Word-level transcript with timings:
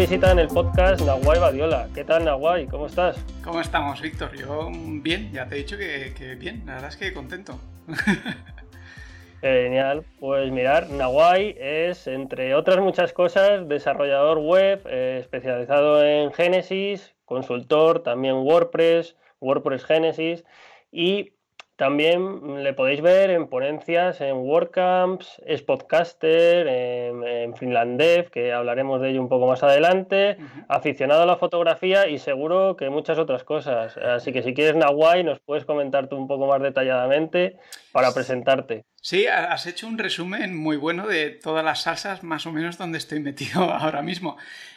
Visita 0.00 0.32
en 0.32 0.38
el 0.38 0.48
podcast 0.48 1.02
Nahuay 1.02 1.38
Badiola. 1.38 1.86
¿Qué 1.94 2.04
tal, 2.04 2.24
Nahuay? 2.24 2.66
¿Cómo 2.68 2.86
estás? 2.86 3.22
¿Cómo 3.44 3.60
estamos, 3.60 4.00
Víctor? 4.00 4.34
Yo 4.34 4.70
bien, 4.72 5.30
ya 5.30 5.46
te 5.46 5.56
he 5.56 5.58
dicho 5.58 5.76
que, 5.76 6.36
bien, 6.36 6.62
la 6.64 6.76
verdad 6.76 6.88
es 6.88 6.96
que 6.96 7.12
contento. 7.12 7.60
Genial. 9.42 10.06
Pues 10.18 10.50
mirar, 10.52 10.88
Nahuay 10.88 11.54
es, 11.60 12.06
entre 12.06 12.54
otras 12.54 12.78
muchas 12.78 13.12
cosas, 13.12 13.68
desarrollador 13.68 14.38
web 14.38 14.80
eh, 14.86 15.18
especializado 15.20 16.02
en 16.02 16.32
Genesis, 16.32 17.14
consultor, 17.26 18.02
también 18.02 18.36
WordPress, 18.36 19.16
WordPress 19.38 19.84
Genesis 19.84 20.44
y 20.90 21.34
también 21.80 22.62
le 22.62 22.74
podéis 22.74 23.00
ver 23.00 23.30
en 23.30 23.48
ponencias 23.48 24.20
en 24.20 24.36
WordCamps, 24.36 25.40
es 25.46 25.62
podcaster, 25.62 26.68
en, 26.68 27.24
en 27.24 27.56
Finlandev, 27.56 28.30
que 28.30 28.52
hablaremos 28.52 29.00
de 29.00 29.08
ello 29.08 29.22
un 29.22 29.30
poco 29.30 29.46
más 29.46 29.62
adelante, 29.62 30.36
aficionado 30.68 31.22
a 31.22 31.26
la 31.26 31.38
fotografía 31.38 32.06
y 32.06 32.18
seguro 32.18 32.76
que 32.76 32.90
muchas 32.90 33.16
otras 33.16 33.44
cosas. 33.44 33.96
Así 33.96 34.30
que 34.30 34.42
si 34.42 34.52
quieres, 34.52 34.76
Nahuay, 34.76 35.24
nos 35.24 35.40
puedes 35.40 35.64
comentarte 35.64 36.14
un 36.14 36.28
poco 36.28 36.46
más 36.46 36.60
detalladamente 36.60 37.56
para 37.92 38.12
presentarte. 38.12 38.84
Sí, 39.00 39.26
has 39.26 39.64
hecho 39.64 39.86
un 39.86 39.96
resumen 39.96 40.54
muy 40.54 40.76
bueno 40.76 41.06
de 41.06 41.30
todas 41.30 41.64
las 41.64 41.84
salsas 41.84 42.22
más 42.22 42.44
o 42.44 42.52
menos 42.52 42.76
donde 42.76 42.98
estoy 42.98 43.20
metido 43.20 43.62
ahora 43.72 44.02
mismo. 44.02 44.36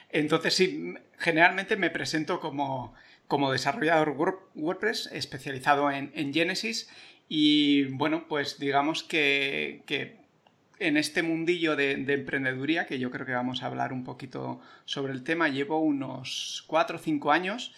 Entonces, 0.09 0.53
sí, 0.53 0.93
generalmente 1.17 1.75
me 1.75 1.89
presento 1.89 2.39
como 2.39 2.93
como 3.33 3.51
desarrollador 3.51 4.15
WordPress 4.53 5.09
especializado 5.11 5.89
en, 5.89 6.33
Genesis 6.35 6.87
y 7.27 7.85
bueno, 7.85 8.27
pues 8.29 8.59
digamos 8.59 9.01
que, 9.01 9.81
en 10.77 10.97
este 10.97 11.23
mundillo 11.23 11.75
de, 11.75 11.93
emprendeduría, 11.93 12.85
que 12.85 12.99
yo 12.99 13.09
creo 13.09 13.25
que 13.25 13.31
vamos 13.31 13.63
a 13.63 13.65
hablar 13.65 13.91
un 13.91 14.03
poquito 14.03 14.61
sobre 14.85 15.13
el 15.13 15.23
tema, 15.23 15.49
llevo 15.49 15.79
unos 15.79 16.63
4 16.67 16.97
o 16.97 16.99
5 16.99 17.31
años 17.31 17.73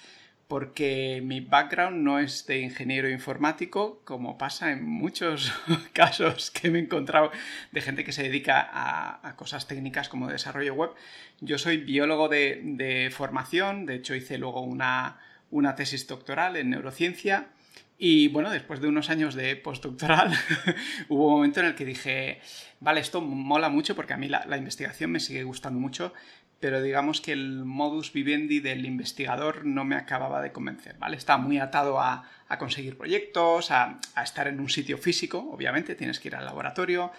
porque 0.50 1.22
mi 1.24 1.40
background 1.40 2.04
no 2.04 2.20
es 2.20 2.46
de 2.48 2.60
ingeniero 2.60 3.10
informático, 3.10 4.02
como 4.04 4.38
pasa 4.38 4.74
en 4.74 4.84
muchos 4.84 5.54
casos 5.94 6.52
que 6.52 6.70
me 6.70 6.80
he 6.80 6.82
encontrado 6.82 7.32
de 7.72 7.80
gente 7.82 8.04
que 8.04 8.12
se 8.12 8.24
dedica 8.24 8.70
a, 8.74 9.36
cosas 9.38 9.70
técnicas 9.70 10.10
como 10.10 10.28
desarrollo 10.28 10.74
web. 10.74 10.92
Yo 11.40 11.58
soy 11.58 11.78
biólogo 11.78 12.28
de 12.28 13.10
formación, 13.16 13.86
de 13.86 13.96
hecho 13.96 14.16
hice 14.16 14.38
luego 14.38 14.60
una, 14.60 15.18
una 15.52 15.76
tesis 15.76 16.08
doctoral 16.08 16.56
en 16.56 16.70
neurociencia 16.72 17.50
y 17.98 18.28
bueno, 18.28 18.50
después 18.50 18.82
de 18.82 18.88
unos 18.88 19.10
años 19.10 19.36
de 19.36 19.56
postdoctoral 19.56 20.34
hubo 21.10 21.28
un 21.28 21.34
momento 21.34 21.62
en 21.62 21.68
el 21.68 21.76
que 21.76 21.86
dije, 21.86 22.42
vale, 22.80 23.00
esto 23.00 23.22
mola 23.22 23.70
mucho 23.70 23.96
porque 23.96 24.14
a 24.14 24.18
mí 24.18 24.28
la, 24.28 24.58
investigación 24.58 25.12
me 25.12 25.22
sigue 25.22 25.44
gustando 25.44 25.80
mucho, 25.80 26.14
pero 26.60 26.82
digamos 26.82 27.22
que 27.22 27.32
el 27.32 27.64
modus 27.64 28.12
vivendi 28.12 28.60
del 28.60 28.86
investigador 28.86 29.66
no 29.66 29.86
me 29.86 29.96
acababa 29.96 30.42
de 30.42 30.52
convencer, 30.52 30.98
¿vale? 30.98 31.16
Está 31.16 31.38
muy 31.38 31.60
atado 31.60 32.02
a, 32.02 32.30
conseguir 32.60 32.98
proyectos, 32.98 33.72
a, 33.72 34.00
estar 34.22 34.48
en 34.48 34.60
un 34.60 34.70
sitio 34.70 34.98
físico, 34.98 35.50
obviamente, 35.52 35.96
tienes 35.96 36.20
que 36.20 36.28
ir 36.30 36.36
al 36.36 36.46
laboratorio. 36.46 37.12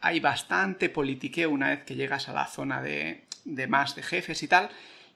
Hay 0.00 0.20
bastante 0.20 0.88
politiqueo 0.88 1.50
una 1.50 1.70
vez 1.70 1.84
que 1.84 1.96
llegas 1.96 2.28
a 2.28 2.32
la 2.32 2.46
zona 2.46 2.80
de, 2.80 3.24
de 3.44 3.66
más 3.66 3.96
de 3.96 4.02
jefes 4.02 4.42
y 4.42 4.48
tal, 4.48 4.70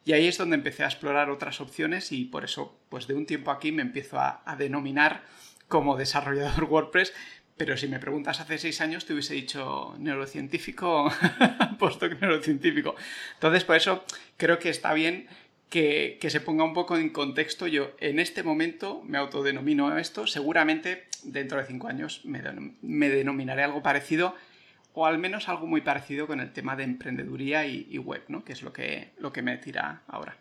y 0.07 0.13
ahí 0.13 0.29
es 0.29 0.39
donde 0.39 0.55
empecé 0.55 0.85
a 0.85 0.87
explorar 0.87 1.31
otras 1.31 1.61
opciones 1.61 2.13
y 2.13 2.27
por 2.27 2.45
eso, 2.45 2.79
pues 2.89 3.09
de 3.09 3.15
un 3.15 3.27
tiempo 3.27 3.51
aquí 3.51 3.73
me 3.73 3.83
empiezo 3.83 4.21
a, 4.21 4.41
denominar 4.57 5.25
como 5.67 5.97
desarrollador 5.97 6.65
WordPress, 6.71 7.13
pero 7.57 7.77
si 7.77 7.89
me 7.89 7.99
preguntas 7.99 8.39
hace 8.41 8.57
seis 8.57 8.81
años 8.81 9.05
te 9.05 9.15
hubiese 9.15 9.35
dicho 9.35 9.97
neurocientífico, 9.99 11.11
postdoc 11.81 12.21
neurocientífico. 12.21 12.95
Entonces, 13.35 13.65
por 13.65 13.75
eso 13.75 14.05
creo 14.37 14.61
que 14.61 14.69
está 14.69 14.95
bien 14.95 15.27
que, 15.71 16.19
se 16.23 16.41
ponga 16.41 16.63
un 16.63 16.73
poco 16.73 16.97
en 16.97 17.11
contexto. 17.11 17.67
Yo 17.67 17.91
en 17.99 18.21
este 18.21 18.45
momento 18.45 19.03
me 19.05 19.19
autodenomino 19.19 19.99
esto, 19.99 20.29
seguramente 20.29 21.09
dentro 21.25 21.59
de 21.59 21.67
cinco 21.67 21.89
años 21.89 22.21
me 22.25 23.09
denominaré 23.09 23.65
algo 23.65 23.83
parecido 23.83 24.37
o 24.97 25.05
al 25.05 25.19
menos 25.19 25.49
algo 25.51 25.67
muy 25.67 25.83
parecido 25.83 26.27
con 26.27 26.41
el 26.41 26.55
tema 26.55 26.75
de 26.75 26.85
emprendeduría 26.85 27.67
y, 27.67 27.99
web, 27.99 28.23
¿no? 28.29 28.45
que 28.45 28.55
es 28.55 28.63
lo 28.63 28.73
que, 28.73 29.13
lo 29.19 29.31
que 29.31 29.43
me 29.43 29.59
tira 29.59 30.01
ahora. 30.09 30.37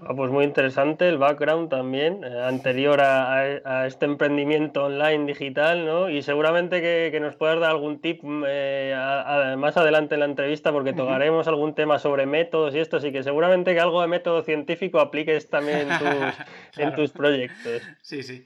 Ah, 0.00 0.12
pues 0.16 0.32
muy 0.32 0.44
interesante 0.44 1.08
el 1.08 1.18
background 1.18 1.70
también, 1.70 2.24
eh, 2.24 2.42
anterior 2.42 3.00
a, 3.00 3.86
este 3.86 4.06
emprendimiento 4.06 4.86
online 4.86 5.26
digital, 5.26 5.86
¿no? 5.86 6.10
Y 6.10 6.22
seguramente 6.22 6.80
que, 6.82 7.20
nos 7.20 7.36
puedas 7.36 7.60
dar 7.60 7.70
algún 7.70 8.00
tip 8.00 8.22
eh, 8.24 9.54
más 9.56 9.76
adelante 9.76 10.14
en 10.14 10.20
la 10.20 10.26
entrevista, 10.26 10.72
porque 10.72 10.92
tocaremos 10.92 11.46
algún 11.46 11.76
tema 11.76 12.00
sobre 12.00 12.26
métodos 12.26 12.74
y 12.74 12.80
esto, 12.80 12.96
así 12.96 13.12
que 13.12 13.22
seguramente 13.22 13.72
que 13.72 13.80
algo 13.80 14.02
de 14.02 14.08
método 14.08 14.42
científico 14.42 14.98
apliques 14.98 15.48
también 15.48 15.86
en 16.76 16.94
tus 16.96 17.12
proyectos. 17.12 17.82
Sí, 18.02 18.24
sí. 18.24 18.44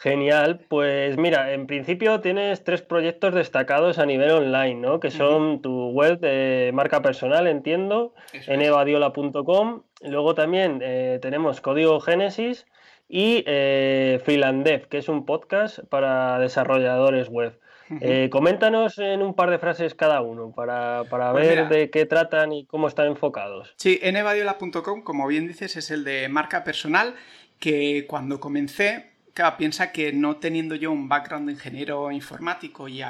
Genial, 0.00 0.60
pues 0.68 1.16
mira, 1.16 1.52
en 1.52 1.66
principio 1.66 2.20
tienes 2.20 2.62
tres 2.62 2.82
proyectos 2.82 3.34
destacados 3.34 3.98
a 3.98 4.06
nivel 4.06 4.30
online, 4.30 4.76
¿no? 4.76 5.00
Que 5.00 5.10
son 5.10 5.60
tu 5.60 5.90
web 5.90 6.20
de 6.20 6.70
marca 6.72 7.02
personal, 7.02 7.48
entiendo, 7.48 8.14
en 8.32 8.62
evadiola.com. 8.62 9.82
Luego 10.02 10.36
también 10.36 10.78
eh, 10.84 11.18
tenemos 11.20 11.60
Código 11.60 11.98
Génesis 11.98 12.64
y 13.08 13.42
eh, 13.48 14.20
Freelandev, 14.24 14.86
que 14.86 14.98
es 14.98 15.08
un 15.08 15.26
podcast 15.26 15.80
para 15.88 16.38
desarrolladores 16.38 17.28
web. 17.28 17.58
Eh, 18.00 18.28
coméntanos 18.30 18.98
en 18.98 19.20
un 19.20 19.34
par 19.34 19.50
de 19.50 19.58
frases 19.58 19.96
cada 19.96 20.20
uno 20.20 20.52
para, 20.54 21.06
pues 21.08 21.34
ver 21.34 21.68
de 21.68 21.90
qué 21.90 22.06
tratan 22.06 22.52
y 22.52 22.66
cómo 22.66 22.86
están 22.86 23.08
enfocados. 23.08 23.74
Sí, 23.76 23.98
en 24.02 24.14
evadiola.com, 24.14 25.02
como 25.02 25.26
bien 25.26 25.48
dices, 25.48 25.76
es 25.76 25.90
el 25.90 26.04
de 26.04 26.28
marca 26.28 26.62
personal, 26.62 27.16
que 27.58 28.06
cuando 28.06 28.38
comencé 28.38 29.17
piensa 29.56 29.92
que 29.92 30.12
no 30.12 30.36
teniendo 30.36 30.74
yo 30.74 30.90
un 30.92 31.08
background 31.08 31.46
de 31.46 31.52
ingeniero 31.52 32.10
informático 32.10 32.88
y 32.88 33.02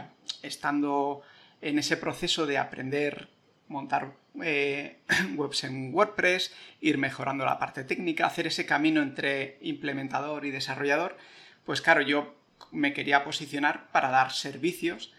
estando 0.42 1.22
en 1.60 1.78
ese 1.78 1.96
proceso 1.96 2.46
de 2.46 2.58
aprender 2.58 3.28
montar 3.68 4.14
eh, 4.42 4.98
webs 5.36 5.64
en 5.64 5.94
WordPress, 5.94 6.52
ir 6.80 6.98
mejorando 6.98 7.44
la 7.44 7.58
parte 7.58 7.84
técnica, 7.84 8.26
hacer 8.26 8.46
ese 8.46 8.66
camino 8.66 9.02
entre 9.02 9.58
implementador 9.60 10.44
y 10.44 10.50
desarrollador, 10.50 11.16
pues 11.64 11.80
claro, 11.80 12.00
yo 12.00 12.34
me 12.72 12.92
quería 12.92 13.24
posicionar 13.24 13.90
para 13.92 14.10
dar 14.10 14.32
servicios 14.32 15.12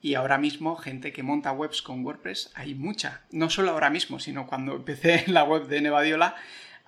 y 0.00 0.14
ahora 0.14 0.36
mismo 0.36 0.76
gente 0.76 1.12
que 1.12 1.22
monta 1.22 1.52
webs 1.52 1.80
con 1.80 2.04
WordPress 2.04 2.50
hay 2.54 2.74
mucha. 2.74 3.22
No 3.30 3.50
solo 3.50 3.70
ahora 3.70 3.90
mismo, 3.90 4.18
sino 4.18 4.46
cuando 4.46 4.74
empecé 4.76 5.24
la 5.28 5.44
web 5.44 5.68
de 5.68 5.80
Nevadiola 5.80 6.34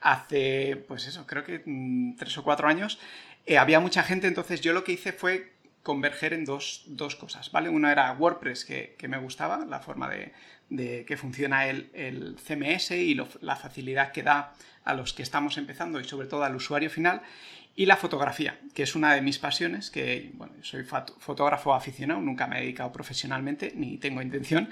hace, 0.00 0.84
pues 0.88 1.06
eso, 1.06 1.26
creo 1.26 1.44
que 1.44 1.62
mm, 1.64 2.16
tres 2.16 2.36
o 2.36 2.44
cuatro 2.44 2.68
años, 2.68 2.98
eh, 3.46 3.58
había 3.58 3.80
mucha 3.80 4.02
gente, 4.02 4.26
entonces 4.26 4.60
yo 4.60 4.72
lo 4.72 4.84
que 4.84 4.92
hice 4.92 5.12
fue 5.12 5.52
converger 5.82 6.32
en 6.32 6.46
dos, 6.46 6.86
cosas, 7.20 7.52
¿vale? 7.52 7.68
Una 7.68 7.92
era 7.92 8.10
WordPress, 8.12 8.64
que, 8.64 8.96
me 9.06 9.18
gustaba, 9.18 9.64
la 9.66 9.80
forma 9.80 10.08
de, 10.08 11.04
que 11.04 11.16
funciona 11.16 11.66
el, 11.66 12.36
CMS 12.42 12.92
y 12.92 13.14
la 13.42 13.56
facilidad 13.56 14.10
que 14.10 14.22
da 14.22 14.54
a 14.84 14.94
los 14.94 15.12
que 15.12 15.22
estamos 15.22 15.58
empezando 15.58 16.00
y 16.00 16.04
sobre 16.04 16.26
todo 16.26 16.42
al 16.42 16.56
usuario 16.56 16.88
final, 16.88 17.22
y 17.76 17.86
la 17.86 17.96
fotografía, 17.96 18.58
que 18.72 18.84
es 18.84 18.94
una 18.94 19.14
de 19.14 19.20
mis 19.20 19.38
pasiones, 19.38 19.90
que, 19.90 20.30
bueno, 20.34 20.54
soy 20.62 20.84
fotógrafo 20.84 21.74
aficionado, 21.74 22.20
nunca 22.20 22.46
me 22.46 22.58
he 22.58 22.60
dedicado 22.62 22.92
profesionalmente, 22.92 23.72
ni 23.74 23.98
tengo 23.98 24.22
intención, 24.22 24.70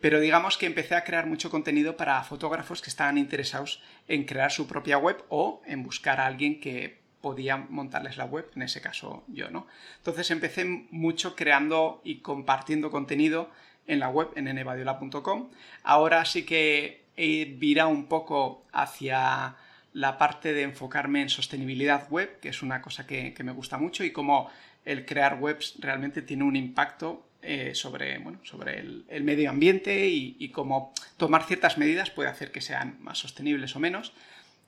pero 0.00 0.20
digamos 0.20 0.56
que 0.56 0.66
empecé 0.66 0.94
a 0.94 1.04
crear 1.04 1.26
mucho 1.26 1.50
contenido 1.50 1.96
para 1.96 2.22
fotógrafos 2.22 2.80
que 2.80 2.90
estaban 2.90 3.18
interesados 3.18 3.82
en 4.06 4.24
crear 4.24 4.52
su 4.52 4.66
propia 4.68 4.98
web 4.98 5.24
o 5.30 5.62
en 5.66 5.82
buscar 5.82 6.20
a 6.20 6.26
alguien 6.26 6.60
que 6.60 7.03
podía 7.24 7.56
montarles 7.56 8.18
la 8.18 8.26
web, 8.26 8.50
en 8.54 8.60
ese 8.60 8.82
caso 8.82 9.24
yo, 9.28 9.48
¿no? 9.48 9.66
Entonces 9.96 10.30
empecé 10.30 10.66
mucho 10.90 11.34
creando 11.34 12.02
y 12.04 12.16
compartiendo 12.16 12.90
contenido 12.90 13.48
en 13.86 13.98
la 13.98 14.10
web, 14.10 14.28
en 14.36 14.46
enevadiola.com. 14.46 15.48
Ahora 15.84 16.26
sí 16.26 16.44
que 16.44 17.06
he 17.16 17.46
virado 17.46 17.88
un 17.88 18.08
poco 18.08 18.66
hacia 18.72 19.56
la 19.94 20.18
parte 20.18 20.52
de 20.52 20.64
enfocarme 20.64 21.22
en 21.22 21.30
sostenibilidad 21.30 22.10
web, 22.10 22.40
que 22.40 22.50
es 22.50 22.62
una 22.62 22.82
cosa 22.82 23.06
que, 23.06 23.34
me 23.42 23.52
gusta 23.52 23.78
mucho 23.78 24.04
y 24.04 24.10
cómo 24.10 24.50
el 24.84 25.06
crear 25.06 25.38
webs 25.40 25.76
realmente 25.78 26.20
tiene 26.20 26.44
un 26.44 26.56
impacto 26.56 27.26
eh, 27.40 27.74
sobre, 27.74 28.18
bueno, 28.18 28.38
sobre 28.42 28.80
el, 28.80 29.24
medio 29.24 29.48
ambiente 29.48 30.08
y, 30.08 30.36
y, 30.38 30.50
cómo 30.50 30.92
tomar 31.16 31.44
ciertas 31.44 31.78
medidas 31.78 32.10
puede 32.10 32.28
hacer 32.28 32.52
que 32.52 32.60
sean 32.60 32.98
más 33.00 33.16
sostenibles 33.16 33.74
o 33.76 33.80
menos. 33.80 34.12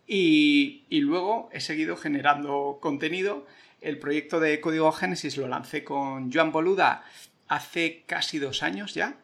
Y, 0.06 0.84
luego 0.90 1.48
he 1.52 1.60
seguido 1.60 1.96
generando 1.96 2.78
contenido. 2.80 3.46
El 3.80 3.98
proyecto 3.98 4.40
de 4.40 4.60
Código 4.60 4.92
Génesis 4.92 5.36
lo 5.36 5.48
lancé 5.48 5.84
con 5.84 6.32
Joan 6.32 6.52
Boluda 6.52 7.04
hace 7.48 8.04
casi 8.06 8.38
dos 8.38 8.62
años 8.62 8.94
ya. 8.94 9.16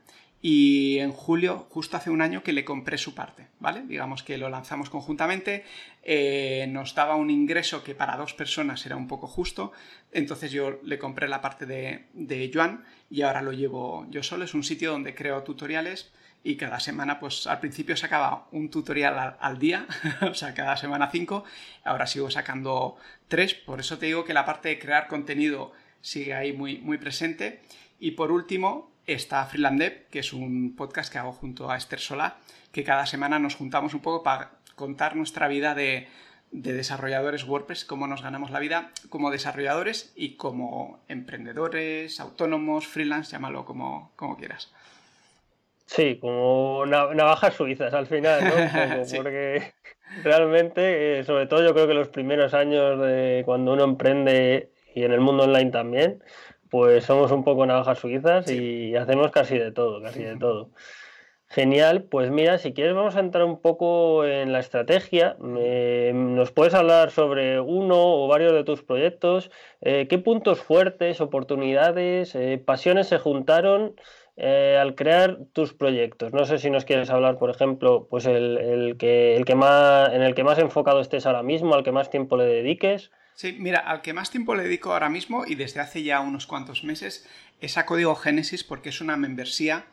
y 0.45 0.99
en 0.99 1.13
julio, 1.13 1.67
justo 1.71 1.97
hace 1.97 2.11
un 2.11 2.21
año, 2.21 2.43
que 2.43 2.53
le 2.53 2.65
compré 2.65 2.99
su 2.99 3.15
parte, 3.15 3.47
¿vale? 3.61 3.83
Digamos 3.83 4.25
que 4.25 4.39
lo 4.39 4.49
lanzamos 4.49 4.91
conjuntamente, 4.91 5.65
eh, 6.03 6.67
nos 6.69 6.97
daba 6.97 7.15
un 7.15 7.31
ingreso 7.31 7.85
que 7.85 7.95
para 7.95 8.17
dos 8.17 8.35
personas 8.35 8.85
era 8.85 8.97
un 8.97 9.07
poco 9.07 9.29
justo, 9.29 9.71
entonces 10.11 10.51
yo 10.51 10.81
le 10.83 10.99
compré 10.99 11.29
la 11.29 11.41
parte 11.41 11.65
de, 11.65 12.07
de 12.13 12.51
Joan 12.53 12.85
y 13.09 13.23
ahora 13.23 13.41
lo 13.41 13.53
llevo 13.53 14.05
yo 14.11 14.25
solo, 14.25 14.45
es 14.45 14.55
un 14.55 14.65
sitio 14.65 14.91
donde 14.91 15.15
creo 15.15 15.45
tutoriales 15.45 16.11
y 16.45 16.57
cada 16.57 16.81
semana, 16.81 17.21
pues 17.21 17.47
al 17.47 17.61
principio 17.61 17.97
sacaba 17.97 18.49
un 18.51 18.71
tutorial 18.71 19.37
al, 19.39 19.59
día, 19.59 19.87
o 20.23 20.35
sea, 20.35 20.55
cada 20.55 20.77
semana 20.77 21.11
cinco, 21.11 21.45
ahora 21.85 22.07
sigo 22.07 22.31
sacando 22.31 22.97
tres, 23.29 23.55
por 23.55 23.81
eso 23.81 23.99
te 23.99 24.07
digo 24.07 24.25
que 24.25 24.35
la 24.35 24.45
parte 24.45 24.69
de 24.71 24.79
crear 24.79 25.07
contenido 25.07 25.73
sigue 26.01 26.35
ahí 26.35 26.53
muy, 26.53 26.79
muy 26.79 26.99
presente. 26.99 27.61
Y 28.01 28.13
por 28.13 28.33
último, 28.33 28.91
está 29.07 29.45
Freelandev, 29.47 30.09
que 30.11 30.19
es 30.19 30.33
un 30.33 30.75
podcast 30.77 31.13
que 31.13 31.19
hago 31.19 31.33
junto 31.33 31.71
a 31.71 31.77
Esther 31.77 32.01
Solá, 32.01 32.37
que 32.73 32.85
cada 32.85 33.07
semana 33.07 33.39
nos 33.39 33.55
juntamos 33.55 33.95
un 33.95 34.01
poco 34.01 34.23
para 34.23 34.51
contar 34.75 35.17
nuestra 35.17 35.49
vida 35.49 35.75
de, 35.75 36.09
desarrolladores 36.51 37.45
WordPress, 37.45 37.87
cómo 37.87 38.07
nos 38.07 38.21
ganamos 38.21 38.51
la 38.51 38.59
vida 38.59 38.91
como 39.09 39.31
desarrolladores 39.31 40.13
y 40.15 40.35
como 40.37 41.01
emprendedores, 41.09 42.21
autónomos, 42.21 42.87
freelance, 42.87 43.33
llámalo 43.33 43.65
como, 43.65 44.13
como 44.17 44.37
quieras. 44.37 44.71
Sí, 45.95 46.19
como 46.19 46.87
navajas 46.87 47.53
suizas 47.53 47.93
al 47.93 48.07
final, 48.07 48.43
¿no? 48.45 48.51
Porque 49.17 49.75
realmente, 50.25 51.19
eh, 51.19 51.25
sobre 51.25 51.47
todo 51.47 51.63
yo 51.63 51.75
creo 51.75 51.87
que 51.87 51.93
los 51.93 52.09
primeros 52.09 52.55
años 52.55 52.99
de 52.99 53.43
cuando 53.45 53.75
uno 53.75 53.85
emprende 53.85 54.73
y 54.95 55.05
en 55.05 55.13
el 55.13 55.21
mundo 55.21 55.45
online 55.45 55.71
también, 55.71 56.23
pues 56.71 57.05
somos 57.05 57.31
un 57.31 57.45
poco 57.45 57.67
navajas 57.67 57.99
suizas 57.99 58.51
y 58.51 58.97
hacemos 58.97 59.31
casi 59.33 59.59
de 59.59 59.71
todo, 59.71 60.01
casi 60.01 60.23
de 60.23 60.39
todo. 60.39 60.71
Genial, 61.49 62.05
pues 62.05 62.31
mira, 62.31 62.57
si 62.57 62.73
quieres 62.73 62.95
vamos 62.95 63.15
a 63.15 63.21
entrar 63.21 63.45
un 63.45 63.61
poco 63.61 64.25
en 64.25 64.53
la 64.53 64.61
estrategia. 64.61 65.37
¿Nos 65.39 66.53
puedes 66.53 66.73
hablar 66.73 67.11
sobre 67.11 67.61
uno 67.61 67.97
o 67.99 68.27
varios 68.29 68.55
de 68.55 68.65
tus 68.65 68.83
proyectos? 68.83 69.51
Eh, 69.83 70.07
¿Qué 70.09 70.17
puntos 70.17 70.63
fuertes, 70.63 71.21
oportunidades, 71.21 72.35
eh, 72.35 72.57
pasiones 72.57 73.09
se 73.09 73.19
juntaron 73.19 73.95
eh, 74.37 74.79
al 74.81 74.95
crear 74.95 75.39
tus 75.53 75.75
proyectos? 75.75 76.33
No 76.33 76.45
sé 76.45 76.59
si 76.59 76.71
nos 76.71 76.85
quieres 76.85 77.11
hablar, 77.11 77.39
por 77.39 77.51
ejemplo, 77.51 78.07
pues 78.11 78.27
el, 78.27 78.97
que, 78.99 79.37
el 79.37 79.45
que 79.45 79.55
más, 79.55 80.13
en 80.13 80.23
el 80.23 80.35
que 80.35 80.45
más 80.45 80.59
enfocado 80.59 81.01
estés 81.01 81.27
ahora 81.27 81.43
mismo, 81.43 81.75
al 81.75 81.85
que 81.85 81.93
más 81.93 82.11
tiempo 82.11 82.37
le 82.37 82.45
dediques. 82.45 83.11
Sí, 83.35 83.57
mira, 83.59 83.81
al 83.81 84.03
que 84.03 84.13
más 84.13 84.31
tiempo 84.31 84.55
le 84.55 84.65
dedico 84.65 84.93
ahora 84.93 85.09
mismo 85.09 85.45
y 85.47 85.55
desde 85.55 85.81
hace 85.81 86.03
ya 86.03 86.21
unos 86.21 86.47
cuantos 86.47 86.85
meses 86.85 87.29
es 87.61 87.79
a 87.79 87.87
Código 87.87 88.15
Génesis 88.15 88.65
porque 88.65 88.91
es 88.91 89.01
una 89.01 89.17
membresía 89.17 89.87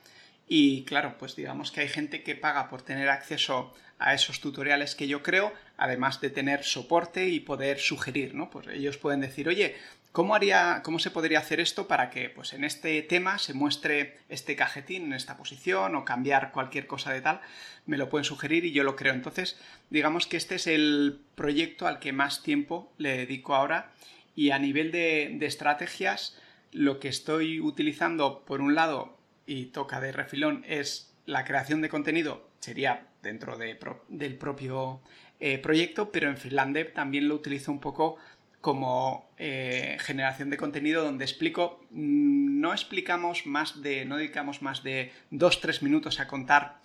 y 0.48 0.84
claro, 0.84 1.16
pues 1.20 1.36
digamos 1.36 1.72
que 1.72 1.82
hay 1.82 1.88
gente 1.88 2.24
que 2.24 2.36
paga 2.36 2.70
por 2.70 2.82
tener 2.82 3.08
acceso 3.10 3.74
a 4.00 4.14
esos 4.14 4.40
tutoriales 4.40 4.96
que 4.96 5.08
yo 5.08 5.22
creo, 5.22 5.54
además 5.78 6.22
de 6.22 6.32
tener 6.32 6.64
soporte 6.64 7.28
y 7.28 7.40
poder 7.42 7.80
sugerir, 7.80 8.34
¿no? 8.34 8.50
Pues 8.50 8.68
ellos 8.68 8.98
pueden 8.98 9.20
decir, 9.20 9.48
oye, 9.48 9.76
¿Cómo, 10.12 10.34
haría, 10.34 10.82
¿Cómo 10.84 10.98
se 10.98 11.12
podría 11.12 11.38
hacer 11.38 11.60
esto 11.60 11.88
para 11.88 12.10
que 12.10 12.30
pues, 12.30 12.54
en 12.54 12.64
este 12.64 13.02
tema 13.04 13.38
se 13.38 13.54
muestre 13.54 14.18
este 14.28 14.56
cajetín 14.56 15.06
en 15.06 15.14
esta 15.14 15.38
posición 15.38 15.96
o 15.96 16.04
cambiar 16.04 16.52
cualquier 16.52 16.88
cosa 16.88 17.14
de 17.14 17.22
tal? 17.22 17.42
Me 17.86 17.96
lo 17.96 18.10
pueden 18.10 18.26
sugerir 18.26 18.66
y 18.66 18.72
yo 18.72 18.84
lo 18.84 18.96
creo. 18.96 19.14
Entonces, 19.14 19.60
digamos 19.92 20.26
que 20.26 20.38
este 20.38 20.56
es 20.56 20.66
el 20.66 21.22
proyecto 21.36 21.86
al 21.86 22.00
que 22.00 22.12
más 22.12 22.42
tiempo 22.42 22.92
le 22.98 23.18
dedico 23.18 23.54
ahora 23.54 23.92
y 24.36 24.50
a 24.50 24.58
nivel 24.58 24.92
de, 24.92 25.38
estrategias, 25.46 26.40
lo 26.72 27.00
que 27.00 27.10
estoy 27.10 27.60
utilizando, 27.60 28.46
por 28.46 28.62
un 28.62 28.74
lado, 28.74 29.18
y 29.46 29.66
toca 29.66 30.00
de 30.00 30.12
refilón, 30.12 30.64
es 30.68 31.14
la 31.26 31.44
creación 31.44 31.82
de 31.82 31.90
contenido, 31.90 32.50
sería 32.60 33.08
dentro 33.22 33.58
del 33.58 34.38
propio 34.38 35.02
eh, 35.40 35.58
proyecto, 35.58 36.12
pero 36.12 36.30
en 36.30 36.38
Freelandev 36.38 36.94
también 36.94 37.28
lo 37.28 37.36
utilizo 37.36 37.72
un 37.72 37.80
poco 37.80 38.18
como 38.62 39.30
eh, 39.38 39.98
generación 40.02 40.50
de 40.50 40.58
contenido 40.58 41.04
donde 41.04 41.26
explico, 41.26 41.86
mm, 41.92 42.60
no 42.60 42.74
explicamos 42.74 43.46
más 43.46 43.82
de, 43.82 44.06
no 44.06 44.18
dedicamos 44.18 44.62
más 44.62 44.84
de 44.84 45.12
dos, 45.32 45.62
tres 45.62 45.82
minutos 45.82 46.20
a 46.20 46.28
contar 46.28 46.80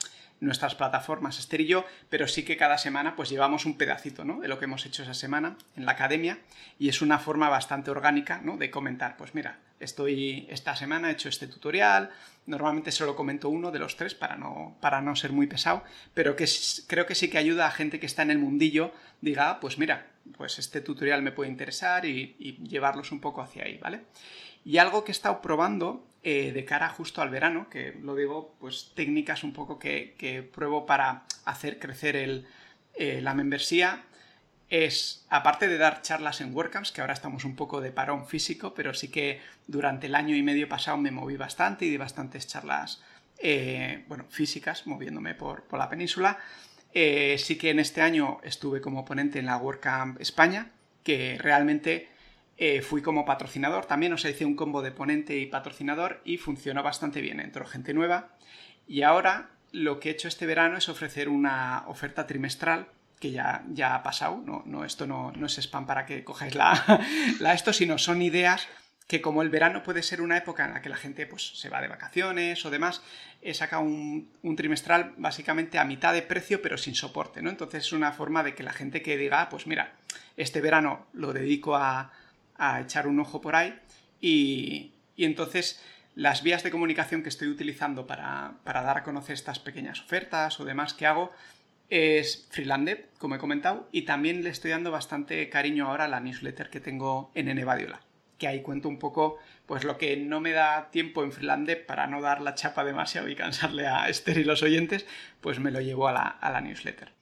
nuestras 0.44 0.74
plataformas 0.74 1.38
Esther 1.38 1.62
y 1.62 1.66
yo, 1.66 1.84
pero 2.08 2.28
sí 2.28 2.44
que 2.44 2.56
cada 2.56 2.78
semana 2.78 3.16
pues 3.16 3.30
llevamos 3.30 3.66
un 3.66 3.76
pedacito 3.76 4.24
¿no? 4.24 4.40
de 4.40 4.48
lo 4.48 4.58
que 4.58 4.66
hemos 4.66 4.86
hecho 4.86 5.02
esa 5.02 5.14
semana 5.14 5.56
en 5.76 5.86
la 5.86 5.92
academia 5.92 6.38
y 6.78 6.88
es 6.88 7.02
una 7.02 7.18
forma 7.18 7.48
bastante 7.48 7.90
orgánica 7.90 8.40
¿no? 8.42 8.56
de 8.56 8.70
comentar, 8.70 9.16
pues 9.16 9.34
mira, 9.34 9.58
estoy 9.80 10.46
esta 10.50 10.76
semana 10.76 11.08
he 11.08 11.12
hecho 11.12 11.28
este 11.28 11.46
tutorial, 11.46 12.10
normalmente 12.46 12.92
solo 12.92 13.16
comento 13.16 13.48
uno 13.48 13.70
de 13.70 13.78
los 13.78 13.96
tres 13.96 14.14
para 14.14 14.36
no, 14.36 14.76
para 14.80 15.00
no 15.00 15.16
ser 15.16 15.32
muy 15.32 15.46
pesado, 15.46 15.82
pero 16.14 16.36
que 16.36 16.48
creo 16.86 17.06
que 17.06 17.14
sí 17.14 17.28
que 17.28 17.38
ayuda 17.38 17.66
a 17.66 17.70
gente 17.70 18.00
que 18.00 18.06
está 18.06 18.22
en 18.22 18.30
el 18.30 18.38
mundillo, 18.38 18.92
diga, 19.20 19.50
ah, 19.50 19.60
pues 19.60 19.78
mira, 19.78 20.06
pues 20.36 20.58
este 20.58 20.80
tutorial 20.80 21.22
me 21.22 21.32
puede 21.32 21.50
interesar 21.50 22.04
y, 22.04 22.34
llevarlos 22.68 23.12
un 23.12 23.20
poco 23.20 23.42
hacia 23.42 23.64
ahí, 23.64 23.78
¿vale? 23.78 24.02
Y 24.64 24.78
algo 24.78 25.04
que 25.04 25.12
he 25.12 25.14
estado 25.14 25.42
probando 25.42 26.06
eh, 26.26 26.52
de 26.52 26.64
cara 26.64 26.88
justo 26.88 27.20
al 27.20 27.28
verano, 27.28 27.68
que 27.68 27.92
lo 28.00 28.14
digo, 28.14 28.56
pues 28.58 28.92
técnicas 28.94 29.44
un 29.44 29.52
poco 29.52 29.78
que, 29.78 30.48
pruebo 30.54 30.86
para 30.86 31.24
hacer 31.44 31.78
crecer 31.78 32.16
eh, 32.94 33.20
la 33.20 33.34
membresía, 33.34 34.04
es, 34.70 35.26
aparte 35.28 35.68
de 35.68 35.76
dar 35.76 36.00
charlas 36.00 36.40
en 36.40 36.54
WordCamps, 36.54 36.92
que 36.92 37.02
ahora 37.02 37.12
estamos 37.12 37.44
un 37.44 37.56
poco 37.56 37.82
de 37.82 37.92
parón 37.92 38.26
físico, 38.26 38.72
pero 38.72 38.94
sí 38.94 39.08
que 39.08 39.42
durante 39.66 40.06
el 40.06 40.14
año 40.14 40.34
y 40.34 40.42
medio 40.42 40.66
pasado 40.66 40.96
me 40.96 41.10
moví 41.10 41.36
bastante 41.36 41.84
y 41.84 41.90
di 41.90 41.98
bastantes 41.98 42.46
charlas, 42.46 43.02
eh, 43.36 44.04
bueno, 44.08 44.24
físicas, 44.30 44.86
moviéndome 44.86 45.34
por, 45.34 45.64
por 45.64 45.78
la 45.78 45.90
península, 45.90 46.38
sí 46.94 47.58
que 47.58 47.68
en 47.68 47.80
este 47.80 48.00
año 48.00 48.38
estuve 48.44 48.80
como 48.80 49.04
ponente 49.04 49.40
en 49.40 49.44
la 49.44 49.58
WordCamp 49.58 50.18
España, 50.22 50.70
que 51.02 51.36
realmente 51.38 52.13
eh, 52.56 52.82
fui 52.82 53.02
como 53.02 53.24
patrocinador 53.24 53.86
también, 53.86 54.12
o 54.12 54.18
sea, 54.18 54.30
hice 54.30 54.44
un 54.44 54.56
combo 54.56 54.82
de 54.82 54.92
ponente 54.92 55.36
y 55.36 55.46
patrocinador 55.46 56.20
y 56.24 56.38
funcionó 56.38 56.82
bastante 56.82 57.20
bien, 57.20 57.40
entró 57.40 57.66
gente 57.66 57.94
nueva. 57.94 58.28
Y 58.86 59.02
ahora 59.02 59.50
lo 59.72 59.98
que 59.98 60.08
he 60.08 60.12
hecho 60.12 60.28
este 60.28 60.46
verano 60.46 60.76
es 60.76 60.88
ofrecer 60.88 61.28
una 61.28 61.84
oferta 61.88 62.26
trimestral 62.26 62.86
que 63.18 63.32
ya, 63.32 63.64
ya 63.70 63.94
ha 63.94 64.02
pasado, 64.02 64.42
no, 64.44 64.62
no 64.66 64.84
esto 64.84 65.06
no, 65.06 65.32
no, 65.32 65.46
es 65.46 65.58
spam 65.58 65.86
para 65.86 66.06
que 66.06 66.24
cojáis 66.24 66.54
la, 66.54 67.00
la 67.40 67.54
esto, 67.54 67.72
sino 67.72 67.98
son 67.98 68.22
ideas 68.22 68.68
que 69.06 69.20
como 69.20 69.42
el 69.42 69.50
verano 69.50 69.82
puede 69.82 70.02
ser 70.02 70.22
una 70.22 70.36
época 70.36 70.64
en 70.64 70.72
la 70.72 70.82
que 70.82 70.88
la 70.88 70.96
gente 70.96 71.26
pues, 71.26 71.58
se 71.58 71.68
va 71.68 71.82
de 71.82 71.88
vacaciones 71.88 72.64
o 72.64 72.70
demás, 72.70 73.02
he 73.42 73.52
sacado 73.52 73.82
un, 73.82 74.30
trimestral 74.56 75.14
básicamente 75.18 75.78
a 75.78 75.84
mitad 75.84 76.14
de 76.14 76.22
precio 76.22 76.62
pero 76.62 76.78
sin 76.78 76.94
soporte, 76.94 77.42
¿no? 77.42 77.50
Entonces 77.50 77.84
es 77.84 77.92
una 77.92 78.12
forma 78.12 78.42
de 78.42 78.54
que 78.54 78.62
la 78.62 78.72
gente 78.72 79.02
que 79.02 79.18
diga, 79.18 79.42
ah, 79.42 79.48
pues 79.48 79.66
mira, 79.66 79.94
este 80.36 80.60
verano 80.60 81.06
lo 81.12 81.32
dedico 81.32 81.76
a, 81.76 82.12
echar 82.80 83.06
un 83.06 83.20
ojo 83.20 83.40
por 83.40 83.56
ahí 83.56 83.78
y, 84.20 84.92
entonces 85.16 85.82
las 86.14 86.42
vías 86.42 86.62
de 86.62 86.70
comunicación 86.70 87.22
que 87.22 87.28
estoy 87.28 87.48
utilizando 87.48 88.06
para, 88.06 88.54
para, 88.64 88.82
dar 88.82 88.98
a 88.98 89.02
conocer 89.02 89.34
estas 89.34 89.58
pequeñas 89.58 90.00
ofertas 90.00 90.60
o 90.60 90.64
demás 90.64 90.94
que 90.94 91.06
hago 91.06 91.32
es 91.90 92.46
Freelandev, 92.50 93.08
como 93.18 93.34
he 93.34 93.38
comentado, 93.38 93.88
y 93.92 94.02
también 94.02 94.42
le 94.42 94.50
estoy 94.50 94.70
dando 94.70 94.90
bastante 94.90 95.48
cariño 95.50 95.88
ahora 95.88 96.04
a 96.04 96.08
la 96.08 96.20
newsletter 96.20 96.70
que 96.70 96.80
tengo 96.80 97.30
en 97.34 97.48
Enevadiola 97.48 98.00
que 98.38 98.48
ahí 98.48 98.62
cuento 98.62 98.88
un 98.88 98.98
poco 98.98 99.38
pues 99.66 99.84
lo 99.84 99.96
que 99.96 100.16
no 100.16 100.40
me 100.40 100.52
da 100.52 100.90
tiempo 100.90 101.24
en 101.24 101.32
Freelandev 101.32 101.86
para 101.86 102.06
no 102.06 102.20
dar 102.20 102.40
la 102.40 102.54
chapa 102.54 102.84
demasiado 102.84 103.28
y 103.28 103.36
cansarle 103.36 103.86
a 103.86 104.08
Esther 104.08 104.38
y 104.38 104.44
los 104.44 104.62
oyentes, 104.62 105.06
pues 105.40 105.58
me 105.58 105.70
lo 105.70 105.80
llevo 105.80 106.08
a 106.08 106.12
la, 106.12 106.60
newsletter. 106.60 107.12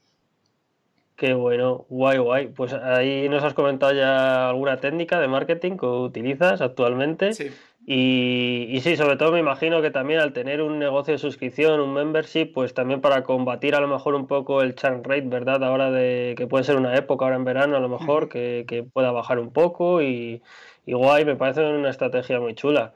Qué 1.22 1.34
bueno, 1.34 1.86
guay, 1.88 2.18
guay. 2.18 2.48
Pues 2.48 2.72
ahí 2.72 3.28
nos 3.28 3.44
has 3.44 3.54
comentado 3.54 3.92
ya 3.92 4.48
alguna 4.48 4.78
técnica 4.78 5.20
de 5.20 5.28
marketing 5.28 5.76
que 5.76 5.86
utilizas 5.86 6.60
actualmente. 6.60 7.32
Sí. 7.32 7.52
Y, 7.86 8.66
y, 8.70 8.80
sí, 8.80 8.96
sobre 8.96 9.16
todo 9.16 9.30
me 9.30 9.38
imagino 9.38 9.80
que 9.82 9.92
también 9.92 10.18
al 10.18 10.32
tener 10.32 10.60
un 10.60 10.80
negocio 10.80 11.12
de 11.12 11.18
suscripción, 11.18 11.78
un 11.78 11.94
membership, 11.94 12.46
pues 12.52 12.74
también 12.74 13.00
para 13.00 13.22
combatir 13.22 13.76
a 13.76 13.80
lo 13.80 13.86
mejor 13.86 14.16
un 14.16 14.26
poco 14.26 14.62
el 14.62 14.74
churn 14.74 15.04
rate, 15.04 15.28
¿verdad? 15.28 15.62
Ahora 15.62 15.92
de 15.92 16.34
que 16.36 16.48
puede 16.48 16.64
ser 16.64 16.74
una 16.76 16.96
época, 16.96 17.24
ahora 17.24 17.36
en 17.36 17.44
verano 17.44 17.76
a 17.76 17.80
lo 17.80 17.88
mejor, 17.88 18.28
que, 18.28 18.64
que 18.66 18.82
pueda 18.82 19.12
bajar 19.12 19.38
un 19.38 19.52
poco 19.52 20.02
y, 20.02 20.42
y 20.86 20.92
guay, 20.92 21.24
me 21.24 21.36
parece 21.36 21.64
una 21.64 21.90
estrategia 21.90 22.40
muy 22.40 22.56
chula. 22.56 22.94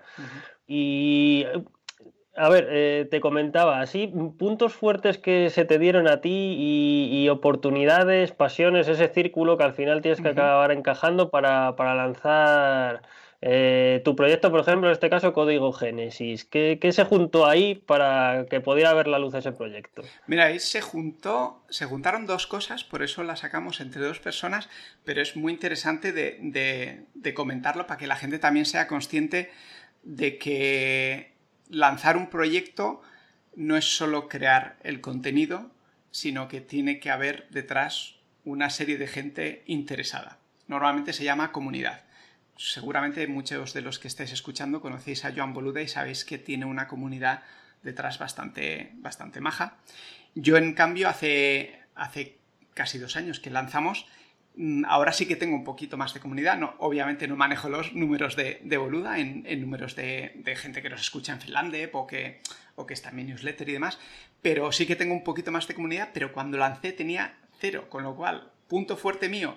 Y 0.66 1.46
a 2.36 2.48
ver, 2.48 2.68
eh, 2.70 3.08
te 3.10 3.20
comentaba, 3.20 3.80
así, 3.80 4.12
puntos 4.38 4.74
fuertes 4.74 5.18
que 5.18 5.50
se 5.50 5.64
te 5.64 5.78
dieron 5.78 6.08
a 6.08 6.20
ti 6.20 6.56
y, 6.58 7.28
oportunidades, 7.28 8.32
pasiones, 8.32 8.88
ese 8.88 9.08
círculo 9.08 9.56
que 9.56 9.64
al 9.64 9.74
final 9.74 10.02
tienes 10.02 10.20
que 10.20 10.28
acabar 10.28 10.70
encajando 10.72 11.30
para, 11.30 11.76
para 11.76 11.94
lanzar 11.94 13.02
eh, 13.42 14.00
tu 14.04 14.16
proyecto, 14.16 14.50
por 14.50 14.60
ejemplo, 14.60 14.88
en 14.88 14.92
este 14.92 15.10
caso, 15.10 15.32
Código 15.32 15.72
Génesis. 15.72 16.44
¿Qué, 16.44 16.78
se 16.90 17.04
juntó 17.04 17.46
ahí 17.46 17.74
para 17.74 18.46
que 18.48 18.60
pudiera 18.60 18.94
ver 18.94 19.08
la 19.08 19.18
luz 19.18 19.34
ese 19.34 19.52
proyecto? 19.52 20.02
Mira, 20.26 20.46
ahí 20.46 20.58
se 20.58 20.80
juntó, 20.80 21.62
se 21.68 21.84
juntaron 21.84 22.26
dos 22.26 22.46
cosas, 22.46 22.84
por 22.84 23.02
eso 23.02 23.22
la 23.22 23.36
sacamos 23.36 23.80
entre 23.80 24.02
dos 24.02 24.20
personas, 24.20 24.68
pero 25.04 25.20
es 25.20 25.36
muy 25.36 25.52
interesante 25.52 26.12
de, 26.12 27.34
comentarlo 27.34 27.86
para 27.86 27.98
que 27.98 28.06
la 28.06 28.16
gente 28.16 28.38
también 28.38 28.66
sea 28.66 28.88
consciente 28.88 29.50
de 30.02 30.38
que 30.38 31.35
lanzar 31.68 32.16
un 32.16 32.28
proyecto 32.28 33.02
no 33.54 33.76
es 33.76 33.96
solo 33.96 34.28
crear 34.28 34.76
el 34.82 35.00
contenido, 35.00 35.70
sino 36.10 36.48
que 36.48 36.60
tiene 36.60 37.00
que 37.00 37.10
haber 37.10 37.48
detrás 37.50 38.16
una 38.44 38.70
serie 38.70 38.98
de 38.98 39.06
gente 39.06 39.62
interesada. 39.66 40.38
Normalmente 40.68 41.12
se 41.12 41.24
llama 41.24 41.52
comunidad. 41.52 42.04
Seguramente 42.56 43.26
muchos 43.26 43.74
de 43.74 43.82
los 43.82 43.98
que 43.98 44.08
estáis 44.08 44.32
escuchando 44.32 44.80
conocéis 44.80 45.24
a 45.24 45.32
Joan 45.34 45.52
Boluda 45.52 45.82
y 45.82 45.88
sabéis 45.88 46.24
que 46.24 46.38
tiene 46.38 46.64
una 46.64 46.88
comunidad 46.88 47.42
detrás 47.82 48.18
bastante, 48.18 48.92
bastante 48.94 49.40
maja. 49.40 49.76
Yo, 50.34 50.56
en 50.56 50.74
cambio, 50.74 51.08
hace, 51.08 51.80
hace 51.94 52.38
casi 52.74 52.98
dos 52.98 53.16
años 53.16 53.40
que 53.40 53.50
lanzamos, 53.50 54.06
ahora 54.86 55.12
sí 55.12 55.26
que 55.26 55.36
tengo 55.36 55.54
un 55.54 55.64
poquito 55.64 55.96
más 55.96 56.14
de 56.14 56.20
comunidad. 56.20 56.56
No, 56.58 56.74
obviamente 56.78 57.28
no 57.28 57.36
manejo 57.36 57.68
los 57.68 57.92
números 57.92 58.36
de, 58.36 58.60
Boluda 58.78 59.18
en, 59.18 59.44
números 59.60 59.96
de, 59.96 60.56
gente 60.56 60.82
que 60.82 60.90
nos 60.90 61.00
escucha 61.00 61.32
en 61.32 61.40
Finlandia 61.40 61.88
o 61.92 62.06
que, 62.06 62.40
o 62.74 62.86
que 62.86 62.94
está 62.94 63.10
en 63.10 63.16
mi 63.16 63.24
newsletter 63.24 63.68
y 63.68 63.72
demás, 63.72 63.98
pero 64.42 64.72
sí 64.72 64.86
que 64.86 64.96
tengo 64.96 65.14
un 65.14 65.24
poquito 65.24 65.52
más 65.52 65.68
de 65.68 65.74
comunidad, 65.74 66.10
pero 66.12 66.32
cuando 66.32 66.58
lancé 66.58 66.92
tenía 66.92 67.34
cero, 67.58 67.86
con 67.88 68.02
lo 68.02 68.14
cual, 68.16 68.50
punto 68.68 68.96
fuerte 68.96 69.28
mío, 69.28 69.56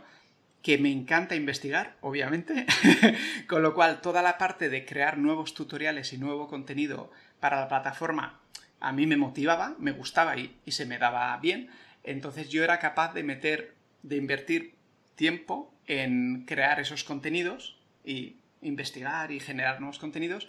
que 0.62 0.78
me 0.78 0.92
encanta 0.92 1.36
investigar, 1.36 1.96
obviamente, 2.02 2.66
con 3.48 3.64
lo 3.64 3.74
cual 3.74 4.02
toda 4.02 4.22
la 4.22 4.38
parte 4.38 4.70
de 4.70 4.86
crear 4.86 5.18
nuevos 5.18 5.54
tutoriales 5.54 6.12
y 6.14 6.18
nuevo 6.18 6.48
contenido 6.48 7.12
para 7.40 7.60
la 7.60 7.68
plataforma 7.68 8.40
a 8.80 8.92
mí 8.92 9.06
me 9.06 9.18
motivaba, 9.18 9.76
me 9.80 9.92
gustaba 9.92 10.38
y, 10.38 10.56
se 10.68 10.86
me 10.86 10.98
daba 10.98 11.36
bien, 11.38 11.70
entonces 12.04 12.50
yo 12.50 12.64
era 12.64 12.80
capaz 12.80 13.14
de 13.14 13.24
meter, 13.24 13.76
de 14.04 14.16
invertir 14.18 14.76
tiempo 15.20 15.70
en 15.86 16.46
crear 16.46 16.80
esos 16.80 17.04
contenidos 17.04 17.76
y 18.06 18.38
investigar 18.62 19.34
y 19.34 19.42
generar 19.42 19.82
nuevos 19.82 20.00
contenidos 20.00 20.48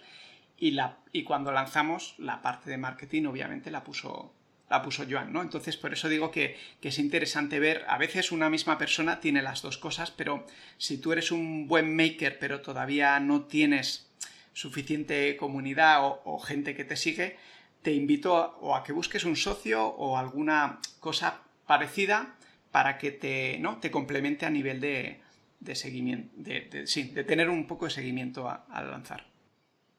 y, 0.57 0.71
la, 0.71 0.97
y 1.11 1.23
cuando 1.23 1.51
lanzamos 1.51 2.15
la 2.17 2.41
parte 2.41 2.69
de 2.69 2.77
marketing 2.77 3.25
obviamente 3.25 3.69
la 3.69 3.83
puso 3.83 4.33
la 4.69 4.81
puso 4.81 5.03
Joan, 5.09 5.33
¿no? 5.33 5.41
Entonces, 5.41 5.75
por 5.75 5.91
eso 5.91 6.07
digo 6.07 6.31
que, 6.31 6.57
es 6.81 6.97
interesante 6.97 7.59
ver, 7.59 7.83
a 7.89 7.97
veces 7.97 8.31
una 8.31 8.49
misma 8.49 8.77
persona 8.77 9.19
tiene 9.19 9.41
las 9.41 9.61
dos 9.61 9.77
cosas, 9.77 10.11
pero 10.11 10.47
si 10.77 10.97
tú 10.97 11.11
eres 11.11 11.33
un 11.33 11.67
buen 11.67 11.93
maker, 11.93 12.39
pero 12.39 12.61
todavía 12.61 13.19
no 13.19 13.41
tienes 13.41 14.07
suficiente 14.53 15.35
comunidad 15.35 15.99
o, 16.23 16.39
gente 16.39 16.73
que 16.73 16.85
te 16.85 16.95
sigue, 16.95 17.35
te 17.81 17.91
invito 17.91 18.37
a, 18.37 18.55
o 18.61 18.73
a 18.73 18.85
que 18.85 18.93
busques 18.93 19.25
un 19.25 19.35
socio 19.35 19.85
o 19.85 20.17
alguna 20.17 20.79
cosa 21.01 21.41
parecida 21.67 22.37
para 22.71 22.97
que 22.97 23.11
te, 23.11 23.57
¿no? 23.59 23.79
te 23.79 23.91
complemente 23.91 24.45
a 24.45 24.49
nivel 24.49 24.79
de, 24.79 25.19
seguimiento, 25.73 26.29
de, 26.37 26.87
sí, 26.87 27.03
de 27.03 27.23
tener 27.23 27.49
un 27.49 27.67
poco 27.67 27.85
de 27.85 27.91
seguimiento 27.91 28.49
al 28.49 28.89
lanzar. 28.89 29.23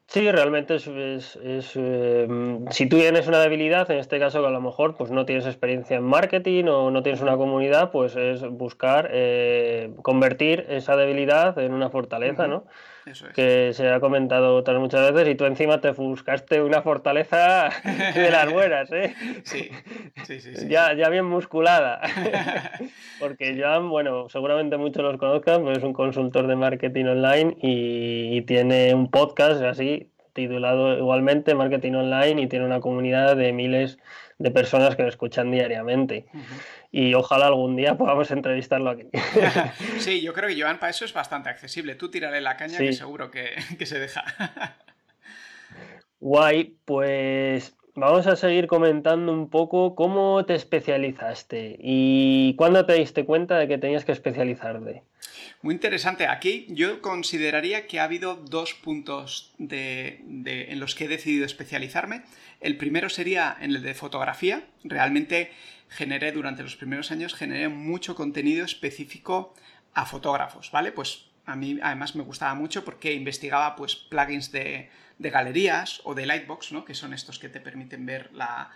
Sí, 0.07 0.29
realmente 0.29 0.75
es, 0.75 0.87
es, 0.87 1.71
eh, 1.75 2.27
si 2.69 2.85
tú 2.87 2.97
tienes 2.97 3.27
una 3.27 3.39
debilidad, 3.39 3.89
en 3.89 3.97
este 3.97 4.19
caso 4.19 4.41
que 4.41 4.47
a 4.47 4.51
lo 4.51 4.61
mejor 4.61 4.95
pues 4.95 5.09
no 5.09 5.25
tienes 5.25 5.45
experiencia 5.45 5.97
en 5.97 6.03
marketing 6.03 6.65
o 6.65 6.91
no 6.91 7.01
tienes 7.01 7.21
una 7.21 7.35
comunidad, 7.35 7.89
pues 7.89 8.15
es 8.15 8.41
buscar 8.41 9.09
eh, 9.11 9.91
convertir 10.03 10.65
esa 10.69 10.95
debilidad 10.97 11.57
en 11.57 11.73
una 11.73 11.89
fortaleza, 11.89 12.47
¿no? 12.47 12.65
Eso 13.05 13.27
es. 13.27 13.33
Que 13.33 13.73
se 13.73 13.89
ha 13.89 13.99
comentado 13.99 14.55
otras 14.55 14.79
muchas 14.79 15.11
veces 15.11 15.33
y 15.33 15.35
tú 15.35 15.45
encima 15.45 15.81
te 15.81 15.91
buscaste 15.91 16.61
una 16.61 16.81
fortaleza 16.81 17.69
de 18.15 18.31
las 18.31 18.51
buenas, 18.51 18.91
¿eh? 18.91 19.13
Sí, 19.43 19.69
sí, 20.25 20.39
sí. 20.39 20.67
Ya, 20.67 20.93
ya 20.93 21.09
bien 21.09 21.25
musculada. 21.25 22.01
Porque 23.19 23.57
Joan, 23.59 23.89
bueno, 23.89 24.29
seguramente 24.29 24.77
muchos 24.77 25.03
los 25.03 25.17
conozcan, 25.17 25.63
pues 25.63 25.77
es 25.79 25.83
un 25.83 25.93
consultor 25.93 26.47
de 26.47 26.55
marketing 26.55 27.05
online 27.05 27.57
y 27.61 28.41
tiene 28.43 28.93
un 28.93 29.09
podcast 29.09 29.61
así 29.63 30.09
titulado 30.33 30.97
igualmente 30.97 31.55
Marketing 31.55 31.93
Online 31.93 32.41
y 32.41 32.47
tiene 32.47 32.65
una 32.65 32.79
comunidad 32.79 33.37
de 33.37 33.53
miles 33.53 33.99
de 34.39 34.51
personas 34.51 34.95
que 34.95 35.03
lo 35.03 35.09
escuchan 35.09 35.51
diariamente. 35.51 36.25
Y 36.95 37.15
ojalá 37.15 37.47
algún 37.47 37.75
día 37.75 37.97
podamos 37.97 38.29
entrevistarlo 38.29 38.91
aquí. 38.91 39.07
sí, 39.97 40.21
yo 40.21 40.31
creo 40.31 40.47
que 40.47 40.61
Joan 40.61 40.79
para 40.79 40.91
eso 40.91 41.05
es 41.05 41.11
bastante 41.11 41.49
accesible. 41.49 41.95
Tú 41.95 42.09
tírale 42.09 42.39
la 42.39 42.55
caña 42.55 42.77
que 42.77 42.93
seguro 42.93 43.31
que, 43.31 43.55
que 43.79 43.87
se 43.87 43.99
deja. 43.99 44.23
Guay, 46.19 46.77
pues 46.85 47.75
vamos 47.95 48.27
a 48.27 48.35
seguir 48.35 48.67
comentando 48.67 49.33
un 49.33 49.49
poco 49.49 49.95
cómo 49.95 50.45
te 50.45 50.53
especializaste 50.53 51.77
y 51.79 52.53
cuándo 52.57 52.85
te 52.85 52.93
diste 52.93 53.25
cuenta 53.25 53.57
de 53.57 53.67
que 53.67 53.79
tenías 53.79 54.05
que 54.05 54.11
especializarte. 54.11 55.03
Muy 55.63 55.73
interesante. 55.73 56.27
Aquí 56.27 56.67
yo 56.69 57.01
consideraría 57.01 57.87
que 57.87 57.99
ha 57.99 58.03
habido 58.03 58.35
dos 58.35 58.75
puntos 58.75 59.53
en 59.59 60.79
los 60.79 60.93
que 60.93 61.05
he 61.05 61.07
decidido 61.07 61.45
especializarme. 61.45 62.21
El 62.61 62.77
primero 62.77 63.09
sería 63.09 63.57
en 63.59 63.71
el 63.71 63.81
de 63.81 63.93
fotografía. 63.93 64.63
Realmente 64.83 65.51
generé 65.93 66.31
durante 66.31 66.63
los 66.63 66.75
primeros 66.75 67.11
años 67.11 67.33
generé 67.33 67.69
mucho 67.69 68.15
contenido 68.15 68.65
específico 68.65 69.53
a 69.93 70.05
fotógrafos, 70.05 70.71
¿vale? 70.71 70.91
Pues 70.91 71.25
a 71.45 71.55
mí 71.55 71.79
además 71.81 72.15
me 72.15 72.23
gustaba 72.23 72.53
mucho 72.55 72.83
porque 72.83 73.13
investigaba 73.13 73.75
pues 73.75 73.95
plugins 73.95 74.51
de, 74.51 74.89
de 75.19 75.29
galerías 75.29 76.01
o 76.03 76.15
de 76.15 76.25
Lightbox, 76.25 76.71
¿no? 76.71 76.85
Que 76.85 76.95
son 76.95 77.13
estos 77.13 77.39
que 77.39 77.49
te 77.49 77.59
permiten 77.59 78.05
ver 78.05 78.31
la, 78.33 78.71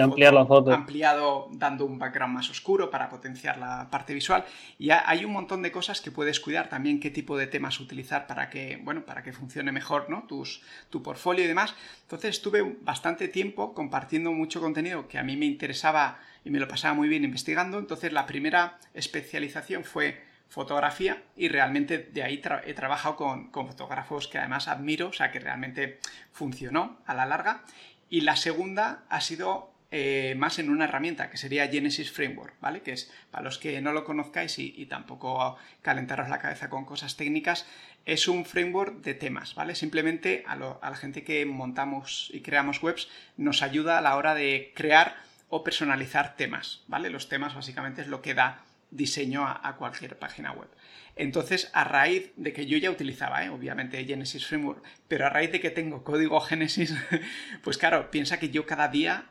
ampliar 0.00 0.34
la 0.34 0.46
foto. 0.46 0.72
Ampliado 0.72 1.48
dando 1.52 1.84
un 1.84 1.98
background 1.98 2.34
más 2.34 2.50
oscuro 2.50 2.90
para 2.90 3.08
potenciar 3.08 3.58
la 3.58 3.88
parte 3.90 4.14
visual. 4.14 4.44
Y 4.78 4.90
hay 4.90 5.24
un 5.24 5.32
montón 5.32 5.62
de 5.62 5.72
cosas 5.72 6.00
que 6.00 6.10
puedes 6.10 6.40
cuidar 6.40 6.68
también, 6.68 7.00
qué 7.00 7.10
tipo 7.10 7.36
de 7.36 7.46
temas 7.46 7.80
utilizar 7.80 8.26
para 8.26 8.50
que, 8.50 8.80
bueno, 8.82 9.04
para 9.04 9.22
que 9.22 9.32
funcione 9.32 9.72
mejor, 9.72 10.08
¿no? 10.10 10.24
Tus, 10.24 10.62
tu 10.90 11.02
portfolio 11.02 11.44
y 11.44 11.48
demás. 11.48 11.74
Entonces 12.02 12.36
estuve 12.36 12.76
bastante 12.82 13.28
tiempo 13.28 13.74
compartiendo 13.74 14.32
mucho 14.32 14.60
contenido 14.60 15.08
que 15.08 15.18
a 15.18 15.22
mí 15.22 15.36
me 15.36 15.46
interesaba 15.46 16.18
y 16.44 16.50
me 16.50 16.60
lo 16.60 16.68
pasaba 16.68 16.94
muy 16.94 17.08
bien 17.08 17.24
investigando. 17.24 17.78
Entonces 17.78 18.12
la 18.12 18.26
primera 18.26 18.78
especialización 18.94 19.84
fue 19.84 20.22
fotografía 20.48 21.22
y 21.36 21.48
realmente 21.48 21.98
de 21.98 22.22
ahí 22.22 22.40
he 22.64 22.74
trabajado 22.74 23.16
con, 23.16 23.50
con, 23.50 23.66
fotógrafos 23.66 24.28
que 24.28 24.38
además 24.38 24.68
admiro, 24.68 25.08
o 25.08 25.12
sea 25.12 25.32
que 25.32 25.40
realmente 25.40 25.98
funcionó 26.32 26.98
a 27.06 27.14
la 27.14 27.26
larga. 27.26 27.62
Y 28.08 28.22
la 28.22 28.36
segunda 28.36 29.04
ha 29.08 29.20
sido 29.20 29.76
eh, 29.92 30.34
más 30.36 30.58
en 30.58 30.68
una 30.68 30.84
herramienta 30.84 31.30
que 31.30 31.36
sería 31.36 31.68
Genesis 31.68 32.10
Framework, 32.10 32.60
¿vale? 32.60 32.82
Que 32.82 32.92
es, 32.92 33.10
para 33.30 33.44
los 33.44 33.58
que 33.58 33.80
no 33.80 33.92
lo 33.92 34.04
conozcáis 34.04 34.58
y, 34.58 34.86
tampoco 34.86 35.56
calentaros 35.80 36.28
la 36.28 36.40
cabeza 36.40 36.68
con 36.68 36.84
cosas 36.84 37.16
técnicas, 37.16 37.66
es 38.04 38.28
un 38.28 38.44
framework 38.44 39.02
de 39.02 39.14
temas, 39.14 39.54
¿vale? 39.54 39.74
Simplemente 39.74 40.44
a, 40.46 40.56
la 40.56 40.96
gente 40.96 41.22
que 41.22 41.46
montamos 41.46 42.30
y 42.34 42.40
creamos 42.40 42.82
webs 42.82 43.08
nos 43.36 43.62
ayuda 43.62 43.98
a 43.98 44.00
la 44.00 44.16
hora 44.16 44.34
de 44.34 44.72
crear 44.74 45.16
o 45.48 45.62
personalizar 45.62 46.36
temas, 46.36 46.82
¿vale? 46.88 47.08
Los 47.08 47.28
temas 47.28 47.54
básicamente 47.54 48.02
es 48.02 48.08
lo 48.08 48.22
que 48.22 48.34
da 48.34 48.65
diseño 48.90 49.46
a 49.46 49.76
cualquier 49.76 50.18
página 50.18 50.52
web. 50.52 50.68
Entonces, 51.16 51.70
a 51.72 51.84
raíz 51.84 52.30
de 52.36 52.52
que 52.52 52.66
yo 52.66 52.76
ya 52.76 52.90
utilizaba, 52.90 53.42
¿eh? 53.42 53.48
obviamente, 53.48 54.04
Genesis 54.04 54.46
Framework, 54.46 54.84
pero 55.08 55.26
a 55.26 55.30
raíz 55.30 55.50
de 55.50 55.60
que 55.60 55.70
tengo 55.70 56.04
código 56.04 56.38
Genesis, 56.40 56.94
pues 57.64 57.78
claro, 57.78 58.10
piensa 58.10 58.38
que 58.38 58.50
yo 58.50 58.66
cada 58.66 58.88
día 58.88 59.24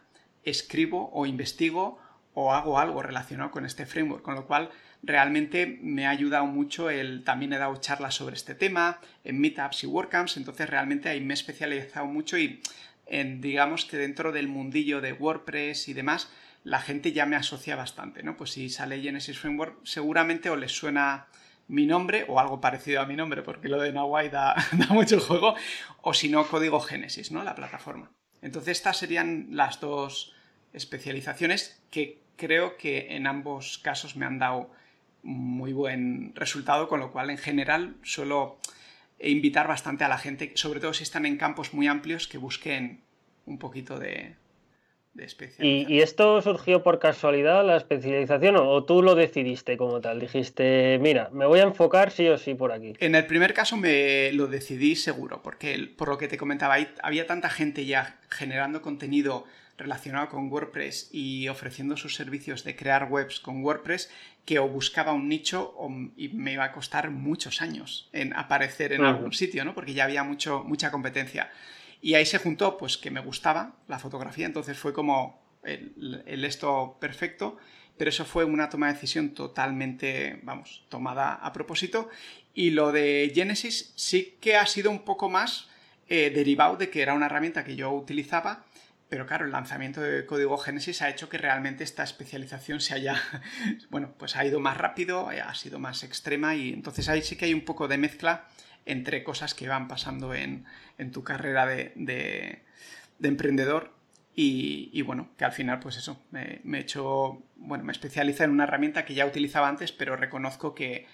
escribo 0.43 1.11
o 1.13 1.27
investigo 1.27 1.99
o 2.33 2.53
hago 2.53 2.79
algo 2.79 3.03
relacionado 3.03 3.51
con 3.51 3.65
este 3.67 3.85
framework, 3.85 4.23
con 4.23 4.33
lo 4.33 4.47
cual 4.47 4.71
realmente 5.03 5.79
me 5.81 6.07
ha 6.07 6.09
ayudado 6.09 6.47
mucho 6.47 6.89
el 6.89 7.23
también 7.23 7.53
he 7.53 7.59
dado 7.59 7.75
charlas 7.77 8.15
sobre 8.15 8.35
este 8.35 8.55
tema 8.55 8.99
en 9.23 9.39
meetups 9.39 9.83
y 9.83 9.87
WordCamps, 9.87 10.37
entonces 10.37 10.67
realmente 10.67 11.07
ahí 11.07 11.21
me 11.21 11.33
he 11.33 11.35
especializado 11.35 12.07
mucho 12.07 12.37
y 12.37 12.61
en, 13.05 13.41
digamos 13.41 13.85
que 13.85 13.97
dentro 13.97 14.31
del 14.31 14.47
mundillo 14.47 15.01
de 15.01 15.13
WordPress 15.13 15.87
y 15.87 15.93
demás, 15.93 16.31
la 16.65 16.79
gente 16.79 17.13
ya 17.13 17.27
me 17.27 17.35
asocia 17.35 17.75
bastante, 17.75 18.23
¿no? 18.23 18.35
Pues 18.35 18.51
si 18.51 18.69
sale 18.69 18.99
Genesis 18.99 19.37
Framework, 19.37 19.85
seguramente 19.85 20.49
o 20.49 20.55
les 20.55 20.71
suena 20.71 21.27
mi 21.67 21.85
nombre 21.85 22.25
o 22.27 22.39
algo 22.39 22.59
parecido 22.59 23.01
a 23.01 23.05
mi 23.05 23.15
nombre, 23.15 23.43
porque 23.43 23.69
lo 23.69 23.79
de 23.79 23.93
Nawai 23.93 24.29
da, 24.29 24.55
da 24.71 24.87
mucho 24.87 25.19
juego, 25.19 25.55
o 26.01 26.13
si 26.13 26.27
no, 26.27 26.47
código 26.47 26.79
Génesis, 26.79 27.31
¿no? 27.31 27.43
La 27.43 27.53
plataforma. 27.53 28.11
Entonces, 28.41 28.77
estas 28.77 28.97
serían 28.97 29.47
las 29.51 29.79
dos 29.79 30.33
especializaciones 30.73 31.83
que 31.91 32.19
creo 32.35 32.77
que 32.77 33.15
en 33.15 33.27
ambos 33.27 33.77
casos 33.77 34.15
me 34.15 34.25
han 34.25 34.39
dado 34.39 34.71
muy 35.21 35.71
buen 35.71 36.33
resultado, 36.33 36.87
con 36.87 36.99
lo 36.99 37.11
cual 37.11 37.29
en 37.29 37.37
general 37.37 37.95
suelo 38.01 38.57
invitar 39.19 39.67
bastante 39.67 40.03
a 40.03 40.09
la 40.09 40.17
gente, 40.17 40.51
sobre 40.55 40.79
todo 40.79 40.95
si 40.95 41.03
están 41.03 41.27
en 41.27 41.37
campos 41.37 41.75
muy 41.75 41.87
amplios, 41.87 42.27
que 42.27 42.39
busquen 42.39 43.03
un 43.45 43.59
poquito 43.59 43.99
de, 43.99 44.35
¿Y, 45.59 46.01
esto 46.01 46.41
surgió 46.41 46.83
por 46.83 46.99
casualidad, 46.99 47.65
la 47.65 47.77
especialización, 47.77 48.57
o, 48.57 48.83
tú 48.83 49.01
lo 49.01 49.15
decidiste 49.15 49.77
como 49.77 50.01
tal? 50.01 50.19
Dijiste, 50.19 50.99
mira, 51.01 51.29
me 51.31 51.45
voy 51.45 51.59
a 51.59 51.63
enfocar 51.63 52.11
sí 52.11 52.27
o 52.27 52.37
sí 52.37 52.53
por 52.53 52.71
aquí. 52.71 52.93
En 52.99 53.15
el 53.15 53.25
primer 53.25 53.53
caso 53.53 53.77
me 53.77 54.31
lo 54.33 54.47
decidí 54.47 54.95
seguro, 54.95 55.41
porque 55.41 55.89
por 55.95 56.09
lo 56.09 56.17
que 56.17 56.27
te 56.27 56.37
comentaba, 56.37 56.75
había 57.01 57.27
tanta 57.27 57.49
gente 57.49 57.85
ya 57.85 58.17
generando 58.29 58.81
contenido 58.81 59.45
relacionado 59.77 60.29
con 60.29 60.51
WordPress 60.51 61.09
y 61.11 61.47
ofreciendo 61.49 61.97
sus 61.97 62.15
servicios 62.15 62.63
de 62.63 62.75
crear 62.75 63.07
webs 63.09 63.39
con 63.39 63.63
WordPress 63.63 64.09
que 64.45 64.59
o 64.59 64.67
buscaba 64.67 65.11
un 65.13 65.27
nicho 65.27 65.75
y 66.15 66.29
me 66.29 66.53
iba 66.53 66.63
a 66.63 66.71
costar 66.71 67.09
muchos 67.09 67.61
años 67.61 68.09
en 68.13 68.33
aparecer 68.33 68.93
en 68.93 69.03
algún 69.03 69.33
sitio, 69.33 69.65
¿no? 69.65 69.73
Porque 69.73 69.93
ya 69.93 70.03
había 70.03 70.23
mucho, 70.23 70.63
mucha 70.63 70.91
competencia. 70.91 71.49
Y 72.05 72.13
ahí 72.13 72.27
se 72.27 72.37
juntó, 72.37 72.77
pues 72.77 72.99
que 72.99 73.09
me 73.09 73.19
gustaba 73.19 73.77
la 73.87 73.97
fotografía, 73.97 74.45
entonces 74.45 74.77
fue 74.77 74.93
como 74.93 75.41
el, 75.63 76.45
esto 76.45 76.97
perfecto, 77.01 77.57
pero 77.97 78.09
eso 78.09 78.25
fue 78.25 78.45
una 78.45 78.69
toma 78.69 78.85
de 78.85 78.93
decisión 78.93 79.31
totalmente, 79.33 80.39
vamos, 80.43 80.85
tomada 80.89 81.33
a 81.33 81.51
propósito. 81.51 82.09
Y 82.53 82.69
lo 82.69 82.91
de 82.91 83.31
Genesis 83.33 83.91
sí 83.95 84.37
que 84.39 84.55
ha 84.55 84.67
sido 84.67 84.91
un 84.91 85.03
poco 85.03 85.29
más 85.29 85.67
eh, 86.07 86.29
derivado 86.29 86.77
de 86.77 86.91
que 86.91 87.01
era 87.01 87.15
una 87.15 87.25
herramienta 87.25 87.63
que 87.63 87.75
yo 87.75 87.91
utilizaba, 87.91 88.65
pero 89.09 89.25
claro, 89.25 89.45
el 89.45 89.51
lanzamiento 89.51 89.99
de 89.99 90.27
código 90.27 90.59
Genesis 90.59 91.01
ha 91.01 91.09
hecho 91.09 91.27
que 91.27 91.39
realmente 91.39 91.83
esta 91.83 92.03
especialización 92.03 92.81
se 92.81 92.93
haya, 92.93 93.19
bueno, 93.89 94.13
pues 94.19 94.35
ha 94.35 94.45
ido 94.45 94.59
más 94.59 94.77
rápido, 94.77 95.29
ha 95.29 95.55
sido 95.55 95.79
más 95.79 96.03
extrema 96.03 96.53
y 96.53 96.71
entonces 96.71 97.09
ahí 97.09 97.23
sí 97.23 97.35
que 97.35 97.45
hay 97.45 97.55
un 97.55 97.65
poco 97.65 97.87
de 97.87 97.97
mezcla 97.97 98.45
entre 98.85 99.23
cosas 99.23 99.53
que 99.53 99.67
van 99.67 99.87
pasando 99.87 100.33
en, 100.33 100.65
tu 101.11 101.23
carrera 101.23 101.65
de, 101.65 102.61
emprendedor 103.21 103.93
y, 104.35 105.01
bueno, 105.03 105.29
que 105.37 105.45
al 105.45 105.53
final 105.53 105.79
pues 105.79 105.97
eso, 105.97 106.21
me, 106.31 106.61
he 106.63 106.79
hecho, 106.79 107.41
bueno, 107.55 107.83
me 107.83 107.91
especializa 107.91 108.43
en 108.43 108.51
una 108.51 108.65
herramienta 108.65 109.05
que 109.05 109.13
ya 109.13 109.25
utilizaba 109.25 109.69
antes, 109.69 109.91
pero 109.91 110.15
reconozco 110.15 110.75
que, 110.75 111.07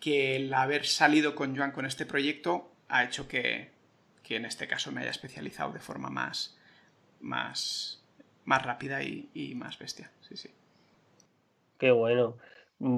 que 0.00 0.36
el 0.36 0.52
haber 0.54 0.86
salido 0.86 1.34
con 1.34 1.56
Joan 1.56 1.72
con 1.72 1.86
este 1.86 2.06
proyecto 2.06 2.72
ha 2.88 3.04
hecho 3.04 3.28
que, 3.28 3.70
que 4.24 4.36
en 4.36 4.46
este 4.46 4.66
caso 4.66 4.90
me 4.90 5.02
haya 5.02 5.10
especializado 5.10 5.72
de 5.72 5.78
forma 5.78 6.10
más, 6.10 6.56
más, 7.20 8.02
más 8.44 8.62
rápida 8.62 9.02
y, 9.02 9.54
más 9.54 9.78
bestia. 9.78 10.10
Sí, 10.28 10.36
sí. 10.36 10.50
Qué 11.78 11.90
bueno. 11.90 12.36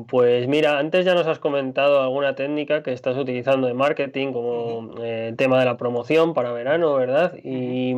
Pues 0.08 0.48
mira, 0.48 0.78
antes 0.78 1.04
ya 1.04 1.14
nos 1.14 1.26
has 1.26 1.38
comentado 1.38 2.00
alguna 2.00 2.34
técnica 2.34 2.82
que 2.82 2.92
estás 2.92 3.16
utilizando 3.16 3.66
de 3.66 3.74
marketing, 3.74 4.32
como 4.32 5.02
eh, 5.02 5.28
el 5.28 5.36
tema 5.36 5.58
de 5.58 5.66
la 5.66 5.76
promoción 5.76 6.34
para 6.34 6.52
verano, 6.52 6.94
¿verdad? 6.94 7.34
Y 7.42 7.94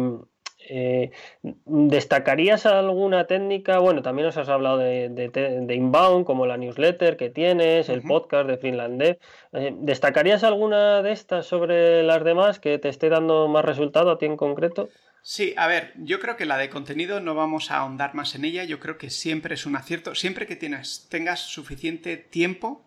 eh, 0.69 1.13
¿Destacarías 1.43 2.67
alguna 2.67 3.27
técnica? 3.27 3.79
Bueno, 3.79 4.03
también 4.03 4.27
nos 4.27 4.37
has 4.37 4.49
hablado 4.49 4.79
de, 4.79 5.75
inbound, 5.75 6.27
como 6.27 6.47
la 6.47 6.57
newsletter 6.57 7.17
que 7.17 7.31
tienes, 7.31 7.89
el 7.89 8.03
podcast 8.03 8.49
de 8.49 8.59
Finlandev. 8.59 9.19
Eh, 9.53 9.75
¿Destacarías 9.79 10.45
alguna 10.45 11.03
de 11.03 11.13
estas 11.13 11.47
sobre 11.47 12.03
las 12.03 12.23
demás 12.25 12.61
que 12.61 12.79
te 12.79 12.89
esté 12.89 13.09
dando 13.09 13.49
más 13.49 13.65
resultado 13.65 14.11
a 14.11 14.19
ti 14.19 14.27
en 14.27 14.37
concreto? 14.37 14.89
Sí, 15.23 15.55
a 15.57 15.67
ver, 15.67 15.93
yo 15.97 16.21
creo 16.21 16.37
que 16.37 16.47
la 16.47 16.57
de 16.57 16.71
contenido 16.71 17.21
no 17.21 17.35
vamos 17.35 17.71
a 17.71 17.79
ahondar 17.79 18.15
más 18.15 18.35
en 18.35 18.45
ella. 18.45 18.65
Yo 18.65 18.81
creo 18.81 18.99
que 18.99 19.11
siempre 19.11 19.55
es 19.55 19.67
un 19.67 19.77
acierto, 19.77 20.15
siempre 20.15 20.47
que 20.47 20.57
tienes, 20.57 21.07
tengas 21.11 21.41
suficiente 21.41 22.17
tiempo, 22.17 22.85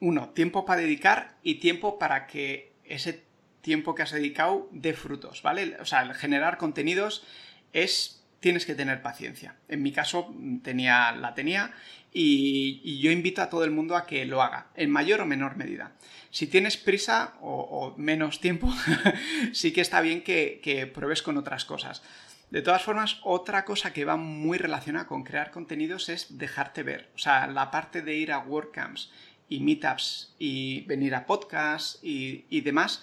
uno, 0.00 0.30
tiempo 0.30 0.64
para 0.64 0.80
dedicar 0.80 1.36
y 1.42 1.56
tiempo 1.56 1.98
para 1.98 2.26
que 2.26 2.72
ese 2.84 3.24
tiempo 3.60 3.94
que 3.94 4.02
has 4.02 4.12
dedicado 4.12 4.68
de 4.72 4.94
frutos, 4.94 5.42
¿vale? 5.42 5.76
O 5.80 5.84
sea, 5.84 6.02
el 6.02 6.14
generar 6.14 6.58
contenidos 6.58 7.26
es 7.72 8.18
tienes 8.40 8.66
que 8.66 8.74
tener 8.74 9.02
paciencia. 9.02 9.56
En 9.68 9.82
mi 9.82 9.92
caso 9.92 10.34
tenía, 10.62 11.12
la 11.12 11.34
tenía 11.34 11.72
y, 12.12 13.00
yo 13.00 13.10
invito 13.10 13.42
a 13.42 13.50
todo 13.50 13.64
el 13.64 13.70
mundo 13.70 13.96
a 13.96 14.06
que 14.06 14.24
lo 14.24 14.42
haga, 14.42 14.68
en 14.74 14.90
mayor 14.90 15.20
o 15.20 15.26
menor 15.26 15.56
medida. 15.56 15.92
Si 16.30 16.46
tienes 16.46 16.76
prisa 16.76 17.34
o, 17.40 17.94
menos 17.96 18.40
tiempo, 18.40 18.72
sí 19.52 19.72
que 19.72 19.80
está 19.80 20.00
bien 20.00 20.22
que, 20.22 20.90
pruebes 20.92 21.22
con 21.22 21.36
otras 21.36 21.64
cosas. 21.64 22.02
De 22.50 22.62
todas 22.62 22.82
formas, 22.82 23.18
otra 23.24 23.64
cosa 23.64 23.92
que 23.92 24.06
va 24.06 24.16
muy 24.16 24.56
relacionada 24.56 25.06
con 25.06 25.22
crear 25.22 25.50
contenidos 25.50 26.08
es 26.08 26.38
dejarte 26.38 26.82
ver. 26.82 27.10
O 27.14 27.18
sea, 27.18 27.46
la 27.46 27.70
parte 27.70 28.00
de 28.00 28.16
ir 28.16 28.32
a 28.32 28.38
WordCamps 28.38 29.10
y 29.50 29.60
meetups 29.60 30.34
y 30.38 30.82
venir 30.82 31.14
a 31.14 31.26
podcasts 31.26 31.98
y, 32.02 32.46
y 32.48 32.62
demás, 32.62 33.02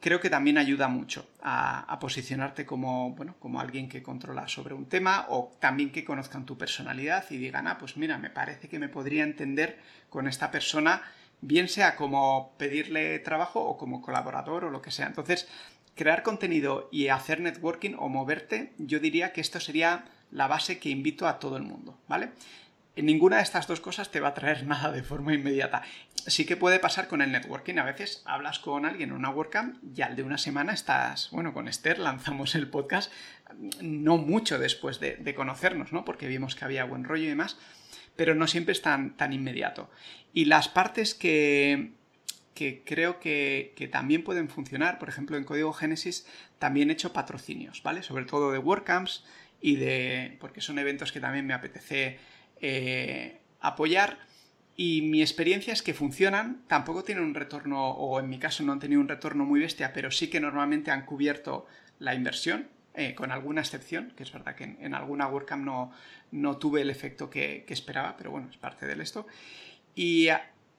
creo 0.00 0.20
que 0.20 0.30
también 0.30 0.58
ayuda 0.58 0.88
mucho 0.88 1.28
a, 1.42 1.98
posicionarte 2.00 2.64
como, 2.64 3.10
bueno, 3.12 3.36
como 3.38 3.60
alguien 3.60 3.88
que 3.88 4.02
controla 4.02 4.48
sobre 4.48 4.74
un 4.74 4.86
tema 4.86 5.26
o 5.28 5.52
también 5.60 5.92
que 5.92 6.04
conozcan 6.04 6.46
tu 6.46 6.56
personalidad 6.56 7.24
y 7.30 7.36
digan, 7.36 7.68
ah, 7.68 7.76
pues 7.78 7.96
mira, 7.96 8.16
me 8.16 8.30
parece 8.30 8.68
que 8.68 8.78
me 8.78 8.88
podría 8.88 9.22
entender 9.22 9.78
con 10.08 10.26
esta 10.26 10.50
persona, 10.50 11.02
bien 11.42 11.68
sea 11.68 11.96
como 11.96 12.54
pedirle 12.56 13.18
trabajo 13.18 13.60
o 13.60 13.76
como 13.76 14.00
colaborador 14.00 14.64
o 14.64 14.70
lo 14.70 14.80
que 14.80 14.90
sea. 14.90 15.06
Entonces, 15.06 15.46
crear 15.94 16.22
contenido 16.22 16.88
y 16.90 17.08
hacer 17.08 17.40
networking 17.40 17.94
o 17.98 18.08
moverte, 18.08 18.72
yo 18.78 18.98
diría 18.98 19.32
que 19.32 19.42
esto 19.42 19.60
sería 19.60 20.06
la 20.30 20.46
base 20.46 20.78
que 20.78 20.88
invito 20.88 21.28
a 21.28 21.38
todo 21.38 21.58
el 21.58 21.62
mundo, 21.64 21.98
¿vale? 22.08 22.30
Ninguna 22.96 23.36
de 23.36 23.42
estas 23.42 23.66
dos 23.66 23.80
cosas 23.80 24.10
te 24.10 24.20
va 24.20 24.28
a 24.28 24.34
traer 24.34 24.66
nada 24.66 24.92
de 24.92 25.02
forma 25.02 25.34
inmediata. 25.34 25.82
Sí 26.26 26.44
que 26.44 26.56
puede 26.56 26.78
pasar 26.78 27.08
con 27.08 27.22
el 27.22 27.32
networking. 27.32 27.78
A 27.78 27.84
veces 27.84 28.22
hablas 28.26 28.58
con 28.58 28.84
alguien 28.84 29.10
en 29.10 29.16
una 29.16 29.30
WordCamp 29.30 29.76
y 29.96 30.02
al 30.02 30.16
de 30.16 30.22
una 30.22 30.38
semana 30.38 30.72
estás, 30.72 31.30
bueno, 31.30 31.54
con 31.54 31.68
Esther 31.68 31.98
lanzamos 31.98 32.54
el 32.54 32.68
podcast 32.68 33.10
no 33.80 34.16
mucho 34.18 34.58
después 34.58 35.00
de, 35.00 35.34
conocernos, 35.34 35.92
¿no? 35.92 36.04
Porque 36.04 36.28
vimos 36.28 36.54
que 36.54 36.64
había 36.64 36.84
buen 36.84 37.04
rollo 37.04 37.24
y 37.24 37.28
demás, 37.28 37.56
pero 38.16 38.34
no 38.34 38.46
siempre 38.46 38.72
es 38.72 38.82
tan, 38.82 39.16
tan 39.16 39.32
inmediato. 39.32 39.90
Y 40.32 40.44
las 40.44 40.68
partes 40.68 41.14
que, 41.14 41.92
que 42.54 42.82
creo 42.84 43.18
que, 43.20 43.72
que, 43.76 43.88
también 43.88 44.22
pueden 44.22 44.48
funcionar, 44.48 44.98
por 44.98 45.08
ejemplo, 45.08 45.36
en 45.36 45.44
Código 45.44 45.72
Génesis 45.72 46.26
también 46.58 46.90
he 46.90 46.92
hecho 46.92 47.12
patrocinios, 47.12 47.82
¿vale? 47.82 48.02
Sobre 48.02 48.24
todo 48.24 48.52
de 48.52 48.58
WordCamps 48.58 49.24
y 49.60 49.76
de... 49.76 50.36
porque 50.40 50.60
son 50.60 50.78
eventos 50.78 51.12
que 51.12 51.20
también 51.20 51.46
me 51.46 51.54
apetece 51.54 52.18
eh, 52.60 53.40
apoyar. 53.60 54.18
Y 54.76 55.02
mi 55.02 55.20
experiencia 55.20 55.72
es 55.72 55.82
que 55.82 55.92
funcionan, 55.92 56.62
tampoco 56.66 57.04
tienen 57.04 57.24
un 57.24 57.34
retorno, 57.34 57.90
o 57.90 58.18
en 58.18 58.30
mi 58.30 58.38
caso 58.38 58.62
no 58.62 58.72
han 58.72 58.80
tenido 58.80 59.00
un 59.00 59.08
retorno 59.08 59.44
muy 59.44 59.60
bestia, 59.60 59.92
pero 59.92 60.10
sí 60.10 60.28
que 60.28 60.40
normalmente 60.40 60.90
han 60.90 61.04
cubierto 61.04 61.66
la 61.98 62.14
inversión, 62.14 62.68
eh, 62.94 63.14
con 63.14 63.30
alguna 63.30 63.60
excepción, 63.60 64.12
que 64.16 64.22
es 64.22 64.32
verdad 64.32 64.54
que 64.54 64.64
en, 64.64 64.94
alguna 64.94 65.28
WordCamp 65.28 65.64
no, 65.64 65.92
no 66.32 66.56
tuve 66.56 66.80
el 66.80 66.90
efecto 66.90 67.28
que, 67.28 67.64
esperaba, 67.68 68.16
pero 68.16 68.30
bueno, 68.30 68.48
es 68.50 68.56
parte 68.56 68.86
de 68.86 69.00
esto. 69.02 69.26
Y 69.94 70.28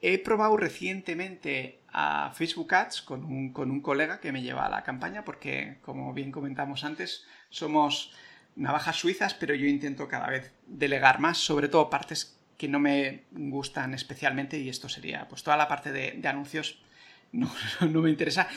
he 0.02 0.18
probado 0.18 0.58
recientemente 0.58 1.80
a 1.94 2.32
Facebook 2.34 2.74
Ads 2.74 3.04
con 3.04 3.24
un, 3.24 3.54
con 3.54 3.70
un 3.70 3.82
colega 3.82 4.20
que 4.20 4.32
me 4.32 4.42
lleva 4.42 4.66
a 4.66 4.70
la 4.70 4.84
campaña, 4.84 5.24
porque 5.24 5.78
como 5.82 6.12
bien 6.14 6.32
comentamos 6.32 6.84
antes, 6.84 7.26
somos 7.50 8.14
navajas 8.56 8.98
suizas, 8.98 9.34
pero 9.34 9.56
yo 9.56 9.66
intento 9.66 10.08
cada 10.08 10.30
vez 10.30 10.52
delegar 10.68 11.20
más, 11.20 11.38
sobre 11.38 11.68
todo 11.68 11.90
partes 11.90 12.38
que 12.58 12.68
no 12.68 12.80
me 12.80 13.24
gustan 13.32 13.94
especialmente 13.94 14.60
y 14.60 14.70
esto 14.70 14.88
sería 14.88 15.28
pues 15.28 15.44
toda 15.44 15.58
la 15.58 15.68
parte 15.68 15.92
de, 15.92 16.22
anuncios 16.28 16.80
no, 17.32 17.52
no, 17.90 18.02
me 18.02 18.10
interesa 18.10 18.48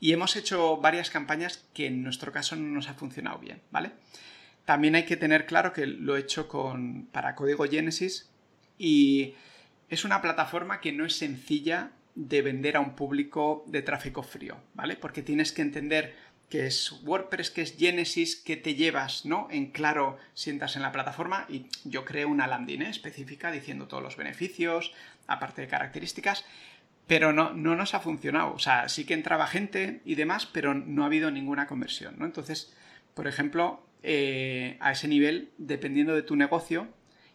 y 0.00 0.12
hemos 0.12 0.36
hecho 0.36 0.76
varias 0.78 1.08
campañas 1.08 1.64
que 1.72 1.86
en 1.86 2.02
nuestro 2.02 2.32
caso 2.32 2.56
no 2.56 2.68
nos 2.68 2.88
ha 2.88 2.94
funcionado 2.94 3.38
bien, 3.38 3.62
¿vale? 3.70 3.92
También 4.64 4.94
hay 4.94 5.04
que 5.04 5.16
tener 5.16 5.46
claro 5.46 5.72
que 5.72 5.86
lo 5.86 6.16
he 6.16 6.20
hecho 6.20 6.48
con, 6.48 7.06
para 7.06 7.34
código 7.34 7.64
Genesis 7.64 8.30
y 8.78 9.34
es 9.88 10.04
una 10.04 10.20
plataforma 10.20 10.80
que 10.80 10.92
no 10.92 11.04
es 11.04 11.16
sencilla 11.16 11.92
de 12.14 12.42
vender 12.42 12.76
a 12.76 12.80
un 12.80 12.94
público 12.94 13.64
de 13.66 13.82
tráfico 13.82 14.22
frío, 14.22 14.56
¿vale? 14.74 14.96
Porque 14.96 15.22
tienes 15.22 15.52
que 15.52 15.62
entender 15.62 16.14
que 16.54 16.68
es 16.68 16.92
WordPress, 17.02 17.50
que 17.50 17.62
es 17.62 17.76
Genesis, 17.76 18.36
que 18.36 18.56
te 18.56 18.76
llevas, 18.76 19.26
¿no? 19.26 19.48
En 19.50 19.72
claro, 19.72 20.18
sientas 20.34 20.76
en 20.76 20.82
la 20.82 20.92
plataforma 20.92 21.46
y 21.48 21.66
yo 21.82 22.04
creo 22.04 22.28
una 22.28 22.46
landing 22.46 22.82
¿eh? 22.82 22.90
específica 22.90 23.50
diciendo 23.50 23.88
todos 23.88 24.04
los 24.04 24.16
beneficios, 24.16 24.92
aparte 25.26 25.62
de 25.62 25.66
características, 25.66 26.44
pero 27.08 27.32
no, 27.32 27.52
no 27.54 27.74
nos 27.74 27.94
ha 27.94 27.98
funcionado. 27.98 28.54
O 28.54 28.60
sea, 28.60 28.88
sí 28.88 29.04
que 29.04 29.14
entraba 29.14 29.48
gente 29.48 30.00
y 30.04 30.14
demás, 30.14 30.46
pero 30.46 30.74
no 30.74 31.02
ha 31.02 31.06
habido 31.06 31.32
ninguna 31.32 31.66
conversión, 31.66 32.14
¿no? 32.20 32.24
Entonces, 32.24 32.72
por 33.14 33.26
ejemplo, 33.26 33.84
eh, 34.04 34.76
a 34.78 34.92
ese 34.92 35.08
nivel, 35.08 35.50
dependiendo 35.58 36.14
de 36.14 36.22
tu 36.22 36.36
negocio, 36.36 36.86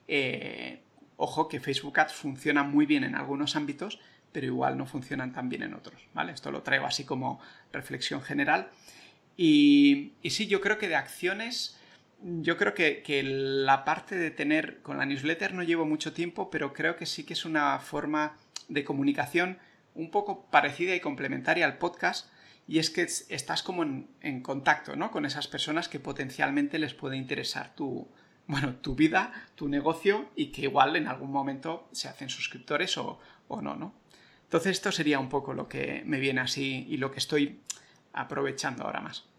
eh, 0.07 0.79
ojo 1.17 1.49
que 1.49 1.59
Facebook 1.59 1.99
Ads 1.99 2.13
funciona 2.13 2.63
muy 2.63 2.85
bien 2.85 3.03
en 3.03 3.15
algunos 3.15 3.57
ámbitos, 3.57 3.99
pero 4.31 4.45
igual 4.45 4.77
no 4.77 4.85
funcionan 4.85 5.33
tan 5.33 5.49
bien 5.49 5.63
en 5.63 5.73
otros, 5.73 6.07
¿vale? 6.13 6.31
Esto 6.31 6.51
lo 6.51 6.61
traigo 6.61 6.85
así 6.85 7.03
como 7.03 7.41
reflexión 7.73 8.21
general. 8.21 8.69
Y, 9.41 10.15
sí, 10.29 10.47
yo 10.47 10.59
creo 10.59 10.77
que 10.77 10.89
de 10.89 10.97
acciones, 10.97 11.77
yo 12.21 12.57
creo 12.57 12.73
que, 12.73 13.23
la 13.23 13.85
parte 13.85 14.17
de 14.17 14.31
tener, 14.31 14.81
con 14.81 14.97
la 14.97 15.05
newsletter 15.05 15.53
no 15.53 15.63
llevo 15.63 15.85
mucho 15.85 16.11
tiempo, 16.11 16.49
pero 16.49 16.73
creo 16.73 16.97
que 16.97 17.05
sí 17.05 17.23
que 17.23 17.31
es 17.31 17.45
una 17.45 17.79
forma 17.79 18.35
de 18.67 18.83
comunicación 18.83 19.57
un 19.95 20.11
poco 20.11 20.47
parecida 20.51 20.93
y 20.93 20.99
complementaria 20.99 21.65
al 21.65 21.77
podcast, 21.77 22.29
y 22.67 22.79
es 22.79 22.89
que 22.89 23.03
estás 23.03 23.63
como 23.63 23.83
en, 23.83 24.41
contacto 24.41 24.97
¿no? 24.97 25.09
con 25.09 25.25
esas 25.25 25.47
personas 25.47 25.87
que 25.87 26.01
potencialmente 26.01 26.77
les 26.77 26.93
puede 26.93 27.15
interesar 27.15 27.73
tu, 27.75 28.09
bueno, 28.45 28.75
tu 28.75 28.93
vida, 28.93 29.31
tu 29.55 29.69
negocio 29.69 30.31
y 30.35 30.47
que 30.47 30.63
igual 30.63 30.97
en 30.97 31.07
algún 31.07 31.31
momento 31.31 31.87
se 31.93 32.09
hacen 32.09 32.27
suscriptores 32.27 32.97
o, 32.97 33.21
o 33.47 33.61
no, 33.61 33.77
¿no? 33.77 33.95
Entonces 34.43 34.71
esto 34.71 34.91
sería 34.91 35.19
un 35.19 35.29
poco 35.29 35.53
lo 35.53 35.69
que 35.69 36.01
me 36.05 36.19
viene 36.19 36.41
así 36.41 36.85
y 36.89 36.97
lo 36.97 37.11
que 37.11 37.19
estoy 37.19 37.61
aprovechando 38.13 38.83
ahora 38.83 39.01
más. 39.01 39.29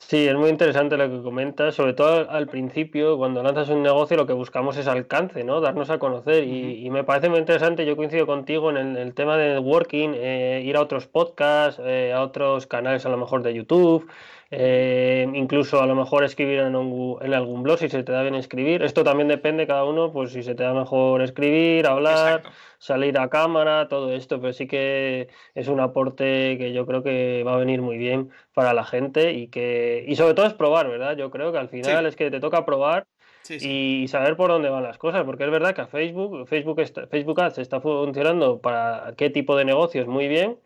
Sí, 0.00 0.26
es 0.26 0.34
muy 0.34 0.48
interesante 0.48 0.96
lo 0.96 1.08
que 1.08 1.22
comentas, 1.22 1.74
sobre 1.74 1.92
todo 1.92 2.28
al 2.30 2.48
principio, 2.48 3.16
cuando 3.18 3.42
lanzas 3.42 3.68
un 3.68 3.82
negocio, 3.82 4.16
lo 4.16 4.26
que 4.26 4.32
buscamos 4.32 4.76
es 4.76 4.88
alcance, 4.88 5.44
¿no? 5.44 5.60
Darnos 5.60 5.90
a 5.90 5.98
conocer. 5.98 6.42
y, 6.44 6.88
me 6.90 7.04
parece 7.04 7.28
muy 7.28 7.38
interesante, 7.38 7.86
yo 7.86 7.96
coincido 7.96 8.26
contigo 8.26 8.70
en 8.70 8.96
el, 8.96 9.14
tema 9.14 9.36
de 9.36 9.54
networking, 9.54 10.10
eh, 10.14 10.62
ir 10.64 10.76
a 10.76 10.80
otros 10.80 11.06
podcasts, 11.06 11.80
eh, 11.84 12.12
a 12.12 12.22
otros 12.22 12.66
canales 12.66 13.04
a 13.06 13.10
lo 13.10 13.18
mejor 13.18 13.42
de 13.42 13.54
YouTube, 13.54 14.10
eh, 14.52 15.28
incluso 15.32 15.80
a 15.80 15.86
lo 15.86 15.94
mejor 15.94 16.24
escribir 16.24 16.58
en, 16.58 16.74
en, 16.74 17.34
algún 17.34 17.62
blog 17.62 17.78
si 17.78 17.88
se 17.88 18.02
te 18.02 18.10
da 18.10 18.22
bien 18.22 18.34
escribir. 18.34 18.82
Esto 18.82 19.04
también 19.04 19.28
depende 19.28 19.66
cada 19.66 19.84
uno, 19.84 20.12
pues 20.12 20.32
si 20.32 20.42
se 20.42 20.56
te 20.56 20.64
da 20.64 20.74
mejor 20.74 21.22
escribir, 21.22 21.86
hablar, 21.86 22.42
salir 22.78 23.16
a 23.18 23.28
cámara, 23.30 23.86
todo 23.88 24.12
esto, 24.12 24.40
pero 24.40 24.52
sí 24.52 24.66
que 24.66 25.28
es 25.54 25.68
un 25.68 25.78
aporte 25.78 26.58
que 26.58 26.72
yo 26.72 26.84
creo 26.84 27.04
que 27.04 27.44
va 27.46 27.54
a 27.54 27.58
venir 27.58 27.80
muy 27.80 27.96
bien 27.96 28.30
para 28.52 28.74
la 28.74 28.84
gente 28.84 29.34
y 29.34 29.48
que 29.48 30.04
y 30.08 30.16
sobre 30.16 30.34
todo 30.34 30.46
es 30.46 30.54
probar, 30.54 30.88
¿verdad? 30.88 31.16
Yo 31.16 31.30
creo 31.30 31.52
que 31.52 31.58
al 31.58 31.68
final 31.68 32.06
es 32.06 32.16
que 32.16 32.30
te 32.30 32.40
toca 32.40 32.64
probar 32.64 33.06
y 33.48 34.06
saber 34.08 34.36
por 34.36 34.50
dónde 34.50 34.68
van 34.68 34.82
las 34.82 34.98
cosas, 34.98 35.24
porque 35.24 35.44
es 35.44 35.50
verdad 35.50 35.74
que 35.74 35.80
a 35.82 35.86
Facebook, 35.86 36.46
Facebook, 36.48 36.80
Facebook 37.08 37.40
Ads 37.40 37.58
está 37.58 37.80
funcionando 37.80 38.60
para 38.60 39.14
qué 39.16 39.30
tipo 39.30 39.56
de 39.56 39.64
negocios 39.64 40.06
muy 40.06 40.28
bien, 40.28 40.58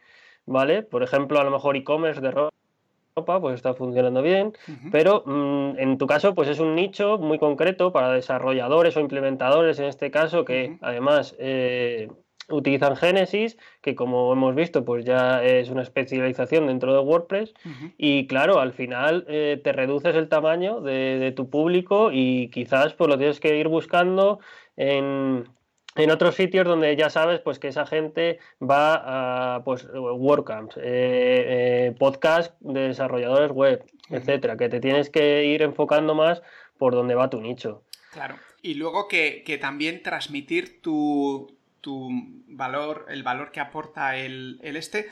¿vale? 0.47 0.83
Por 0.83 1.03
ejemplo, 1.03 1.41
a 1.41 1.45
lo 1.45 1.51
mejor 1.51 1.77
e-commerce 1.77 2.21
de 2.21 2.31
ropa, 2.31 2.55
pues 3.15 3.55
está 3.55 3.75
funcionando 3.75 4.23
bien, 4.23 4.55
pero 4.91 5.23
mm, 5.25 5.79
en 5.79 5.99
tu 5.99 6.07
caso, 6.09 6.35
pues 6.35 6.49
es 6.49 6.59
un 6.59 6.75
nicho 6.75 7.17
muy 7.19 7.39
concreto 7.39 7.93
para 7.93 8.11
desarrolladores 8.11 8.97
o 8.97 9.01
implementadores 9.01 9.79
en 9.79 9.85
este 9.85 10.11
caso, 10.11 10.45
que 10.45 10.79
además 10.81 11.37
eh, 11.39 12.09
utilizan 12.49 12.97
Genesis, 12.97 13.57
que 13.83 13.95
como 13.95 14.33
hemos 14.33 14.57
visto, 14.57 14.85
pues 14.85 15.05
ya 15.05 15.45
es 15.45 15.71
una 15.71 15.83
especialización 15.83 16.67
dentro 16.67 16.93
de 16.93 16.99
WordPress. 16.99 17.55
Y 17.97 18.27
claro, 18.27 18.59
al 18.59 18.73
final 18.73 19.25
eh, 19.29 19.61
te 19.63 19.73
reduces 19.73 20.17
el 20.17 20.29
tamaño 20.29 20.81
de, 20.81 21.33
tu 21.37 21.49
público 21.49 22.11
y 22.13 22.49
quizás 22.49 22.95
pues 22.95 23.09
lo 23.09 23.17
tienes 23.17 23.39
que 23.39 23.57
ir 23.57 23.69
buscando 23.69 24.41
en, 24.77 25.45
otros 26.11 26.35
sitios 26.35 26.67
donde 26.67 26.95
ya 26.97 27.11
sabes 27.11 27.41
pues 27.41 27.59
que 27.59 27.69
esa 27.69 27.87
gente 27.87 28.39
va 28.61 29.57
a 29.57 29.65
pues 29.65 29.87
WordCamps, 29.93 30.77
eh, 30.77 30.83
eh, 30.83 31.95
podcast 31.99 32.55
de 32.61 32.89
desarrolladores 32.89 33.53
web, 33.53 33.85
etcétera, 34.11 34.57
que 34.57 34.69
te 34.69 34.81
tienes 34.81 35.11
que 35.11 35.45
ir 35.45 35.63
enfocando 35.63 36.15
más 36.15 36.43
por 36.79 36.95
donde 36.95 37.15
va 37.15 37.31
tu 37.31 37.41
nicho. 37.41 37.85
Claro. 38.13 38.37
Y 38.63 38.75
luego 38.75 39.09
que, 39.09 39.43
que 39.45 39.59
también 39.59 40.03
transmitir 40.03 40.81
tu, 40.81 41.55
tu 41.85 42.09
valor, 42.49 43.05
el 43.11 43.23
valor 43.23 43.53
que 43.53 43.61
aporta 43.61 44.17
el, 44.17 44.59
este, 44.63 45.11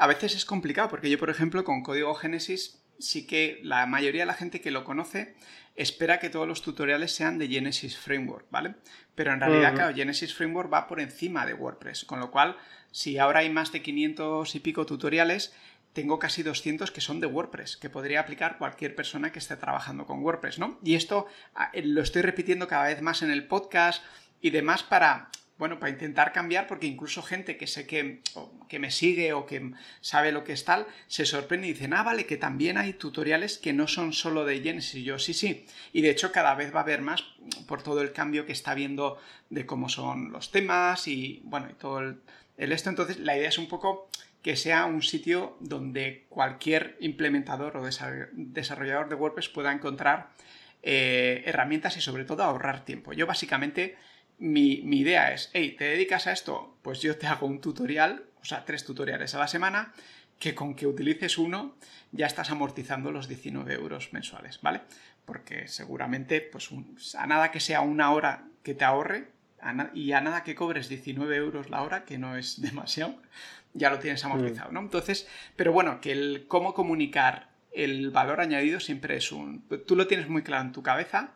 a 0.00 0.08
veces 0.08 0.34
es 0.34 0.44
complicado, 0.44 0.88
porque 0.88 1.08
yo, 1.08 1.16
por 1.16 1.30
ejemplo, 1.30 1.62
con 1.62 1.84
código 1.84 2.12
Genesis, 2.14 2.82
sí 2.98 3.26
que 3.26 3.60
la 3.62 3.86
mayoría 3.86 4.22
de 4.22 4.26
la 4.26 4.34
gente 4.34 4.60
que 4.60 4.70
lo 4.70 4.84
conoce 4.84 5.34
espera 5.76 6.18
que 6.18 6.28
todos 6.28 6.48
los 6.48 6.62
tutoriales 6.62 7.14
sean 7.14 7.38
de 7.38 7.48
Genesis 7.48 7.96
Framework, 7.96 8.46
¿vale? 8.50 8.74
Pero 9.14 9.32
en 9.32 9.40
realidad, 9.40 9.74
claro, 9.74 9.94
Genesis 9.94 10.34
Framework 10.34 10.72
va 10.72 10.88
por 10.88 11.00
encima 11.00 11.46
de 11.46 11.54
WordPress, 11.54 12.04
con 12.04 12.18
lo 12.18 12.32
cual, 12.32 12.56
si 12.90 13.18
ahora 13.18 13.40
hay 13.40 13.50
más 13.50 13.70
de 13.70 13.80
500 13.80 14.54
y 14.54 14.60
pico 14.60 14.86
tutoriales, 14.86 15.54
tengo 15.92 16.18
casi 16.18 16.42
200 16.42 16.90
que 16.90 17.00
son 17.00 17.20
de 17.20 17.26
WordPress, 17.26 17.76
que 17.76 17.90
podría 17.90 18.20
aplicar 18.20 18.58
cualquier 18.58 18.94
persona 18.94 19.32
que 19.32 19.38
esté 19.38 19.56
trabajando 19.56 20.04
con 20.04 20.22
WordPress, 20.22 20.58
¿no? 20.58 20.78
Y 20.82 20.94
esto 20.94 21.26
ah, 21.54 21.70
lo 21.82 22.02
estoy 22.02 22.22
repitiendo 22.22 22.66
cada 22.66 22.84
vez 22.84 23.00
más 23.00 23.22
en 23.22 23.30
el 23.30 23.46
podcast 23.46 24.02
y 24.40 24.50
demás 24.50 24.82
para 24.82 25.30
bueno, 25.58 25.80
para 25.80 25.90
intentar 25.90 26.32
cambiar, 26.32 26.68
porque 26.68 26.86
incluso 26.86 27.20
gente 27.20 27.56
que 27.56 27.66
sé 27.66 27.84
que, 27.86 28.22
que, 28.68 28.78
me 28.78 28.92
sigue 28.92 29.32
o 29.32 29.44
que 29.44 29.72
sabe 30.00 30.30
lo 30.30 30.44
que 30.44 30.52
es 30.52 30.64
tal, 30.64 30.86
se 31.08 31.26
sorprende 31.26 31.66
y 31.66 31.72
dicen, 31.72 31.94
ah, 31.94 32.04
vale, 32.04 32.26
que 32.26 32.36
también 32.36 32.78
hay 32.78 32.92
tutoriales 32.92 33.58
que 33.58 33.72
no 33.72 33.88
son 33.88 34.12
solo 34.12 34.44
de 34.44 34.60
Genesis. 34.60 34.94
Y 34.94 35.02
yo, 35.02 35.18
sí, 35.18 35.34
sí. 35.34 35.66
Y 35.92 36.02
de 36.02 36.10
hecho, 36.10 36.30
cada 36.30 36.54
vez 36.54 36.72
va 36.72 36.80
a 36.80 36.82
haber 36.84 37.02
más 37.02 37.24
por 37.66 37.82
todo 37.82 38.02
el 38.02 38.12
cambio 38.12 38.46
que 38.46 38.52
está 38.52 38.74
viendo 38.74 39.18
de 39.50 39.66
cómo 39.66 39.88
son 39.88 40.30
los 40.30 40.52
temas 40.52 41.08
y, 41.08 41.40
bueno, 41.42 41.68
y 41.70 41.74
todo 41.74 42.00
el, 42.00 42.20
esto. 42.56 42.88
Entonces, 42.88 43.18
la 43.18 43.36
idea 43.36 43.48
es 43.48 43.58
un 43.58 43.68
poco 43.68 44.08
que 44.42 44.54
sea 44.54 44.86
un 44.86 45.02
sitio 45.02 45.56
donde 45.58 46.26
cualquier 46.28 46.96
implementador 47.00 47.76
o 47.76 47.84
desarrollador 48.32 49.08
de 49.08 49.16
WordPress 49.16 49.48
pueda 49.48 49.72
encontrar 49.72 50.30
eh, 50.84 51.42
herramientas 51.44 51.96
y 51.96 52.00
sobre 52.00 52.24
todo 52.24 52.44
ahorrar 52.44 52.84
tiempo. 52.84 53.12
Yo 53.12 53.26
básicamente 53.26 53.96
mi, 54.38 54.74
idea 54.74 55.32
es, 55.32 55.50
hey, 55.52 55.74
¿te 55.76 55.84
dedicas 55.84 56.26
a 56.26 56.32
esto? 56.32 56.76
Pues 56.82 57.00
yo 57.02 57.16
te 57.16 57.26
hago 57.26 57.46
un 57.46 57.60
tutorial, 57.60 58.24
o 58.40 58.44
sea, 58.44 58.64
tres 58.64 58.84
tutoriales 58.84 59.34
a 59.34 59.38
la 59.38 59.48
semana, 59.48 59.92
que 60.38 60.54
con 60.54 60.74
que 60.74 60.86
utilices 60.86 61.38
uno 61.38 61.76
ya 62.12 62.26
estás 62.26 62.50
amortizando 62.50 63.10
los 63.10 63.28
19 63.28 63.74
euros 63.74 64.12
mensuales, 64.12 64.60
¿vale? 64.62 64.82
Porque 65.24 65.66
seguramente, 65.68 66.40
pues 66.40 66.70
a 67.16 67.26
nada 67.26 67.50
que 67.50 67.60
sea 67.60 67.80
una 67.80 68.12
hora 68.12 68.44
que 68.62 68.74
te 68.74 68.84
ahorre 68.84 69.28
y 69.92 70.12
a 70.12 70.20
nada 70.20 70.44
que 70.44 70.54
cobres 70.54 70.88
19 70.88 71.36
euros 71.36 71.70
la 71.70 71.82
hora, 71.82 72.04
que 72.04 72.18
no 72.18 72.36
es 72.36 72.60
demasiado, 72.62 73.20
ya 73.74 73.90
lo 73.90 73.98
tienes 73.98 74.24
amortizado, 74.24 74.72
¿no? 74.72 74.80
Entonces, 74.80 75.28
pero 75.56 75.72
bueno, 75.72 76.00
que 76.00 76.12
el 76.12 76.46
cómo 76.46 76.74
comunicar 76.74 77.50
el 77.72 78.10
valor 78.10 78.40
añadido 78.40 78.80
siempre 78.80 79.16
es 79.16 79.30
un... 79.30 79.64
Tú 79.86 79.94
lo 79.94 80.06
tienes 80.06 80.28
muy 80.28 80.42
claro 80.42 80.64
en 80.64 80.72
tu 80.72 80.82
cabeza, 80.82 81.32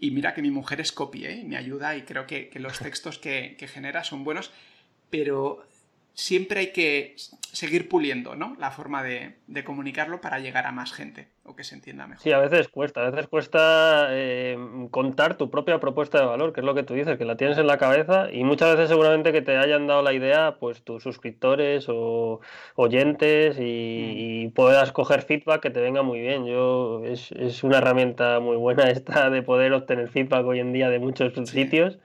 y 0.00 0.10
mira 0.10 0.34
que 0.34 0.42
mi 0.42 0.50
mujer 0.50 0.80
es 0.80 0.92
copy, 0.92 1.26
¿eh? 1.26 1.44
me 1.46 1.56
ayuda 1.56 1.96
y 1.96 2.02
creo 2.02 2.26
que, 2.26 2.50
los 2.54 2.78
textos 2.78 3.18
que, 3.18 3.56
que, 3.58 3.68
genera 3.68 4.02
son 4.02 4.24
buenos, 4.24 4.50
pero 5.10 5.66
siempre 6.20 6.60
hay 6.60 6.72
que 6.72 7.16
seguir 7.16 7.88
puliendo 7.88 8.36
¿no? 8.36 8.56
la 8.58 8.70
forma 8.70 9.02
de, 9.02 9.34
comunicarlo 9.64 10.20
para 10.20 10.38
llegar 10.38 10.66
a 10.66 10.72
más 10.72 10.92
gente 10.92 11.28
o 11.44 11.56
que 11.56 11.64
se 11.64 11.74
entienda 11.74 12.06
mejor. 12.06 12.22
Sí, 12.22 12.30
a 12.30 12.38
veces 12.38 12.68
cuesta, 12.68 13.00
a 13.00 13.10
veces 13.10 13.26
cuesta 13.26 14.08
eh, 14.10 14.56
contar 14.90 15.36
tu 15.36 15.50
propia 15.50 15.80
propuesta 15.80 16.20
de 16.20 16.26
valor, 16.26 16.52
que 16.52 16.60
es 16.60 16.66
lo 16.66 16.74
que 16.74 16.82
tú 16.82 16.94
dices, 16.94 17.18
que 17.18 17.24
la 17.24 17.36
tienes 17.36 17.58
en 17.58 17.66
la 17.66 17.78
cabeza 17.78 18.30
y 18.30 18.44
muchas 18.44 18.76
veces 18.76 18.88
seguramente 18.88 19.32
que 19.32 19.42
te 19.42 19.56
hayan 19.56 19.86
dado 19.86 20.02
la 20.02 20.12
idea 20.12 20.56
pues 20.60 20.82
tus 20.82 21.02
suscriptores 21.02 21.86
o 21.88 22.40
oyentes 22.76 23.56
y, 23.58 24.46
mm. 24.48 24.52
puedas 24.52 24.92
coger 24.92 25.22
feedback 25.22 25.62
que 25.62 25.70
te 25.70 25.80
venga 25.80 26.02
muy 26.02 26.20
bien. 26.20 26.46
Yo 26.46 27.02
es, 27.04 27.30
una 27.64 27.78
herramienta 27.78 28.40
muy 28.40 28.56
buena 28.56 28.84
esta 28.90 29.30
de 29.30 29.42
poder 29.42 29.72
obtener 29.72 30.08
feedback 30.08 30.44
hoy 30.46 30.60
en 30.60 30.72
día 30.72 30.90
de 30.90 30.98
muchos 30.98 31.32
sitios. 31.48 31.98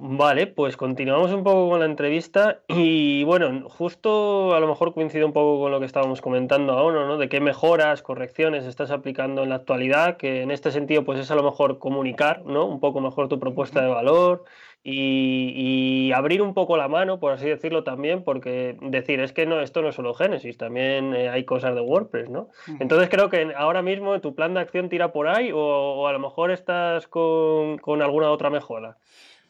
Vale, 0.00 0.46
pues 0.46 0.76
continuamos 0.76 1.32
un 1.32 1.42
poco 1.42 1.70
con 1.70 1.80
la 1.80 1.86
entrevista 1.86 2.60
y 2.68 3.24
bueno, 3.24 3.68
justo 3.68 4.54
a 4.54 4.60
lo 4.60 4.68
mejor 4.68 4.94
coincide 4.94 5.24
un 5.24 5.32
poco 5.32 5.60
con 5.60 5.72
lo 5.72 5.80
que 5.80 5.86
estábamos 5.86 6.20
comentando 6.20 6.74
ahora, 6.74 7.04
¿no? 7.04 7.18
De 7.18 7.28
qué 7.28 7.40
mejoras, 7.40 8.00
correcciones 8.00 8.64
estás 8.64 8.92
aplicando 8.92 9.42
en 9.42 9.48
la 9.48 9.56
actualidad, 9.56 10.16
que 10.16 10.42
en 10.42 10.52
este 10.52 10.70
sentido 10.70 11.04
pues 11.04 11.18
es 11.18 11.32
a 11.32 11.34
lo 11.34 11.42
mejor 11.42 11.80
comunicar, 11.80 12.44
¿no? 12.44 12.64
Un 12.66 12.78
poco 12.78 13.00
mejor 13.00 13.26
tu 13.26 13.40
propuesta 13.40 13.82
de 13.82 13.88
valor 13.88 14.44
y, 14.84 16.12
abrir 16.12 16.42
un 16.42 16.54
poco 16.54 16.76
la 16.76 16.86
mano, 16.86 17.18
por 17.18 17.32
así 17.32 17.48
decirlo 17.48 17.82
también, 17.82 18.22
porque 18.22 18.76
decir, 18.80 19.18
es 19.18 19.32
que 19.32 19.46
no, 19.46 19.60
esto 19.60 19.82
no 19.82 19.88
es 19.88 19.96
solo 19.96 20.14
Genesis, 20.14 20.58
también 20.58 21.12
eh, 21.12 21.28
hay 21.28 21.44
cosas 21.44 21.74
de 21.74 21.80
WordPress, 21.80 22.30
¿no? 22.30 22.50
Entonces 22.78 23.08
creo 23.08 23.30
que 23.30 23.52
ahora 23.56 23.82
mismo 23.82 24.20
tu 24.20 24.36
plan 24.36 24.54
de 24.54 24.60
acción 24.60 24.88
tira 24.88 25.12
por 25.12 25.26
ahí 25.26 25.50
o, 25.52 26.06
a 26.06 26.12
lo 26.12 26.20
mejor 26.20 26.52
estás 26.52 27.08
con, 27.08 27.78
con 27.78 28.00
alguna 28.00 28.30
otra 28.30 28.48
mejora. 28.48 28.96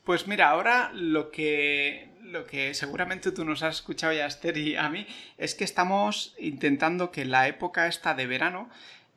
Pues 0.09 0.27
mira, 0.27 0.49
ahora 0.49 0.91
lo 0.95 1.31
que, 1.31 2.09
lo 2.23 2.47
que 2.47 2.73
seguramente 2.73 3.31
tú 3.31 3.45
nos 3.45 3.63
has 3.63 3.75
escuchado 3.75 4.15
ya, 4.15 4.25
Esther, 4.25 4.57
y 4.57 4.75
a 4.75 4.89
mí, 4.89 5.07
es 5.37 5.55
que 5.55 5.65
estamos 5.65 6.35
intentando 6.39 7.11
que 7.13 7.27
la 7.27 7.47
época 7.47 7.89
esta 7.89 8.15
de 8.15 8.27
verano 8.27 8.71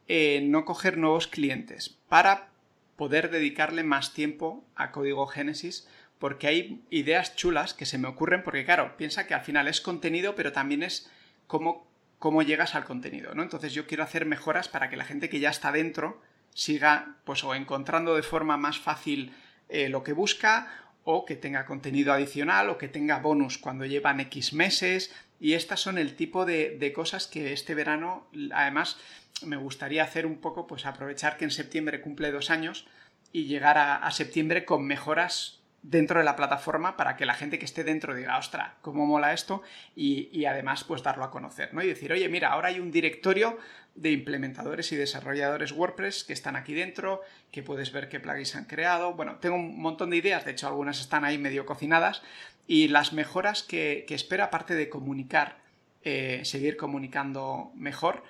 eh, 0.09 0.41
no 0.43 0.65
coger 0.65 0.97
nuevos 0.97 1.27
clientes 1.27 1.97
para 2.09 2.49
poder 2.97 3.31
dedicarle 3.31 3.85
más 3.85 4.13
tiempo 4.13 4.65
a 4.75 4.91
código 4.91 5.27
Génesis 5.27 5.87
porque 6.19 6.47
hay 6.47 6.83
ideas 6.89 7.37
chulas 7.37 7.73
que 7.73 7.85
se 7.85 7.97
me 7.97 8.09
ocurren 8.09 8.43
porque 8.43 8.65
claro, 8.65 8.97
piensa 8.97 9.27
que 9.27 9.33
al 9.33 9.45
final 9.45 9.69
es 9.69 9.79
contenido 9.79 10.35
pero 10.35 10.51
también 10.51 10.83
es 10.83 11.09
cómo, 11.47 11.87
cómo 12.19 12.41
llegas 12.41 12.75
al 12.75 12.83
contenido, 12.83 13.33
¿no? 13.33 13.43
Entonces 13.43 13.71
yo 13.71 13.87
quiero 13.87 14.03
hacer 14.03 14.25
mejoras 14.25 14.67
para 14.67 14.89
que 14.89 14.97
la 14.97 15.05
gente 15.05 15.29
que 15.29 15.39
ya 15.39 15.51
está 15.51 15.71
dentro 15.71 16.21
siga 16.53 17.15
pues 17.23 17.45
o 17.45 17.55
encontrando 17.55 18.13
de 18.13 18.23
forma 18.23 18.57
más 18.57 18.77
fácil 18.77 19.33
eh, 19.71 19.87
lo 19.87 20.03
que 20.03 20.11
busca 20.11 20.67
o 21.03 21.25
que 21.25 21.35
tenga 21.35 21.65
contenido 21.65 22.13
adicional 22.13 22.69
o 22.69 22.77
que 22.77 22.87
tenga 22.87 23.19
bonus 23.19 23.57
cuando 23.57 23.85
llevan 23.85 24.19
X 24.19 24.53
meses 24.53 25.13
y 25.39 25.53
estas 25.53 25.79
son 25.79 25.97
el 25.97 26.15
tipo 26.15 26.45
de, 26.45 26.91
cosas 26.95 27.27
que 27.27 27.53
este 27.53 27.73
verano 27.75 28.27
además 28.53 28.97
me 29.43 29.57
gustaría 29.57 30.03
hacer 30.03 30.25
un 30.25 30.37
poco 30.37 30.67
pues 30.67 30.85
aprovechar 30.85 31.37
que 31.37 31.45
en 31.45 31.51
septiembre 31.51 32.01
cumple 32.01 32.31
dos 32.31 32.49
años 32.49 32.85
y 33.33 33.45
llegar 33.45 33.77
a 33.77 34.11
septiembre 34.11 34.65
con 34.65 34.85
mejoras 34.85 35.61
dentro 35.83 36.19
de 36.19 36.25
la 36.25 36.35
plataforma 36.35 36.95
para 36.95 37.15
que 37.17 37.25
la 37.25 37.33
gente 37.33 37.57
que 37.57 37.65
esté 37.65 37.83
dentro 37.83 38.13
diga, 38.13 38.37
ostra, 38.37 38.75
cómo 38.81 39.05
mola 39.05 39.33
esto 39.33 39.63
y, 39.95 40.45
además 40.45 40.83
pues 40.83 41.01
darlo 41.03 41.23
a 41.23 41.31
conocer, 41.31 41.73
¿no? 41.73 41.81
Y 41.81 41.87
decir, 41.87 42.11
oye, 42.11 42.27
mira, 42.29 42.49
ahora 42.49 42.69
hay 42.69 42.79
un 42.79 42.91
directorio 42.91 43.57
de 43.95 44.11
implementadores 44.11 44.91
y 44.91 44.95
desarrolladores 44.95 45.71
WordPress 45.73 46.23
que 46.23 46.33
están 46.33 46.55
aquí 46.55 46.73
dentro, 46.73 47.21
que 47.51 47.63
puedes 47.63 47.91
ver 47.91 48.09
qué 48.09 48.19
plugins 48.19 48.55
han 48.55 48.65
creado. 48.65 49.13
Bueno, 49.13 49.35
tengo 49.37 49.55
un 49.55 49.79
montón 49.79 50.09
de 50.09 50.17
ideas, 50.17 50.45
de 50.45 50.51
hecho 50.51 50.67
algunas 50.67 51.01
están 51.01 51.25
ahí 51.25 51.37
medio 51.37 51.65
cocinadas 51.65 52.21
y 52.67 52.87
las 52.87 53.13
mejoras 53.13 53.63
que, 53.63 54.05
espero, 54.09 54.43
aparte 54.43 54.75
de 54.75 54.89
comunicar, 54.89 55.57
eh, 56.03 56.41
seguir 56.45 56.77
comunicando 56.77 57.71
mejor, 57.75 58.23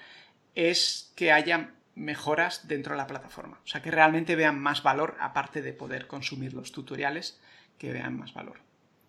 es 0.55 1.11
que 1.15 1.31
haya 1.31 1.71
mejoras 1.95 2.67
dentro 2.67 2.93
de 2.93 2.97
la 2.97 3.07
plataforma. 3.07 3.59
O 3.63 3.67
sea, 3.67 3.81
que 3.81 3.91
realmente 3.91 4.35
vean 4.35 4.59
más 4.59 4.81
valor, 4.81 5.15
aparte 5.19 5.61
de 5.61 5.73
poder 5.73 6.07
consumir 6.07 6.53
los 6.53 6.71
tutoriales, 6.71 7.39
que 7.77 7.91
vean 7.91 8.17
más 8.17 8.33
valor. 8.33 8.59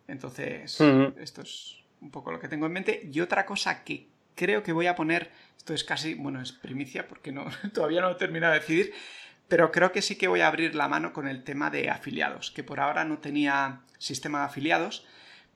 Entonces, 0.08 0.78
esto 1.16 1.42
es 1.42 1.82
un 2.00 2.10
poco 2.10 2.32
lo 2.32 2.40
que 2.40 2.48
tengo 2.48 2.66
en 2.66 2.72
mente. 2.72 3.08
Y 3.10 3.20
otra 3.20 3.46
cosa 3.46 3.84
que 3.84 4.08
creo 4.34 4.62
que 4.62 4.72
voy 4.72 4.86
a 4.86 4.94
poner, 4.94 5.30
esto 5.56 5.74
es 5.74 5.84
casi, 5.84 6.14
bueno, 6.14 6.40
es 6.40 6.52
primicia 6.52 7.08
porque 7.08 7.32
no, 7.32 7.46
todavía 7.72 8.00
no 8.00 8.10
he 8.10 8.14
terminado 8.16 8.52
de 8.52 8.60
decidir, 8.60 8.92
pero 9.48 9.70
creo 9.70 9.92
que 9.92 10.02
sí 10.02 10.16
que 10.16 10.28
voy 10.28 10.40
a 10.40 10.48
abrir 10.48 10.74
la 10.74 10.88
mano 10.88 11.12
con 11.12 11.28
el 11.28 11.44
tema 11.44 11.70
de 11.70 11.90
afiliados, 11.90 12.50
que 12.50 12.64
por 12.64 12.80
ahora 12.80 13.04
no 13.04 13.18
tenía 13.18 13.80
sistema 13.98 14.40
de 14.40 14.44
afiliados, 14.46 15.06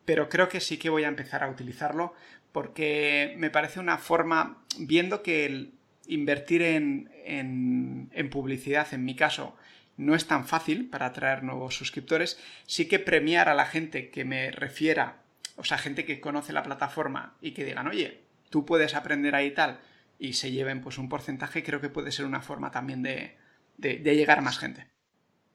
pero 0.05 0.29
creo 0.29 0.49
que 0.49 0.61
sí 0.61 0.79
que 0.79 0.91
voy 0.91 1.05
a 1.05 1.09
empezar 1.09 1.43
a 1.43 1.49
utilizarlo 1.49 2.15
porque 2.53 3.35
me 3.39 3.51
parece 3.51 3.81
una 3.81 3.99
forma, 3.99 4.63
viendo 4.79 5.23
que 5.23 5.45
el 5.45 5.75
invertir 6.07 6.63
en, 6.63 7.11
en 7.25 8.31
publicidad, 8.31 8.87
en 8.95 9.05
mi 9.05 9.17
caso, 9.17 9.57
no 9.97 10.15
es 10.15 10.27
tan 10.27 10.47
fácil 10.47 10.89
para 10.89 11.07
atraer 11.07 11.43
nuevos 11.43 11.77
suscriptores, 11.77 12.39
sí 12.67 12.87
que 12.87 12.99
premiar 12.99 13.49
a 13.49 13.55
la 13.55 13.67
gente 13.67 14.11
que 14.11 14.25
me 14.25 14.51
refiera, 14.51 15.19
o 15.57 15.65
sea, 15.65 15.79
gente 15.79 16.05
que 16.05 16.21
conoce 16.21 16.53
la 16.53 16.63
plataforma 16.63 17.35
y 17.41 17.53
que 17.53 17.65
digan, 17.65 17.89
oye, 17.89 18.21
tú 18.57 18.65
puedes 18.65 18.95
aprender 18.95 19.35
ahí 19.35 19.51
tal, 19.51 19.77
y 20.19 20.33
se 20.33 20.51
lleven 20.51 20.81
pues 20.81 20.97
un 20.97 21.11
porcentaje, 21.11 21.63
creo 21.63 21.83
que 21.83 21.91
puede 21.91 22.11
ser 22.11 22.25
una 22.25 22.41
forma 22.41 22.71
también 22.71 23.03
de, 23.03 23.37
llegar 23.77 24.39
a 24.39 24.41
más 24.41 24.59
gente. 24.59 24.87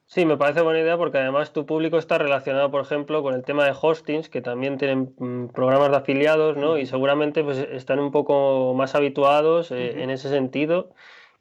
Sí, 0.06 0.24
me 0.24 0.36
parece 0.36 0.60
buena 0.60 0.78
idea 0.78 0.96
porque 0.96 1.18
además 1.18 1.52
tu 1.52 1.66
público 1.66 1.98
está 1.98 2.18
relacionado, 2.18 2.70
por 2.70 2.80
ejemplo, 2.80 3.20
con 3.24 3.34
el 3.34 3.42
tema 3.42 3.64
de 3.64 3.74
hostings, 3.74 4.28
que 4.28 4.40
también 4.40 4.78
tienen 4.78 5.16
mm, 5.18 5.48
programas 5.48 5.90
de 5.90 5.96
afiliados, 5.96 6.56
¿no? 6.56 6.78
Y 6.78 6.86
seguramente 6.86 7.42
pues 7.42 7.58
están 7.58 7.98
un 7.98 8.12
poco 8.12 8.72
más 8.74 8.94
habituados 8.94 9.72
eh, 9.72 10.00
en 10.00 10.10
ese 10.10 10.28
sentido. 10.28 10.94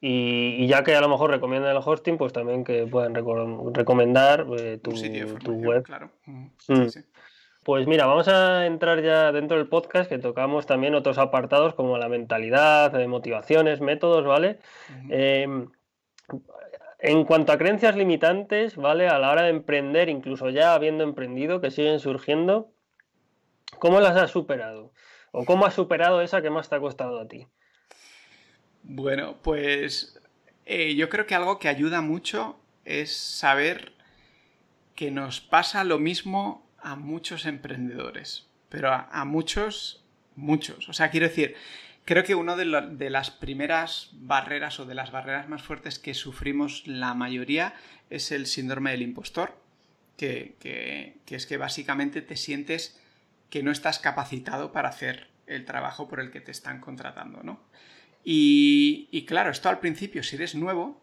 Y, 0.03 0.65
ya 0.65 0.83
que 0.83 0.95
a 0.95 1.01
lo 1.01 1.09
mejor 1.09 1.29
recomiendan 1.29 1.75
el 1.75 1.83
hosting, 1.85 2.17
pues 2.17 2.33
también 2.33 2.63
que 2.63 2.87
puedan 2.87 3.13
recomendar 3.13 4.47
eh, 4.57 4.79
tu, 4.81 4.93
web. 5.51 5.83
Claro. 5.83 6.09
Mm. 6.25 6.47
Pues 7.63 7.85
mira, 7.85 8.07
vamos 8.07 8.27
a 8.27 8.65
entrar 8.65 9.03
ya 9.03 9.31
dentro 9.31 9.57
del 9.57 9.67
podcast 9.67 10.09
que 10.09 10.17
tocamos 10.17 10.65
también 10.65 10.95
otros 10.95 11.19
apartados 11.19 11.75
como 11.75 11.99
la 11.99 12.09
mentalidad, 12.09 12.91
de 12.91 13.07
motivaciones, 13.07 13.81
métodos, 13.81 14.25
¿vale? 14.25 14.57
Em, 15.09 15.69
en 16.97 17.23
cuanto 17.23 17.51
a 17.51 17.59
creencias 17.59 17.95
limitantes, 17.95 18.75
¿vale? 18.77 19.07
A 19.07 19.19
la 19.19 19.29
hora 19.29 19.43
de 19.43 19.49
emprender, 19.49 20.09
incluso 20.09 20.49
ya 20.49 20.73
habiendo 20.73 21.03
emprendido, 21.03 21.61
que 21.61 21.69
siguen 21.69 21.99
surgiendo, 21.99 22.71
¿cómo 23.77 23.99
las 23.99 24.17
has 24.17 24.31
superado? 24.31 24.91
¿O 25.31 25.45
cómo 25.45 25.67
has 25.67 25.75
superado 25.75 26.21
esa 26.21 26.41
que 26.41 26.49
más 26.49 26.67
te 26.67 26.75
ha 26.75 26.79
costado 26.79 27.19
a 27.19 27.27
ti? 27.27 27.45
Bueno, 28.81 29.35
pues 29.43 30.19
eh, 30.65 30.95
yo 30.95 31.09
creo 31.09 31.27
que 31.27 31.35
algo 31.35 31.59
que 31.59 31.69
ayuda 31.69 32.01
mucho 32.01 32.59
es 32.85 33.15
saber 33.15 33.93
que 34.95 35.11
nos 35.11 35.41
pasa 35.41 35.83
lo 35.83 35.99
mismo 35.99 36.70
a 36.81 36.95
muchos 36.95 37.45
emprendedores, 37.45 38.47
pero 38.69 38.91
a, 38.91 39.25
muchos, 39.25 40.03
muchos. 40.35 40.89
O 40.89 40.93
sea, 40.93 41.09
quiero 41.09 41.27
decir, 41.27 41.55
creo 42.05 42.23
que 42.23 42.35
una 42.35 42.55
de, 42.55 43.09
las 43.09 43.31
primeras 43.31 44.09
barreras 44.13 44.79
o 44.79 44.85
de 44.85 44.95
las 44.95 45.11
barreras 45.11 45.49
más 45.49 45.63
fuertes 45.63 45.99
que 45.99 46.13
sufrimos 46.13 46.87
la 46.87 47.13
mayoría 47.13 47.73
es 48.09 48.31
el 48.31 48.45
síndrome 48.45 48.91
del 48.91 49.01
impostor, 49.01 49.57
que, 50.17 51.15
es 51.27 51.45
que 51.45 51.57
básicamente 51.57 52.21
te 52.21 52.35
sientes 52.35 52.99
que 53.49 53.63
no 53.63 53.71
estás 53.71 53.99
capacitado 53.99 54.71
para 54.71 54.89
hacer 54.89 55.29
el 55.47 55.65
trabajo 55.65 56.07
por 56.07 56.19
el 56.19 56.31
que 56.31 56.41
te 56.41 56.51
están 56.51 56.79
contratando, 56.79 57.43
¿no? 57.43 57.59
Y, 58.23 59.09
y 59.11 59.25
claro, 59.25 59.49
esto 59.49 59.67
al 59.67 59.79
principio, 59.79 60.21
si 60.23 60.35
eres 60.35 60.53
nuevo, 60.53 61.01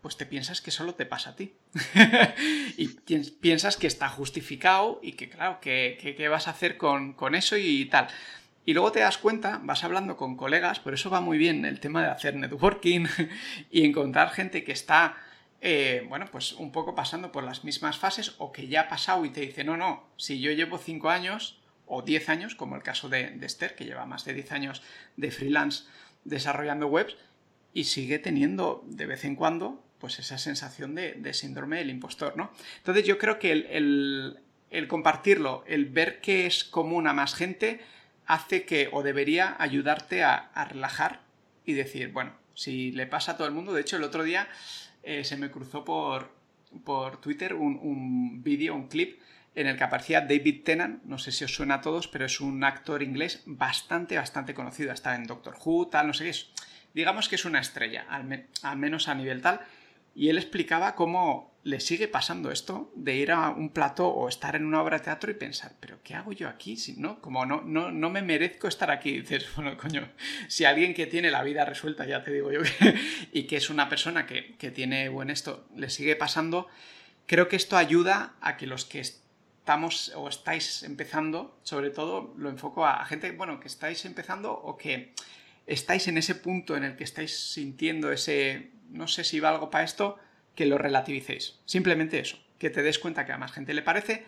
pues 0.00 0.16
te 0.16 0.26
piensas 0.26 0.60
que 0.60 0.70
solo 0.70 0.94
te 0.94 1.06
pasa 1.06 1.30
a 1.30 1.36
ti. 1.36 1.54
y 2.76 2.88
piensas 2.88 3.76
que 3.76 3.86
está 3.86 4.08
justificado 4.08 4.98
y 5.02 5.12
que, 5.12 5.28
claro, 5.28 5.58
¿qué 5.60 6.26
vas 6.30 6.48
a 6.48 6.52
hacer 6.52 6.76
con, 6.76 7.34
eso 7.34 7.56
y 7.56 7.84
tal? 7.86 8.08
Y 8.64 8.74
luego 8.74 8.92
te 8.92 9.00
das 9.00 9.18
cuenta, 9.18 9.60
vas 9.62 9.84
hablando 9.84 10.16
con 10.16 10.36
colegas, 10.36 10.80
por 10.80 10.94
eso 10.94 11.10
va 11.10 11.20
muy 11.20 11.38
bien 11.38 11.64
el 11.64 11.80
tema 11.80 12.02
de 12.02 12.10
hacer 12.10 12.34
networking 12.34 13.06
y 13.70 13.84
encontrar 13.84 14.30
gente 14.30 14.64
que 14.64 14.72
está, 14.72 15.16
eh, 15.60 16.06
bueno, 16.08 16.26
pues 16.30 16.52
un 16.52 16.72
poco 16.72 16.94
pasando 16.94 17.32
por 17.32 17.44
las 17.44 17.64
mismas 17.64 17.98
fases 17.98 18.34
o 18.38 18.52
que 18.52 18.68
ya 18.68 18.82
ha 18.82 18.88
pasado 18.88 19.24
y 19.24 19.30
te 19.30 19.40
dice, 19.40 19.64
no, 19.64 19.76
no, 19.76 20.08
si 20.16 20.40
yo 20.40 20.52
llevo 20.52 20.78
5 20.78 21.10
años 21.10 21.60
o 21.86 22.02
10 22.02 22.28
años, 22.28 22.54
como 22.54 22.76
el 22.76 22.82
caso 22.82 23.08
de, 23.08 23.30
de 23.30 23.46
Esther, 23.46 23.74
que 23.74 23.84
lleva 23.84 24.06
más 24.06 24.24
de 24.24 24.34
10 24.34 24.52
años 24.52 24.82
de 25.16 25.30
freelance 25.30 25.84
desarrollando 26.24 26.86
webs 26.86 27.16
y 27.72 27.84
sigue 27.84 28.18
teniendo 28.18 28.84
de 28.86 29.06
vez 29.06 29.24
en 29.24 29.36
cuando 29.36 29.82
pues 30.00 30.18
esa 30.18 30.38
sensación 30.38 30.94
de, 30.94 31.34
síndrome 31.34 31.76
del 31.76 31.90
impostor, 31.90 32.36
¿no? 32.36 32.50
Entonces 32.78 33.04
yo 33.04 33.18
creo 33.18 33.38
que 33.38 33.52
el, 33.52 34.88
compartirlo, 34.88 35.62
el 35.66 35.86
ver 35.86 36.20
que 36.20 36.46
es 36.46 36.64
común 36.64 37.06
a 37.06 37.12
más 37.12 37.34
gente, 37.34 37.80
hace 38.26 38.64
que, 38.64 38.88
o 38.92 39.02
debería 39.02 39.56
ayudarte 39.58 40.24
a, 40.24 40.50
relajar 40.70 41.20
y 41.64 41.74
decir, 41.74 42.12
bueno, 42.12 42.32
si 42.54 42.90
le 42.92 43.06
pasa 43.06 43.32
a 43.32 43.36
todo 43.36 43.46
el 43.46 43.54
mundo, 43.54 43.72
de 43.72 43.82
hecho 43.82 43.96
el 43.96 44.04
otro 44.04 44.24
día 44.24 44.48
eh, 45.02 45.24
se 45.24 45.36
me 45.36 45.50
cruzó 45.50 45.84
por, 45.84 46.32
por 46.84 47.20
Twitter 47.20 47.54
un, 47.54 47.78
un 47.82 48.42
vídeo, 48.42 48.74
un 48.74 48.88
clip, 48.88 49.20
en 49.54 49.66
el 49.66 49.76
que 49.76 49.84
aparecía 49.84 50.20
David 50.20 50.62
Tennant, 50.64 51.02
no 51.04 51.18
sé 51.18 51.32
si 51.32 51.44
os 51.44 51.52
suena 51.52 51.76
a 51.76 51.80
todos, 51.80 52.08
pero 52.08 52.24
es 52.24 52.40
un 52.40 52.62
actor 52.64 53.02
inglés 53.02 53.42
bastante, 53.46 54.16
bastante 54.16 54.54
conocido, 54.54 54.92
está 54.92 55.14
en 55.16 55.24
Doctor 55.24 55.56
Who, 55.62 55.88
tal, 55.88 56.06
no 56.06 56.14
sé 56.14 56.24
qué 56.24 56.30
es. 56.30 56.50
Digamos 56.94 57.28
que 57.28 57.34
es 57.34 57.44
una 57.44 57.60
estrella, 57.60 58.06
al 58.08 58.76
menos 58.76 59.08
a 59.08 59.14
nivel 59.14 59.42
tal, 59.42 59.60
y 60.20 60.28
él 60.28 60.36
explicaba 60.36 60.96
cómo 60.96 61.58
le 61.62 61.80
sigue 61.80 62.06
pasando 62.06 62.52
esto 62.52 62.92
de 62.94 63.16
ir 63.16 63.32
a 63.32 63.48
un 63.48 63.70
plato 63.70 64.06
o 64.06 64.28
estar 64.28 64.54
en 64.54 64.66
una 64.66 64.82
obra 64.82 64.98
de 64.98 65.04
teatro 65.04 65.30
y 65.30 65.34
pensar, 65.34 65.72
pero 65.80 66.02
¿qué 66.04 66.12
hago 66.12 66.32
yo 66.32 66.46
aquí? 66.46 66.76
Si 66.76 66.92
no, 66.92 67.22
como 67.22 67.46
no, 67.46 67.62
no, 67.62 67.90
no 67.90 68.10
me 68.10 68.20
merezco 68.20 68.68
estar 68.68 68.90
aquí. 68.90 69.20
Dices, 69.20 69.46
bueno, 69.56 69.78
coño, 69.78 70.10
si 70.46 70.66
alguien 70.66 70.92
que 70.92 71.06
tiene 71.06 71.30
la 71.30 71.42
vida 71.42 71.64
resuelta, 71.64 72.04
ya 72.04 72.22
te 72.22 72.32
digo 72.32 72.52
yo, 72.52 72.60
y 73.32 73.44
que 73.44 73.56
es 73.56 73.70
una 73.70 73.88
persona 73.88 74.26
que, 74.26 74.56
que 74.58 74.70
tiene 74.70 75.08
buen 75.08 75.30
esto, 75.30 75.66
le 75.74 75.88
sigue 75.88 76.16
pasando, 76.16 76.68
creo 77.24 77.48
que 77.48 77.56
esto 77.56 77.78
ayuda 77.78 78.34
a 78.42 78.58
que 78.58 78.66
los 78.66 78.84
que 78.84 79.00
estamos 79.00 80.12
o 80.16 80.28
estáis 80.28 80.82
empezando, 80.82 81.58
sobre 81.62 81.88
todo 81.88 82.34
lo 82.36 82.50
enfoco 82.50 82.84
a 82.84 83.02
gente, 83.06 83.30
bueno, 83.30 83.58
que 83.58 83.68
estáis 83.68 84.04
empezando 84.04 84.52
o 84.52 84.76
que 84.76 85.14
estáis 85.66 86.08
en 86.08 86.18
ese 86.18 86.34
punto 86.34 86.76
en 86.76 86.84
el 86.84 86.96
que 86.96 87.04
estáis 87.04 87.34
sintiendo 87.54 88.12
ese 88.12 88.70
no 88.90 89.08
sé 89.08 89.24
si 89.24 89.42
algo 89.44 89.70
para 89.70 89.84
esto, 89.84 90.18
que 90.54 90.66
lo 90.66 90.78
relativicéis. 90.78 91.58
Simplemente 91.64 92.18
eso, 92.18 92.38
que 92.58 92.70
te 92.70 92.82
des 92.82 92.98
cuenta 92.98 93.24
que 93.24 93.32
a 93.32 93.38
más 93.38 93.52
gente 93.52 93.74
le 93.74 93.82
parece. 93.82 94.24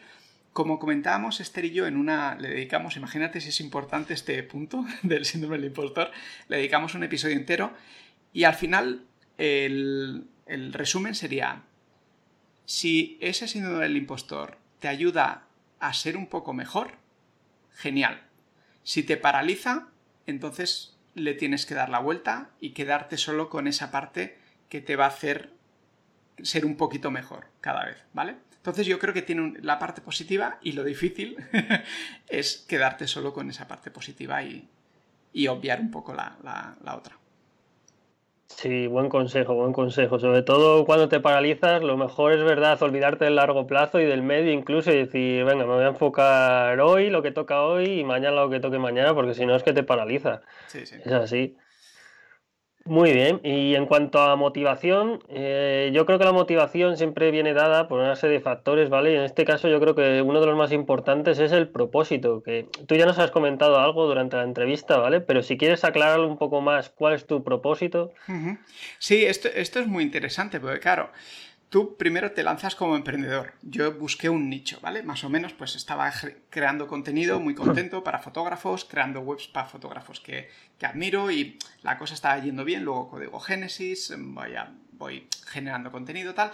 Como 0.52 0.78
comentábamos 0.78 1.40
Esther 1.40 1.64
y 1.66 1.72
yo 1.72 1.86
en 1.86 1.96
una, 1.96 2.34
le 2.36 2.48
dedicamos, 2.48 2.96
imagínate 2.96 3.40
si 3.40 3.48
es 3.48 3.60
importante 3.60 4.14
este 4.14 4.42
punto 4.42 4.84
del 5.02 5.24
síndrome 5.24 5.56
del 5.56 5.66
impostor, 5.66 6.10
le 6.48 6.56
dedicamos 6.56 6.94
un 6.94 7.04
episodio 7.04 7.36
entero 7.36 7.72
y 8.32 8.44
al 8.44 8.54
final 8.54 9.06
el, 9.38 10.26
el 10.46 10.72
resumen 10.72 11.14
sería, 11.14 11.62
si 12.64 13.18
ese 13.20 13.48
síndrome 13.48 13.82
del 13.82 13.96
impostor 13.96 14.58
te 14.78 14.88
ayuda 14.88 15.46
a 15.80 15.94
ser 15.94 16.16
un 16.16 16.26
poco 16.26 16.52
mejor, 16.52 16.98
genial. 17.74 18.22
Si 18.84 19.02
te 19.02 19.16
paraliza, 19.16 19.88
entonces 20.26 20.96
le 21.14 21.34
tienes 21.34 21.66
que 21.66 21.74
dar 21.74 21.88
la 21.88 21.98
vuelta 21.98 22.50
y 22.60 22.70
quedarte 22.70 23.16
solo 23.16 23.48
con 23.48 23.66
esa 23.66 23.90
parte 23.90 24.41
que 24.72 24.80
te 24.80 24.96
va 24.96 25.04
a 25.04 25.08
hacer 25.08 25.50
ser 26.42 26.64
un 26.64 26.78
poquito 26.78 27.10
mejor 27.10 27.44
cada 27.60 27.84
vez, 27.84 28.06
¿vale? 28.14 28.36
Entonces 28.56 28.86
yo 28.86 28.98
creo 28.98 29.12
que 29.12 29.20
tiene 29.20 29.52
la 29.60 29.78
parte 29.78 30.00
positiva 30.00 30.60
y 30.62 30.72
lo 30.72 30.82
difícil 30.82 31.36
es 32.26 32.64
quedarte 32.66 33.06
solo 33.06 33.34
con 33.34 33.50
esa 33.50 33.68
parte 33.68 33.90
positiva 33.90 34.42
y, 34.42 34.66
obviar 35.46 35.78
un 35.78 35.90
poco 35.90 36.14
la, 36.14 36.78
otra. 36.96 37.18
Sí, 38.46 38.86
buen 38.86 39.10
consejo, 39.10 39.54
buen 39.54 39.74
consejo. 39.74 40.18
Sobre 40.18 40.40
todo 40.40 40.86
cuando 40.86 41.10
te 41.10 41.20
paralizas, 41.20 41.82
lo 41.82 41.98
mejor 41.98 42.32
es 42.32 42.42
verdad 42.42 42.82
olvidarte 42.82 43.26
del 43.26 43.36
largo 43.36 43.66
plazo 43.66 44.00
y 44.00 44.06
del 44.06 44.22
medio 44.22 44.52
incluso 44.52 44.90
y 44.90 44.96
decir, 44.96 45.44
venga, 45.44 45.66
me 45.66 45.74
voy 45.74 45.84
a 45.84 45.88
enfocar 45.88 46.80
hoy, 46.80 47.10
lo 47.10 47.20
que 47.20 47.30
toca 47.30 47.60
hoy 47.60 48.00
y 48.00 48.04
mañana 48.04 48.36
lo 48.36 48.48
que 48.48 48.60
toque 48.60 48.78
mañana, 48.78 49.12
porque 49.12 49.34
si 49.34 49.44
no 49.44 49.54
es 49.54 49.62
que 49.62 49.74
te 49.74 49.82
paraliza. 49.82 50.40
Sí, 50.68 50.86
sí. 50.86 50.96
Es 51.04 51.12
así. 51.12 51.58
Muy 52.84 53.12
bien, 53.12 53.40
y 53.44 53.76
en 53.76 53.86
cuanto 53.86 54.20
a 54.20 54.34
motivación, 54.34 55.22
eh, 55.28 55.92
yo 55.94 56.04
creo 56.04 56.18
que 56.18 56.24
la 56.24 56.32
motivación 56.32 56.96
siempre 56.96 57.30
viene 57.30 57.54
dada 57.54 57.86
por 57.86 58.00
una 58.00 58.16
serie 58.16 58.38
de 58.38 58.42
factores, 58.42 58.88
¿vale? 58.88 59.12
Y 59.12 59.16
en 59.16 59.22
este 59.22 59.44
caso 59.44 59.68
yo 59.68 59.78
creo 59.78 59.94
que 59.94 60.20
uno 60.20 60.40
de 60.40 60.46
los 60.46 60.56
más 60.56 60.72
importantes 60.72 61.38
es 61.38 61.52
el 61.52 61.68
propósito, 61.68 62.42
que 62.42 62.66
tú 62.86 62.96
ya 62.96 63.06
nos 63.06 63.20
has 63.20 63.30
comentado 63.30 63.78
algo 63.78 64.06
durante 64.06 64.36
la 64.36 64.42
entrevista, 64.42 64.96
¿vale? 64.96 65.20
Pero 65.20 65.42
si 65.44 65.56
quieres 65.56 65.84
aclarar 65.84 66.20
un 66.20 66.38
poco 66.38 66.60
más 66.60 66.90
cuál 66.90 67.14
es 67.14 67.26
tu 67.26 67.44
propósito. 67.44 68.12
Sí, 68.98 69.24
esto, 69.24 69.48
esto 69.54 69.78
es 69.78 69.86
muy 69.86 70.02
interesante, 70.02 70.58
porque 70.58 70.80
claro, 70.80 71.10
tú 71.72 71.96
primero 71.96 72.32
te 72.32 72.42
lanzas 72.42 72.74
como 72.74 72.96
emprendedor. 72.96 73.54
Yo 73.62 73.94
busqué 73.94 74.28
un 74.28 74.50
nicho, 74.50 74.78
¿vale? 74.82 75.02
Más 75.02 75.24
o 75.24 75.30
menos, 75.30 75.54
pues 75.54 75.74
estaba 75.74 76.12
creando 76.50 76.86
contenido 76.86 77.40
muy 77.40 77.54
contento 77.54 78.04
para 78.04 78.18
fotógrafos, 78.18 78.84
creando 78.84 79.20
webs 79.20 79.48
para 79.48 79.66
fotógrafos 79.66 80.20
que, 80.20 80.50
admiro 80.82 81.30
y 81.30 81.58
la 81.82 81.96
cosa 81.96 82.12
estaba 82.12 82.38
yendo 82.38 82.66
bien. 82.66 82.84
Luego 82.84 83.08
código 83.08 83.40
Génesis, 83.40 84.12
voy, 84.18 84.52
voy 84.92 85.26
generando 85.46 85.90
contenido 85.90 86.34
tal. 86.34 86.52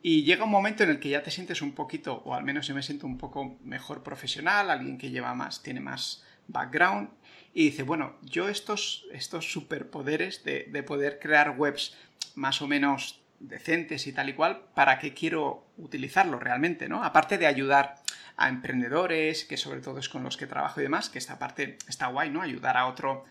Y 0.00 0.24
llega 0.24 0.44
un 0.44 0.50
momento 0.50 0.84
en 0.84 0.90
el 0.90 1.00
que 1.00 1.10
ya 1.10 1.22
te 1.22 1.30
sientes 1.30 1.60
un 1.60 1.72
poquito, 1.72 2.22
o 2.24 2.34
al 2.34 2.42
menos 2.42 2.66
yo 2.66 2.74
me 2.74 2.82
siento 2.82 3.06
un 3.06 3.18
poco 3.18 3.58
mejor 3.62 4.02
profesional, 4.02 4.70
alguien 4.70 4.96
que 4.96 5.10
lleva 5.10 5.34
más, 5.34 5.62
tiene 5.62 5.80
más 5.80 6.24
background. 6.48 7.10
y 7.52 7.64
dice, 7.64 7.82
bueno, 7.82 8.16
yo 8.22 8.48
estos, 8.48 9.04
estos 9.12 9.52
superpoderes 9.52 10.44
de, 10.44 10.66
de 10.70 10.82
poder 10.82 11.18
crear 11.18 11.56
webs 11.58 11.94
más 12.36 12.62
o 12.62 12.66
menos 12.66 13.25
decentes 13.40 14.06
y 14.06 14.12
tal 14.12 14.28
y 14.28 14.34
cual, 14.34 14.62
¿para 14.74 14.98
qué 14.98 15.14
quiero 15.14 15.66
utilizarlo 15.76 16.38
realmente, 16.38 16.88
no? 16.88 17.04
Aparte 17.04 17.38
de 17.38 17.46
ayudar 17.46 17.96
a 18.36 18.48
emprendedores, 18.48 19.44
que 19.44 19.56
sobre 19.56 19.80
todo 19.80 19.98
es 19.98 20.08
con 20.08 20.22
los 20.22 20.36
que 20.36 20.46
trabajo 20.46 20.80
y 20.80 20.84
demás, 20.84 21.08
que 21.08 21.18
esta 21.18 21.38
parte 21.38 21.78
está 21.88 22.08
guay, 22.08 22.30
¿no? 22.30 22.42
Ayudar 22.42 22.76
a 22.76 22.86
otro 22.86 23.24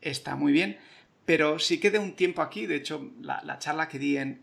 está 0.00 0.36
muy 0.36 0.52
bien, 0.52 0.78
pero 1.24 1.58
sí 1.58 1.80
que 1.80 1.90
de 1.90 1.98
un 1.98 2.14
tiempo 2.14 2.42
aquí, 2.42 2.66
de 2.66 2.76
hecho, 2.76 3.10
la, 3.20 3.58
charla 3.58 3.88
que 3.88 3.98
di 3.98 4.16
en, 4.18 4.42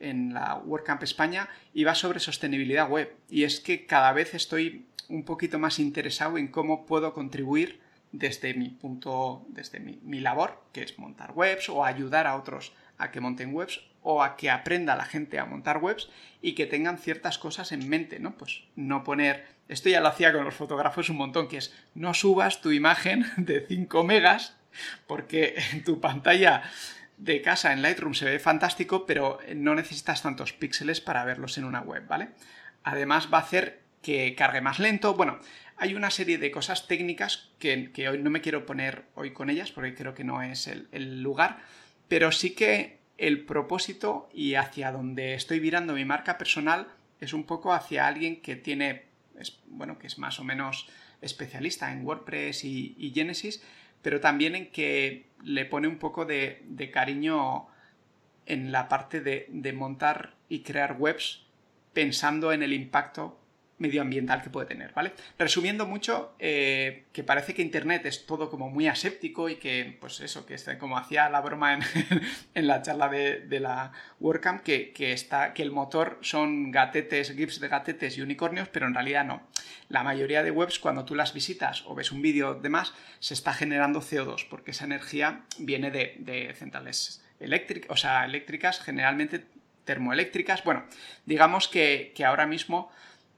en, 0.00 0.34
la 0.34 0.56
WordCamp 0.56 1.02
España 1.02 1.48
iba 1.74 1.94
sobre 1.94 2.20
sostenibilidad 2.20 2.88
web, 2.88 3.14
y 3.28 3.44
es 3.44 3.60
que 3.60 3.86
cada 3.86 4.12
vez 4.12 4.34
estoy 4.34 4.86
un 5.08 5.24
poquito 5.24 5.58
más 5.58 5.78
interesado 5.78 6.38
en 6.38 6.48
cómo 6.48 6.86
puedo 6.86 7.12
contribuir 7.12 7.80
desde 8.12 8.54
mi 8.54 8.68
punto, 8.70 9.44
desde 9.48 9.80
mi, 9.80 9.98
mi, 10.02 10.20
labor, 10.20 10.62
que 10.72 10.82
es 10.82 10.98
montar 10.98 11.32
webs 11.32 11.68
o 11.68 11.84
ayudar 11.84 12.26
a 12.26 12.36
otros 12.36 12.72
a 13.02 13.10
que 13.10 13.20
monten 13.20 13.54
webs 13.54 13.80
o 14.02 14.22
a 14.22 14.36
que 14.36 14.50
aprenda 14.50 14.96
la 14.96 15.04
gente 15.04 15.38
a 15.38 15.44
montar 15.44 15.78
webs 15.78 16.08
y 16.40 16.54
que 16.54 16.66
tengan 16.66 16.98
ciertas 16.98 17.38
cosas 17.38 17.72
en 17.72 17.88
mente, 17.88 18.18
¿no? 18.18 18.36
Pues 18.36 18.64
no 18.74 19.04
poner, 19.04 19.46
esto 19.68 19.88
ya 19.88 20.00
lo 20.00 20.08
hacía 20.08 20.32
con 20.32 20.44
los 20.44 20.54
fotógrafos 20.54 21.08
un 21.08 21.16
montón, 21.16 21.48
que 21.48 21.58
es 21.58 21.74
no 21.94 22.14
subas 22.14 22.60
tu 22.60 22.72
imagen 22.72 23.24
de 23.36 23.64
5 23.66 24.04
megas 24.04 24.56
porque 25.06 25.54
en 25.72 25.84
tu 25.84 26.00
pantalla 26.00 26.62
de 27.16 27.40
casa 27.40 27.72
en 27.72 27.82
Lightroom 27.82 28.14
se 28.14 28.24
ve 28.24 28.38
fantástico, 28.38 29.06
pero 29.06 29.38
no 29.54 29.74
necesitas 29.74 30.22
tantos 30.22 30.52
píxeles 30.52 31.00
para 31.00 31.24
verlos 31.24 31.56
en 31.58 31.64
una 31.64 31.80
web, 31.80 32.06
¿vale? 32.08 32.30
Además 32.82 33.28
va 33.32 33.38
a 33.38 33.42
hacer 33.42 33.82
que 34.02 34.34
cargue 34.34 34.60
más 34.60 34.80
lento. 34.80 35.14
Bueno, 35.14 35.38
hay 35.76 35.94
una 35.94 36.10
serie 36.10 36.38
de 36.38 36.50
cosas 36.50 36.88
técnicas 36.88 37.50
que, 37.60 38.08
hoy 38.08 38.18
no 38.18 38.30
me 38.30 38.40
quiero 38.40 38.66
poner 38.66 39.04
hoy 39.14 39.32
con 39.32 39.50
ellas 39.50 39.70
porque 39.70 39.94
creo 39.94 40.14
que 40.14 40.24
no 40.24 40.42
es 40.42 40.66
el 40.66 41.22
lugar, 41.22 41.60
pero 42.12 42.30
sí 42.30 42.50
que 42.50 42.98
el 43.16 43.46
propósito 43.46 44.28
y 44.34 44.56
hacia 44.56 44.92
donde 44.92 45.32
estoy 45.32 45.60
virando 45.60 45.94
mi 45.94 46.04
marca 46.04 46.36
personal 46.36 46.88
es 47.20 47.32
un 47.32 47.44
poco 47.44 47.72
hacia 47.72 48.06
alguien 48.06 48.42
que 48.42 48.54
tiene, 48.54 49.06
bueno, 49.68 49.98
que 49.98 50.08
es 50.08 50.18
más 50.18 50.38
o 50.38 50.44
menos 50.44 50.90
especialista 51.22 51.90
en 51.90 52.04
WordPress 52.04 52.64
y, 52.64 53.12
Genesis, 53.14 53.62
pero 54.02 54.20
también 54.20 54.54
en 54.56 54.70
que 54.70 55.24
le 55.42 55.64
pone 55.64 55.88
un 55.88 55.96
poco 55.96 56.26
de, 56.26 56.90
cariño 56.92 57.68
en 58.44 58.72
la 58.72 58.90
parte 58.90 59.22
de, 59.22 59.46
de 59.48 59.72
montar 59.72 60.34
y 60.50 60.64
crear 60.64 60.96
webs 60.98 61.46
pensando 61.94 62.52
en 62.52 62.62
el 62.62 62.74
impacto 62.74 63.40
medioambiental 63.78 64.42
que 64.42 64.50
puede 64.50 64.66
tener, 64.66 64.92
¿vale? 64.94 65.12
Resumiendo 65.38 65.86
mucho, 65.86 66.34
eh, 66.38 67.04
que 67.12 67.24
parece 67.24 67.52
que 67.52 67.62
Internet 67.62 68.06
es 68.06 68.26
todo 68.26 68.48
como 68.48 68.70
muy 68.70 68.86
aséptico 68.86 69.48
y 69.48 69.56
que, 69.56 69.96
pues 70.00 70.20
eso, 70.20 70.46
que 70.46 70.54
está, 70.54 70.78
como 70.78 70.96
hacía 70.96 71.28
la 71.28 71.40
broma 71.40 71.74
en, 72.54 72.66
la 72.66 72.80
charla 72.82 73.08
de, 73.08 73.60
la 73.60 73.92
WordCamp, 74.20 74.62
que, 74.62 74.92
está, 75.12 75.52
que 75.52 75.62
el 75.62 75.72
motor 75.72 76.18
son 76.22 76.70
gatetes, 76.70 77.34
GIFs 77.34 77.60
de 77.60 77.68
gatetes 77.68 78.16
y 78.16 78.22
unicornios, 78.22 78.68
pero 78.68 78.86
en 78.86 78.94
realidad 78.94 79.24
no. 79.24 79.42
La 79.88 80.02
mayoría 80.02 80.42
de 80.42 80.50
webs, 80.50 80.78
cuando 80.78 81.04
tú 81.04 81.14
las 81.14 81.34
visitas 81.34 81.82
o 81.86 81.94
ves 81.94 82.12
un 82.12 82.22
vídeo 82.22 82.54
de 82.54 82.68
más, 82.68 82.94
se 83.18 83.34
está 83.34 83.52
generando 83.52 84.00
CO2, 84.00 84.46
porque 84.48 84.70
esa 84.70 84.84
energía 84.84 85.42
viene 85.58 85.90
de, 85.90 86.54
centrales 86.56 87.22
eléctricas, 87.40 87.90
o 87.90 87.96
sea, 87.96 88.24
eléctricas, 88.24 88.80
generalmente 88.80 89.44
termoeléctricas. 89.84 90.62
Bueno, 90.62 90.84
digamos 91.26 91.66
que, 91.66 92.12
que 92.14 92.24
ahora 92.24 92.46
mismo 92.46 92.90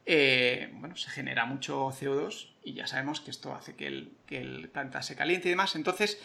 eh, 0.06 0.70
bueno, 0.74 0.96
se 0.96 1.10
genera 1.10 1.46
mucho 1.46 1.88
CO2 1.88 2.50
y 2.62 2.74
ya 2.74 2.86
sabemos 2.86 3.20
que 3.20 3.30
esto 3.30 3.54
hace 3.54 3.74
que 3.74 3.86
el, 3.86 4.12
que 4.26 4.40
el 4.40 4.68
planeta 4.68 5.02
se 5.02 5.16
caliente 5.16 5.48
y 5.48 5.50
demás. 5.50 5.76
Entonces, 5.76 6.20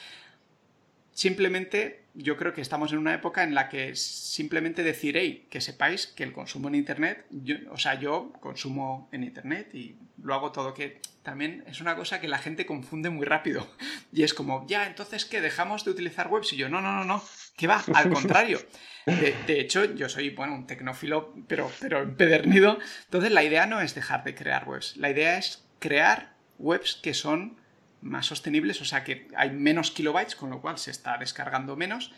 simplemente 1.20 2.06
yo 2.14 2.38
creo 2.38 2.54
que 2.54 2.62
estamos 2.62 2.94
en 2.94 2.98
una 2.98 3.14
época 3.14 3.44
en 3.44 3.54
la 3.54 3.68
que 3.68 3.94
simplemente 3.98 4.84
decir, 4.84 5.48
que 5.50 5.60
sepáis 5.60 6.08
que 6.08 6.24
el 6.24 6.32
consumo 6.32 6.70
en 6.70 6.76
Internet, 6.76 7.26
o 7.72 7.78
sea, 7.78 8.00
yo 8.00 8.32
consumo 8.40 9.10
en 9.12 9.26
Internet 9.26 9.76
y 9.76 9.98
lo 10.24 10.34
hago 10.34 10.54
todo, 10.54 10.74
que 10.74 11.02
también 11.22 11.66
es 11.68 11.82
una 11.82 11.98
cosa 11.98 12.22
que 12.22 12.30
la 12.30 12.38
gente 12.38 12.66
confunde 12.66 13.10
muy 13.10 13.26
rápido. 13.26 13.68
Y 14.14 14.24
es 14.24 14.34
como, 14.34 14.66
ya, 14.68 14.88
entonces, 14.88 15.26
¿qué? 15.26 15.40
¿Dejamos 15.42 15.84
de 15.84 15.92
utilizar 15.92 16.30
webs? 16.30 16.54
Y 16.54 16.56
yo, 16.56 16.70
no, 16.70 16.82
no, 16.82 16.94
no, 16.94 17.04
no, 17.04 17.24
que 17.58 17.68
va, 17.68 17.84
al 17.94 18.10
contrario. 18.14 18.60
De, 19.06 19.60
hecho, 19.60 19.94
yo 19.94 20.08
soy, 20.08 20.30
bueno, 20.30 20.56
un 20.56 20.66
tecnófilo, 20.68 21.36
pero, 21.48 21.70
pero 21.82 22.02
empedernido. 22.02 22.80
Entonces, 23.06 23.32
la 23.32 23.44
idea 23.44 23.68
no 23.68 23.82
es 23.82 23.94
dejar 23.94 24.24
de 24.24 24.36
crear 24.36 24.68
webs, 24.68 24.96
la 24.96 25.12
idea 25.12 25.38
es 25.38 25.64
crear 25.80 26.34
webs 26.58 26.98
que 27.04 27.14
son 27.14 27.59
más 28.02 28.28
sostenibles, 28.28 28.82
o 28.82 28.86
sea 28.86 29.04
que 29.04 29.28
hay 29.36 29.52
menos 29.52 29.92
kilobytes, 29.92 30.36
con 30.36 30.50
lo 30.50 30.62
cual 30.62 30.78
se 30.78 30.92
está 30.92 31.18
descargando 31.18 31.76
menos. 31.76 32.14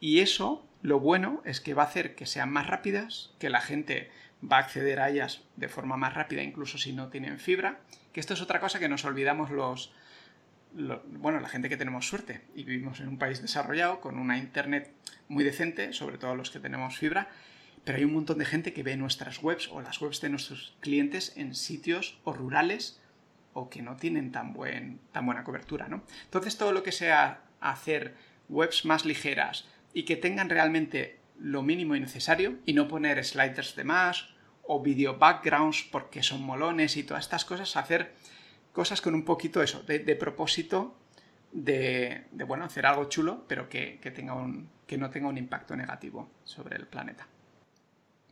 Y 0.00 0.20
eso, 0.20 0.66
lo 0.82 1.00
bueno, 1.00 1.42
es 1.44 1.60
que 1.60 1.74
va 1.74 1.84
a 1.84 1.86
hacer 1.86 2.14
que 2.14 2.26
sean 2.26 2.50
más 2.50 2.66
rápidas, 2.66 3.34
que 3.38 3.50
la 3.50 3.60
gente 3.60 4.10
va 4.42 4.56
a 4.56 4.60
acceder 4.60 5.00
a 5.00 5.08
ellas 5.08 5.42
de 5.56 5.68
forma 5.68 5.96
más 5.96 6.14
rápida, 6.14 6.42
incluso 6.42 6.78
si 6.78 6.92
no 6.92 7.08
tienen 7.08 7.38
fibra. 7.38 7.80
Que 8.12 8.20
esto 8.20 8.34
es 8.34 8.40
otra 8.40 8.60
cosa 8.60 8.78
que 8.78 8.88
nos 8.88 9.04
olvidamos 9.04 9.50
los, 9.50 9.92
bueno, 10.72 11.40
la 11.40 11.48
gente 11.48 11.68
que 11.68 11.76
tenemos 11.76 12.08
suerte 12.08 12.42
y 12.54 12.64
vivimos 12.64 13.00
en 13.00 13.08
un 13.08 13.18
país 13.18 13.40
desarrollado 13.40 14.00
con 14.00 14.18
una 14.18 14.38
internet 14.38 14.92
muy 15.28 15.44
decente, 15.44 15.92
sobre 15.92 16.18
todo 16.18 16.34
los 16.34 16.50
que 16.50 16.60
tenemos 16.60 16.98
fibra, 16.98 17.28
pero 17.84 17.98
hay 17.98 18.04
un 18.04 18.14
montón 18.14 18.38
de 18.38 18.44
gente 18.44 18.72
que 18.72 18.82
ve 18.82 18.96
nuestras 18.96 19.42
webs 19.42 19.68
o 19.68 19.80
las 19.80 20.00
webs 20.00 20.20
de 20.20 20.30
nuestros 20.30 20.76
clientes 20.80 21.32
en 21.36 21.54
sitios 21.54 22.18
o 22.24 22.32
rurales 22.32 23.00
o 23.54 23.68
que 23.68 23.82
no 23.82 23.96
tienen 23.96 24.32
tan, 24.32 24.52
buen, 24.52 25.00
tan 25.12 25.26
buena 25.26 25.44
cobertura, 25.44 25.88
¿no? 25.88 26.02
Entonces 26.24 26.56
todo 26.56 26.72
lo 26.72 26.82
que 26.82 26.92
sea 26.92 27.42
hacer 27.60 28.14
webs 28.48 28.84
más 28.84 29.04
ligeras 29.04 29.66
y 29.92 30.04
que 30.04 30.16
tengan 30.16 30.48
realmente 30.48 31.18
lo 31.38 31.62
mínimo 31.62 31.96
y 31.96 32.00
necesario 32.00 32.58
y 32.66 32.72
no 32.72 32.88
poner 32.88 33.22
sliders 33.24 33.74
de 33.76 33.84
más 33.84 34.28
o 34.64 34.80
video 34.80 35.18
backgrounds 35.18 35.88
porque 35.90 36.22
son 36.22 36.42
molones 36.42 36.96
y 36.96 37.02
todas 37.02 37.24
estas 37.24 37.44
cosas, 37.44 37.76
hacer 37.76 38.14
cosas 38.72 39.00
con 39.00 39.14
un 39.14 39.24
poquito 39.24 39.62
eso, 39.62 39.82
de, 39.82 40.16
propósito 40.16 40.96
de, 41.52 42.24
bueno, 42.46 42.64
hacer 42.64 42.86
algo 42.86 43.04
chulo, 43.06 43.44
pero 43.48 43.68
que, 43.68 43.98
tenga 44.14 44.34
un, 44.34 44.70
que 44.86 44.96
no 44.96 45.10
tenga 45.10 45.28
un 45.28 45.36
impacto 45.36 45.76
negativo 45.76 46.30
sobre 46.44 46.76
el 46.76 46.86
planeta. 46.86 47.26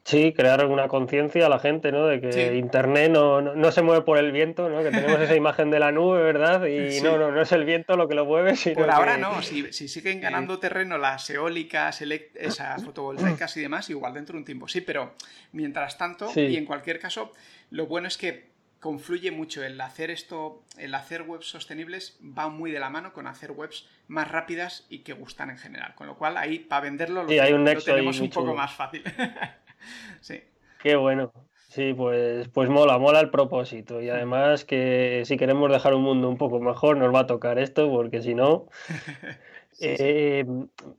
Sí, 0.05 0.33
crear 0.33 0.61
alguna 0.61 0.89
conciencia 0.89 1.47
a 1.47 1.49
la 1.49 1.59
gente, 1.59 1.93
¿no? 1.93 2.07
De 2.07 2.21
que 2.21 2.57
Internet 2.57 3.11
no, 3.11 3.73
se 3.73 3.83
mueve 3.83 4.03
por 4.03 4.19
el 4.19 4.33
viento, 4.33 4.69
¿no? 4.69 4.83
Que 4.83 4.91
tenemos 4.91 5.21
esa 5.21 5.35
imagen 5.37 5.71
de 5.71 5.79
la 5.79 5.93
nube, 5.93 6.23
¿verdad? 6.23 6.65
Y 6.67 7.01
no, 7.01 7.19
no, 7.19 7.31
no 7.31 7.43
es 7.43 7.53
el 7.53 7.65
viento 7.65 7.97
lo 7.97 8.09
que 8.09 8.15
lo 8.15 8.25
mueve, 8.25 8.57
sino 8.57 8.77
Por 8.77 8.91
ahora 8.91 9.17
no, 9.19 9.43
si, 9.43 9.71
siguen 9.73 10.21
ganando 10.21 10.59
terreno 10.59 10.99
las 10.99 11.29
eólicas, 11.31 12.03
esas 12.35 12.83
fotovoltaicas 12.83 13.57
y 13.57 13.61
demás, 13.61 13.91
igual 13.91 14.15
dentro 14.15 14.35
de 14.35 14.39
un 14.39 14.45
tiempo 14.45 14.69
sí, 14.69 14.81
pero 14.81 15.15
mientras 15.53 15.99
tanto, 15.99 16.31
y 16.35 16.57
en 16.57 16.65
cualquier 16.65 16.99
caso, 16.99 17.33
lo 17.71 17.87
bueno 17.87 18.09
es 18.09 18.17
que 18.17 18.51
confluye 18.81 19.31
mucho 19.31 19.63
el 19.63 19.79
hacer 19.81 20.11
esto, 20.11 20.65
el 20.79 20.95
hacer 20.95 21.23
webs 21.23 21.47
sostenibles 21.47 22.19
va 22.23 22.49
muy 22.49 22.71
de 22.71 22.81
la 22.81 22.89
mano 22.89 23.13
con 23.13 23.27
hacer 23.27 23.53
webs 23.53 23.87
más 24.09 24.29
rápidas 24.29 24.87
y 24.89 25.01
que 25.01 25.13
gustan 25.13 25.51
en 25.51 25.59
general. 25.59 25.95
Con 25.95 26.07
lo 26.07 26.17
cual 26.17 26.39
ahí 26.39 26.59
para 26.59 26.81
venderlo 26.81 27.23
lo, 27.23 27.31
hay 27.31 27.53
un 27.53 27.65
tenemos 27.65 28.19
un 28.21 28.31
poco 28.31 28.55
más 28.55 28.73
fácil. 28.73 29.05
sí. 30.21 30.40
Qué 30.83 30.97
bueno. 30.97 31.33
Sí, 31.69 31.95
pues, 31.95 32.49
pues 32.49 32.69
mola, 32.69 32.99
mola 32.99 33.21
el 33.21 33.31
propósito. 33.31 34.01
Y 34.03 34.09
además 34.09 34.64
que 34.64 35.23
si 35.25 35.37
queremos 35.37 35.71
dejar 35.71 35.95
un 35.95 36.03
mundo 36.03 36.29
un 36.29 36.37
poco 36.37 36.59
mejor, 36.59 36.97
nos 36.97 37.14
va 37.14 37.21
a 37.21 37.27
tocar 37.27 37.59
esto, 37.61 37.88
porque 37.90 38.23
si 38.23 38.35
no, 38.35 38.66
Eh, 39.83 40.45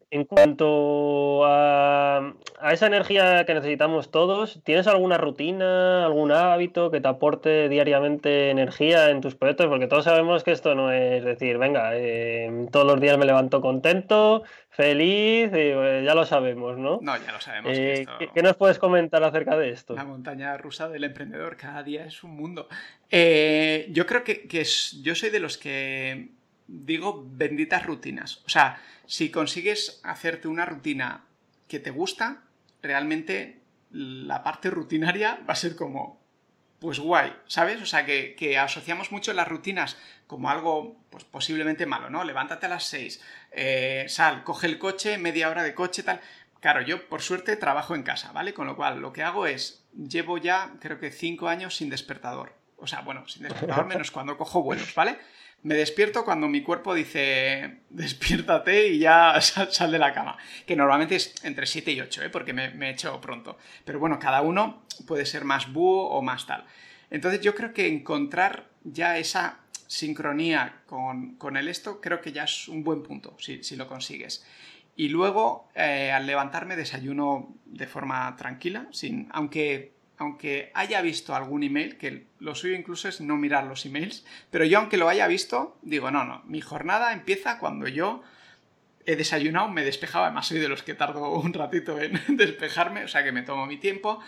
en 0.09 0.25
cuanto 0.25 1.45
a, 1.45 2.33
esa 2.71 2.87
energía 2.87 3.45
que 3.45 3.53
necesitamos 3.53 4.09
todos, 4.09 4.59
¿tienes 4.63 4.87
alguna 4.87 5.17
rutina, 5.17 6.03
algún 6.03 6.31
hábito 6.31 6.89
que 6.89 6.99
te 6.99 7.07
aporte 7.07 7.69
diariamente 7.69 8.49
energía 8.49 9.09
en 9.11 9.21
tus 9.21 9.35
proyectos? 9.35 9.67
Porque 9.67 9.87
todos 9.87 10.05
sabemos 10.05 10.43
que 10.43 10.51
esto 10.51 10.73
no 10.73 10.91
es 10.91 11.23
decir, 11.23 11.59
venga, 11.59 11.91
eh, 11.93 12.67
todos 12.71 12.87
los 12.87 12.99
días 12.99 13.17
me 13.19 13.25
levanto 13.25 13.61
contento, 13.61 14.43
feliz, 14.69 15.51
eh, 15.53 16.03
ya 16.03 16.15
lo 16.15 16.25
sabemos, 16.25 16.77
¿no? 16.77 16.99
No, 17.01 17.15
ya 17.17 17.31
lo 17.31 17.39
sabemos. 17.39 17.71
¿qué, 18.33 18.41
nos 18.41 18.55
puedes 18.55 18.79
comentar 18.79 19.23
acerca 19.23 19.57
de 19.57 19.69
esto? 19.69 19.93
La 19.93 20.05
montaña 20.05 20.57
rusa 20.57 20.89
del 20.89 21.03
emprendedor, 21.03 21.55
cada 21.55 21.83
día 21.83 22.05
es 22.05 22.23
un 22.23 22.35
mundo. 22.35 22.67
yo 23.11 24.05
creo 24.07 24.23
que, 24.23 24.47
que 24.47 24.63
yo 25.03 25.13
soy 25.13 25.29
de 25.29 25.39
los 25.39 25.59
que 25.59 26.40
digo 26.71 27.27
benditas 27.27 27.85
rutinas. 27.85 28.41
O 28.45 28.49
sea, 28.49 28.81
si 29.05 29.29
consigues 29.29 29.99
hacerte 30.03 30.47
una 30.47 30.65
rutina 30.65 31.25
que 31.67 31.79
te 31.79 31.91
gusta, 31.91 32.43
realmente 32.81 33.61
la 33.91 34.43
parte 34.43 34.69
rutinaria 34.69 35.39
va 35.49 35.53
a 35.53 35.57
ser 35.57 35.75
como, 35.75 36.21
pues 36.79 36.99
guay, 36.99 37.33
¿sabes? 37.45 37.81
O 37.81 37.85
sea, 37.85 38.05
que, 38.05 38.57
asociamos 38.57 39.11
mucho 39.11 39.33
las 39.33 39.47
rutinas 39.47 39.97
como 40.27 40.49
algo, 40.49 40.97
pues 41.09 41.25
posiblemente 41.25 41.85
malo, 41.85 42.09
¿no? 42.09 42.23
Levántate 42.23 42.67
a 42.67 42.69
las 42.69 42.85
6, 42.85 43.21
eh, 43.51 44.05
sal, 44.07 44.43
coge 44.43 44.67
el 44.67 44.79
coche, 44.79 45.17
media 45.17 45.49
hora 45.49 45.63
de 45.63 45.75
coche, 45.75 46.03
tal. 46.03 46.21
Claro, 46.61 46.81
yo 46.81 47.09
por 47.09 47.21
suerte 47.21 47.55
trabajo 47.57 47.95
en 47.95 48.03
casa, 48.03 48.31
¿vale? 48.31 48.53
Con 48.53 48.67
lo 48.67 48.75
cual 48.75 48.99
lo 48.99 49.11
que 49.11 49.23
hago 49.23 49.45
es, 49.47 49.83
llevo 49.93 50.37
ya 50.37 50.73
creo 50.79 50.99
que 50.99 51.11
5 51.11 51.49
años 51.49 51.75
sin 51.75 51.89
despertador. 51.89 52.53
O 52.77 52.87
sea, 52.87 53.01
bueno, 53.01 53.27
sin 53.27 53.43
despertador 53.43 53.85
menos 53.87 54.11
cuando 54.11 54.37
cojo 54.37 54.61
vuelos, 54.61 54.95
¿vale? 54.95 55.19
Me 55.63 55.75
despierto 55.75 56.25
cuando 56.25 56.47
mi 56.47 56.63
cuerpo 56.63 56.95
dice 56.95 57.81
despiértate 57.89 58.87
y 58.87 58.99
ya 58.99 59.39
sal, 59.41 59.91
de 59.91 59.99
la 59.99 60.13
cama. 60.13 60.37
Que 60.65 60.75
normalmente 60.75 61.15
es 61.15 61.35
entre 61.43 61.67
7 61.67 61.91
y 61.91 62.01
8, 62.01 62.23
¿eh? 62.23 62.29
porque 62.29 62.53
me, 62.53 62.89
hecho 62.89 63.19
pronto. 63.21 63.57
Pero 63.85 63.99
bueno, 63.99 64.17
cada 64.17 64.41
uno 64.41 64.83
puede 65.05 65.25
ser 65.25 65.45
más 65.45 65.71
búho 65.71 66.07
o 66.09 66.21
más 66.21 66.47
tal. 66.47 66.65
Entonces 67.11 67.41
yo 67.41 67.53
creo 67.53 67.73
que 67.73 67.87
encontrar 67.87 68.69
ya 68.83 69.17
esa 69.17 69.59
sincronía 69.87 70.81
con, 70.87 71.57
el 71.57 71.67
esto, 71.67 71.99
creo 71.99 72.21
que 72.21 72.31
ya 72.31 72.45
es 72.45 72.67
un 72.67 72.83
buen 72.83 73.03
punto, 73.03 73.35
si, 73.37 73.75
lo 73.75 73.87
consigues. 73.87 74.45
Y 74.95 75.09
luego, 75.09 75.69
eh, 75.75 76.11
al 76.11 76.25
levantarme, 76.25 76.75
desayuno 76.75 77.53
de 77.65 77.87
forma 77.87 78.35
tranquila, 78.37 78.87
sin, 78.91 79.27
aunque, 79.31 79.93
aunque 80.21 80.71
haya 80.75 81.01
visto 81.01 81.33
algún 81.33 81.63
email, 81.63 81.97
que 81.97 82.27
lo 82.39 82.53
suyo 82.53 82.75
incluso 82.75 83.09
es 83.09 83.21
no 83.21 83.37
mirar 83.37 83.65
los 83.65 83.85
emails, 83.87 84.23
pero 84.51 84.65
yo 84.65 84.77
aunque 84.77 84.97
lo 84.97 85.09
haya 85.09 85.25
visto, 85.27 85.77
digo, 85.81 86.11
no, 86.11 86.23
no, 86.25 86.43
mi 86.45 86.61
jornada 86.61 87.11
empieza 87.13 87.57
cuando 87.57 87.87
yo 87.87 88.21
he 89.07 89.15
desayunado, 89.15 89.67
me 89.69 89.83
despejaba, 89.83 90.27
además 90.27 90.47
soy 90.47 90.59
de 90.59 90.69
los 90.69 90.83
que 90.83 90.93
tardo 90.93 91.31
un 91.31 91.53
ratito 91.53 91.99
en 91.99 92.19
despejarme, 92.37 93.03
o 93.03 93.07
sea 93.07 93.23
que 93.23 93.31
me 93.31 93.41
tomo 93.41 93.65
mi 93.65 93.77
tiempo. 93.77 94.19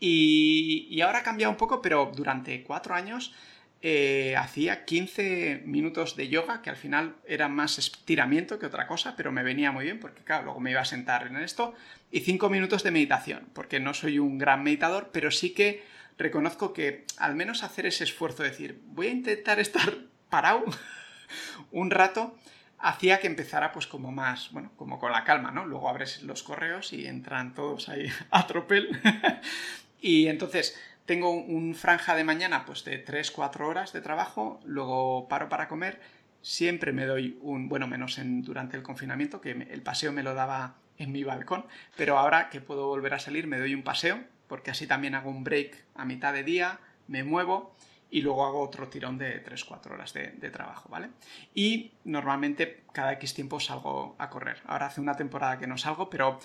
Y, 0.00 1.00
ahora 1.02 1.20
ha 1.20 1.22
cambiado 1.22 1.52
un 1.52 1.56
poco, 1.56 1.80
pero 1.82 2.10
durante 2.14 2.62
cuatro 2.64 2.94
años 2.94 3.32
eh, 3.80 4.34
hacía 4.36 4.84
15 4.84 5.62
minutos 5.64 6.16
de 6.16 6.28
yoga, 6.28 6.62
que 6.62 6.70
al 6.70 6.76
final 6.76 7.14
era 7.26 7.48
más 7.48 7.78
estiramiento 7.78 8.58
que 8.58 8.66
otra 8.66 8.88
cosa, 8.88 9.14
pero 9.16 9.30
me 9.30 9.44
venía 9.44 9.70
muy 9.70 9.84
bien 9.84 10.00
porque, 10.00 10.24
claro, 10.24 10.46
luego 10.46 10.60
me 10.60 10.72
iba 10.72 10.80
a 10.80 10.84
sentar 10.84 11.28
en 11.28 11.36
esto, 11.36 11.74
y 12.10 12.20
5 12.20 12.48
minutos 12.50 12.82
de 12.82 12.90
meditación, 12.90 13.48
porque 13.52 13.78
no 13.78 13.94
soy 13.94 14.18
un 14.18 14.38
gran 14.38 14.64
meditador, 14.64 15.10
pero 15.12 15.30
sí 15.30 15.50
que 15.50 15.84
reconozco 16.18 16.72
que 16.72 17.04
al 17.18 17.36
menos 17.36 17.62
hacer 17.62 17.86
ese 17.86 18.02
esfuerzo 18.02 18.42
de 18.42 18.50
decir, 18.50 18.80
voy 18.86 19.06
a 19.06 19.10
intentar 19.10 19.60
estar 19.60 19.94
parado 20.28 20.64
un 21.70 21.90
rato, 21.90 22.36
hacía 22.78 23.20
que 23.20 23.28
empezara 23.28 23.72
pues 23.72 23.86
como 23.86 24.10
más, 24.10 24.50
bueno, 24.50 24.72
como 24.76 24.98
con 24.98 25.12
la 25.12 25.22
calma, 25.22 25.52
¿no? 25.52 25.66
Luego 25.66 25.88
abres 25.88 26.22
los 26.24 26.42
correos 26.42 26.92
y 26.92 27.06
entran 27.06 27.54
todos 27.54 27.88
ahí 27.88 28.08
a 28.30 28.46
tropel. 28.48 29.00
y 30.00 30.26
entonces 30.26 30.76
tengo 31.08 31.30
un 31.30 31.74
franja 31.74 32.14
de 32.14 32.22
mañana 32.22 32.66
pues 32.66 32.84
de 32.84 33.02
3-4 33.02 33.62
horas 33.62 33.94
de 33.94 34.02
trabajo, 34.02 34.60
luego 34.66 35.26
paro 35.26 35.48
para 35.48 35.66
comer, 35.66 36.02
siempre 36.42 36.92
me 36.92 37.06
doy 37.06 37.38
un, 37.40 37.70
bueno, 37.70 37.86
menos 37.86 38.18
en, 38.18 38.42
durante 38.42 38.76
el 38.76 38.82
confinamiento, 38.82 39.40
que 39.40 39.52
el 39.52 39.80
paseo 39.80 40.12
me 40.12 40.22
lo 40.22 40.34
daba 40.34 40.74
en 40.98 41.10
mi 41.10 41.24
balcón, 41.24 41.64
pero 41.96 42.18
ahora 42.18 42.50
que 42.50 42.60
puedo 42.60 42.88
volver 42.88 43.14
a 43.14 43.18
salir 43.18 43.46
me 43.46 43.58
doy 43.58 43.74
un 43.74 43.84
paseo, 43.84 44.22
porque 44.48 44.70
así 44.70 44.86
también 44.86 45.14
hago 45.14 45.30
un 45.30 45.44
break 45.44 45.82
a 45.94 46.04
mitad 46.04 46.34
de 46.34 46.44
día, 46.44 46.78
me 47.06 47.24
muevo 47.24 47.74
y 48.10 48.20
luego 48.20 48.44
hago 48.44 48.60
otro 48.60 48.88
tirón 48.88 49.16
de 49.16 49.42
3-4 49.42 49.90
horas 49.90 50.12
de, 50.12 50.32
de, 50.32 50.50
trabajo, 50.50 50.90
¿vale? 50.90 51.08
Y 51.54 51.92
normalmente 52.04 52.84
cada 52.92 53.14
X 53.14 53.32
tiempo 53.32 53.60
salgo 53.60 54.14
a 54.18 54.28
correr. 54.28 54.60
Ahora 54.66 54.86
hace 54.86 55.00
una 55.00 55.16
temporada 55.16 55.58
que 55.58 55.66
no 55.66 55.78
salgo, 55.78 56.10
pero 56.10 56.38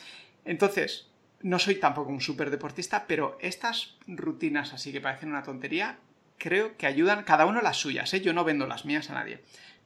entonces 0.45 1.09
no 1.43 1.59
soy 1.59 1.75
tampoco 1.75 2.09
un 2.09 2.21
súper 2.21 2.49
deportista, 2.49 3.05
pero 3.05 3.37
estas 3.41 3.97
rutinas 4.07 4.73
así 4.73 4.91
que 4.91 5.01
parecen 5.01 5.29
una 5.29 5.43
tontería, 5.43 5.99
creo 6.37 6.77
que 6.77 6.87
ayudan, 6.87 7.23
cada 7.23 7.45
uno 7.45 7.61
las 7.61 7.77
suyas, 7.77 8.13
¿eh? 8.13 8.21
yo 8.21 8.33
no 8.33 8.45
vendo 8.45 8.65
las 8.65 8.85
mías 8.85 9.09
a 9.09 9.13
nadie, 9.13 9.43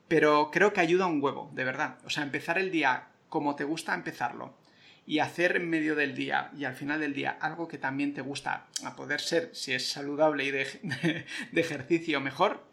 pero 0.07 0.51
creo 0.51 0.71
que 0.71 0.81
ayuda 0.81 1.07
un 1.07 1.21
huevo, 1.21 1.51
de 1.53 1.63
verdad. 1.63 1.97
O 2.05 2.09
sea, 2.09 2.23
empezar 2.23 2.57
el 2.57 2.71
día 2.71 3.07
como 3.27 3.55
te 3.55 3.63
gusta 3.63 3.93
empezarlo 3.93 4.55
y 5.05 5.19
hacer 5.19 5.55
en 5.55 5.69
medio 5.69 5.95
del 5.95 6.15
día 6.15 6.51
y 6.55 6.65
al 6.65 6.75
final 6.75 6.99
del 6.99 7.13
día 7.13 7.37
algo 7.41 7.67
que 7.67 7.77
también 7.77 8.13
te 8.13 8.21
gusta, 8.21 8.67
a 8.83 8.95
poder 8.95 9.19
ser, 9.19 9.49
si 9.53 9.73
es 9.73 9.89
saludable 9.89 10.43
y 10.45 10.51
de, 10.51 11.25
ejercicio 11.55 12.21
mejor, 12.21 12.63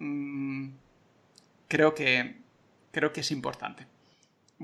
mm, 0.00 0.68
creo, 1.68 1.94
que, 1.94 2.36
creo 2.92 3.12
que 3.12 3.20
es 3.20 3.30
importante. 3.30 3.86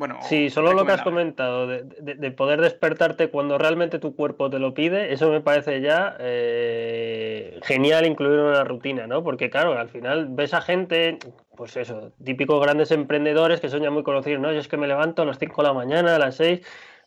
Bueno, 0.00 0.16
sí, 0.22 0.48
solo 0.48 0.72
lo 0.72 0.86
que 0.86 0.92
has 0.92 1.02
comentado, 1.02 1.66
de, 1.66 2.30
poder 2.30 2.62
despertarte 2.62 3.28
cuando 3.28 3.58
realmente 3.58 3.98
tu 3.98 4.16
cuerpo 4.16 4.48
te 4.48 4.58
lo 4.58 4.72
pide, 4.72 5.12
eso 5.12 5.30
me 5.30 5.42
parece 5.42 5.82
ya 5.82 6.16
eh, 6.20 7.60
genial 7.64 8.06
incluir 8.06 8.38
en 8.38 8.46
una 8.46 8.64
rutina, 8.64 9.06
¿no? 9.06 9.22
Porque 9.22 9.50
claro, 9.50 9.78
al 9.78 9.90
final 9.90 10.28
ves 10.30 10.54
a 10.54 10.62
gente, 10.62 11.18
pues 11.54 11.76
eso, 11.76 12.12
típicos 12.24 12.62
grandes 12.62 12.92
emprendedores 12.92 13.60
que 13.60 13.68
son 13.68 13.82
ya 13.82 13.90
muy 13.90 14.02
conocidos, 14.02 14.40
¿no? 14.40 14.50
Yo 14.54 14.60
es 14.60 14.68
que 14.68 14.78
me 14.78 14.88
levanto 14.88 15.20
a 15.20 15.26
las 15.26 15.38
5 15.38 15.60
de 15.60 15.68
la 15.68 15.74
mañana, 15.74 16.16
a 16.16 16.18
las 16.18 16.36
6, 16.36 16.62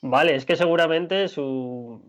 Vale, 0.05 0.35
es 0.35 0.45
que 0.45 0.57
seguramente 0.57 1.29
su, 1.29 2.01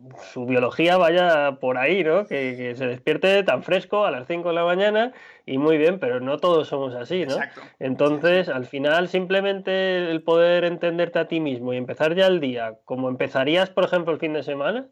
biología 0.48 0.96
vaya 0.96 1.58
por 1.60 1.78
ahí, 1.78 2.02
¿no? 2.02 2.26
Que, 2.26 2.74
se 2.74 2.88
despierte 2.88 3.44
tan 3.44 3.62
fresco 3.62 4.04
a 4.04 4.10
las 4.10 4.26
5 4.26 4.48
de 4.48 4.54
la 4.56 4.64
mañana 4.64 5.12
y 5.46 5.58
muy 5.58 5.76
bien, 5.76 5.98
pero 5.98 6.20
no 6.20 6.38
todos 6.38 6.68
somos 6.68 6.94
así, 6.94 7.26
¿no? 7.26 7.34
Exacto. 7.34 7.60
Entonces, 7.78 8.48
al 8.48 8.64
final, 8.64 9.08
simplemente 9.08 10.10
el 10.10 10.22
poder 10.22 10.64
entenderte 10.64 11.18
a 11.18 11.28
ti 11.28 11.40
mismo 11.40 11.74
y 11.74 11.76
empezar 11.76 12.14
ya 12.14 12.26
el 12.26 12.40
día 12.40 12.78
como 12.86 13.10
empezarías, 13.10 13.68
por 13.68 13.84
ejemplo, 13.84 14.14
el 14.14 14.18
fin 14.18 14.32
de 14.32 14.42
semana, 14.42 14.86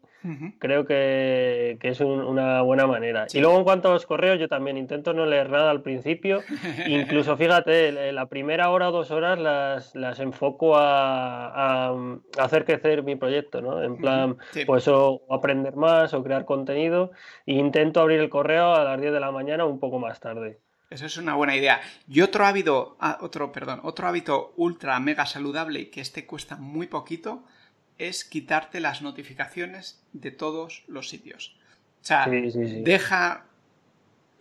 creo 0.59 0.85
que, 0.85 1.77
es 1.81 1.99
una 1.99 2.61
buena 2.61 2.85
manera. 2.85 3.25
Y 3.33 3.39
luego, 3.39 3.57
en 3.57 3.63
cuanto 3.63 3.89
a 3.89 3.93
los 3.93 4.05
correos, 4.05 4.39
yo 4.39 4.47
también 4.47 4.77
intento 4.77 5.13
no 5.13 5.25
leer 5.25 5.49
nada 5.49 5.71
al 5.71 5.81
principio. 5.81 6.41
Incluso, 6.87 7.35
fíjate, 7.35 8.11
la 8.11 8.27
primera 8.27 8.69
hora 8.69 8.89
o 8.89 8.91
dos 8.91 9.11
horas 9.11 9.39
las, 9.39 9.95
las 9.95 10.19
enfoco 10.19 10.77
a, 10.77 11.89
a, 11.89 11.95
hacer 12.37 12.63
crecer 12.65 13.03
mi 13.03 13.15
proyecto, 13.15 13.61
¿no? 13.61 13.83
En 13.83 13.97
plan, 13.97 14.37
pues 14.65 14.87
o 14.87 15.23
aprender 15.29 15.75
más 15.75 16.13
o 16.13 16.23
crear 16.23 16.45
contenido. 16.45 17.11
E 17.45 17.53
intento 17.53 17.99
abrir 17.99 18.19
el 18.19 18.29
correo 18.29 18.73
a 18.75 18.83
las 18.83 19.01
10 19.01 19.13
de 19.13 19.19
la 19.19 19.31
mañana 19.31 19.65
un 19.65 19.79
poco 19.79 19.99
más 19.99 20.19
tarde. 20.19 20.42
Eso 20.93 21.07
es 21.07 21.17
una 21.17 21.35
buena 21.35 21.55
idea. 21.55 21.81
Y 22.07 22.21
otro 22.21 22.45
hábito, 22.45 22.95
ah, 22.99 23.17
otro, 23.21 23.51
perdón, 23.51 23.79
otro 23.83 24.07
hábito 24.07 24.53
ultra 24.57 24.99
mega 24.99 25.25
saludable 25.25 25.89
que 25.89 26.01
este 26.01 26.25
cuesta 26.25 26.55
muy 26.55 26.87
poquito 26.87 27.43
es 27.97 28.23
quitarte 28.23 28.79
las 28.79 29.01
notificaciones 29.01 30.03
de 30.13 30.31
todos 30.31 30.83
los 30.87 31.09
sitios. 31.09 31.55
O 32.01 32.05
sea, 32.05 32.27
deja 32.27 33.45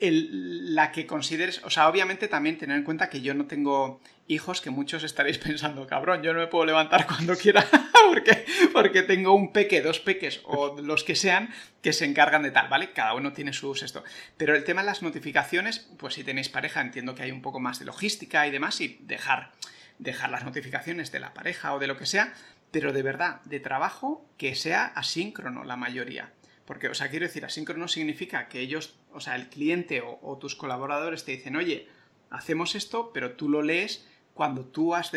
la 0.01 0.91
que 0.91 1.07
consideres, 1.07 1.63
o 1.65 1.71
sea, 1.71 1.89
obviamente 1.89 2.27
también 2.29 2.59
tener 2.59 2.77
en 2.77 2.85
cuenta 2.85 3.09
que 3.09 3.21
yo 3.21 3.35
no 3.35 3.47
tengo 3.47 4.01
hijos, 4.35 4.61
que 4.61 4.70
muchos 4.70 5.05
estaréis 5.05 5.39
pensando, 5.47 5.87
cabrón, 5.87 6.22
yo 6.22 6.33
no 6.33 6.41
me 6.41 6.47
puedo 6.47 6.64
levantar 6.64 7.07
cuando 7.07 7.37
quiera 7.37 7.66
porque, 8.12 8.45
porque 8.72 9.03
tengo 9.03 9.35
un 9.35 9.53
peque, 9.53 9.83
dos 9.83 10.01
peques 10.01 10.41
o 10.45 10.80
los 10.80 11.05
que 11.05 11.16
sean 11.16 11.51
que 11.80 11.93
se 11.93 12.05
encargan 12.05 12.43
de 12.43 12.51
tal, 12.51 12.68
¿vale? 12.68 12.93
Cada 12.93 13.14
uno 13.14 13.33
tiene 13.33 13.53
sus 13.53 13.83
esto. 13.83 14.05
Pero 14.37 14.55
el 14.55 14.64
tema 14.64 14.83
de 14.83 14.87
las 14.87 15.03
notificaciones, 15.03 15.91
pues 15.99 16.14
si 16.14 16.24
tenéis 16.24 16.49
pareja, 16.49 16.80
entiendo 16.80 17.14
que 17.14 17.22
hay 17.22 17.33
un 17.33 17.43
poco 17.43 17.61
más 17.61 17.78
de 17.78 17.85
logística 17.85 18.47
y 18.47 18.51
demás 18.51 18.80
y 18.80 18.99
dejar, 19.03 19.53
dejar 19.99 20.30
las 20.30 20.45
notificaciones 20.45 21.12
de 21.12 21.20
la 21.20 21.35
pareja 21.35 21.74
o 21.74 21.78
de 21.78 21.87
lo 21.87 21.97
que 21.97 22.07
sea, 22.07 22.33
pero 22.70 22.93
de 22.93 23.03
verdad, 23.03 23.43
de 23.43 23.61
trabajo, 23.61 24.26
que 24.39 24.55
sea 24.55 24.87
asíncrono 24.87 25.64
la 25.64 25.76
mayoría. 25.76 26.33
Porque, 26.64 26.89
o 26.89 26.95
sea, 26.95 27.11
quiero 27.11 27.26
decir, 27.26 27.45
asíncrono 27.45 27.89
significa 27.89 28.49
que 28.49 28.61
ellos, 28.61 28.95
o 29.12 29.20
sea, 29.20 29.37
el 29.37 29.49
cliente 29.49 30.03
o, 30.03 30.39
tus 30.39 30.55
colaboradores 30.55 31.24
te 31.24 31.33
dicen, 31.33 31.57
oye, 31.57 31.89
hacemos 32.30 32.74
esto, 32.74 33.12
pero 33.12 33.33
tú 33.33 33.49
lo 33.49 33.62
lees 33.62 34.07
cuando 34.35 34.64
tú 34.64 34.95
has 34.95 35.12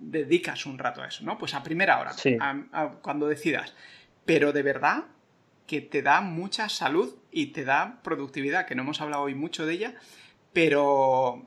dedicas 0.00 0.66
un 0.66 0.78
rato 0.78 1.02
a 1.02 1.08
eso, 1.08 1.24
¿no? 1.24 1.38
Pues 1.38 1.54
a 1.54 1.62
primera 1.62 2.00
hora, 2.00 2.12
cuando 3.02 3.28
decidas. 3.28 3.74
Pero 4.24 4.52
de 4.52 4.62
verdad 4.62 5.04
que 5.66 5.80
te 5.80 6.02
da 6.02 6.20
mucha 6.20 6.68
salud 6.68 7.14
y 7.30 7.46
te 7.46 7.64
da 7.64 8.00
productividad, 8.02 8.66
que 8.66 8.74
no 8.74 8.82
hemos 8.82 9.00
hablado 9.00 9.24
hoy 9.24 9.34
mucho 9.34 9.66
de 9.66 9.74
ella, 9.74 9.94
pero 10.52 11.44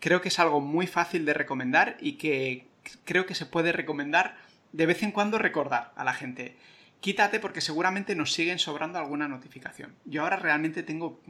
creo 0.00 0.20
que 0.20 0.28
es 0.28 0.38
algo 0.38 0.60
muy 0.60 0.86
fácil 0.86 1.24
de 1.24 1.34
recomendar 1.34 1.96
y 2.00 2.12
que 2.12 2.66
creo 3.04 3.26
que 3.26 3.34
se 3.34 3.46
puede 3.46 3.72
recomendar 3.72 4.36
de 4.72 4.86
vez 4.86 5.02
en 5.02 5.12
cuando 5.12 5.38
recordar 5.38 5.92
a 5.96 6.04
la 6.04 6.14
gente 6.14 6.56
quítate 7.00 7.40
porque 7.40 7.60
seguramente 7.60 8.14
nos 8.14 8.32
siguen 8.32 8.58
sobrando 8.58 8.98
alguna 8.98 9.28
notificación. 9.28 9.94
Yo 10.04 10.22
ahora 10.22 10.36
realmente 10.36 10.82
tengo 10.82 11.20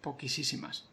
poquísimas. 0.00 0.88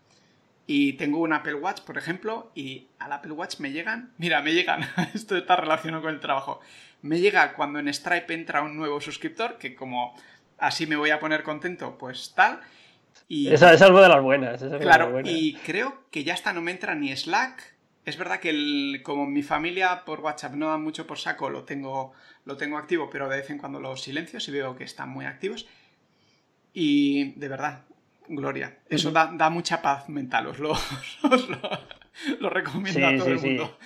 Y 0.67 0.93
tengo 0.93 1.19
un 1.19 1.31
Apple 1.31 1.55
Watch, 1.55 1.81
por 1.81 1.97
ejemplo, 1.97 2.51
y 2.55 2.87
al 2.97 3.13
Apple 3.13 3.33
Watch 3.33 3.59
me 3.59 3.71
llegan, 3.71 4.11
mira, 4.17 4.41
me 4.41 4.53
llegan, 4.53 4.81
esto 5.13 5.37
está 5.37 5.55
relacionado 5.55 6.03
con 6.03 6.13
el 6.13 6.19
trabajo, 6.19 6.59
me 7.01 7.19
llega 7.19 7.53
cuando 7.53 7.77
en 7.79 7.93
Stripe 7.93 8.33
entra 8.33 8.63
un 8.63 8.75
nuevo 8.75 8.99
suscriptor, 8.99 9.57
que 9.57 9.75
como 9.75 10.15
así 10.57 10.87
me 10.87 10.95
voy 10.95 11.11
a 11.11 11.19
poner 11.19 11.43
contento, 11.43 11.97
pues 11.97 12.33
tal. 12.35 12.61
Y, 13.27 13.51
esa, 13.53 13.73
es 13.73 13.81
algo 13.81 14.01
de 14.01 14.09
las 14.09 14.21
buenas. 14.21 14.63
claro, 14.81 15.21
y 15.23 15.53
creo 15.65 16.03
que 16.09 16.23
ya 16.23 16.33
hasta 16.33 16.51
no 16.51 16.61
me 16.61 16.71
entra 16.71 16.95
ni 16.95 17.15
Slack, 17.15 17.75
es 18.05 18.17
verdad 18.17 18.39
que 18.39 19.01
como 19.03 19.25
mi 19.25 19.41
familia 19.41 20.03
por 20.05 20.19
WhatsApp 20.21 20.53
no 20.53 20.69
da 20.69 20.77
mucho 20.77 21.07
por 21.07 21.17
saco, 21.17 21.49
lo 21.49 21.63
tengo, 21.63 22.13
lo 22.45 22.55
tengo 22.55 22.77
activo, 22.77 23.09
pero 23.09 23.27
de 23.27 23.37
vez 23.37 23.49
en 23.49 23.57
cuando 23.57 23.79
los 23.79 24.01
silencio 24.01 24.39
si 24.39 24.51
veo 24.51 24.75
que 24.75 24.83
están 24.83 25.09
muy 25.09 25.25
activos. 25.25 25.67
Y 26.71 27.31
de 27.39 27.47
verdad, 27.47 27.85
Gloria, 28.27 28.79
eso 28.89 29.11
da, 29.11 29.49
mucha 29.49 29.81
paz 29.81 30.09
mental, 30.09 30.47
os 30.47 30.59
lo, 30.59 30.73
recomiendo 32.49 33.07
a 33.07 33.17
todo 33.17 33.27
el 33.27 33.39
mundo. 33.39 33.77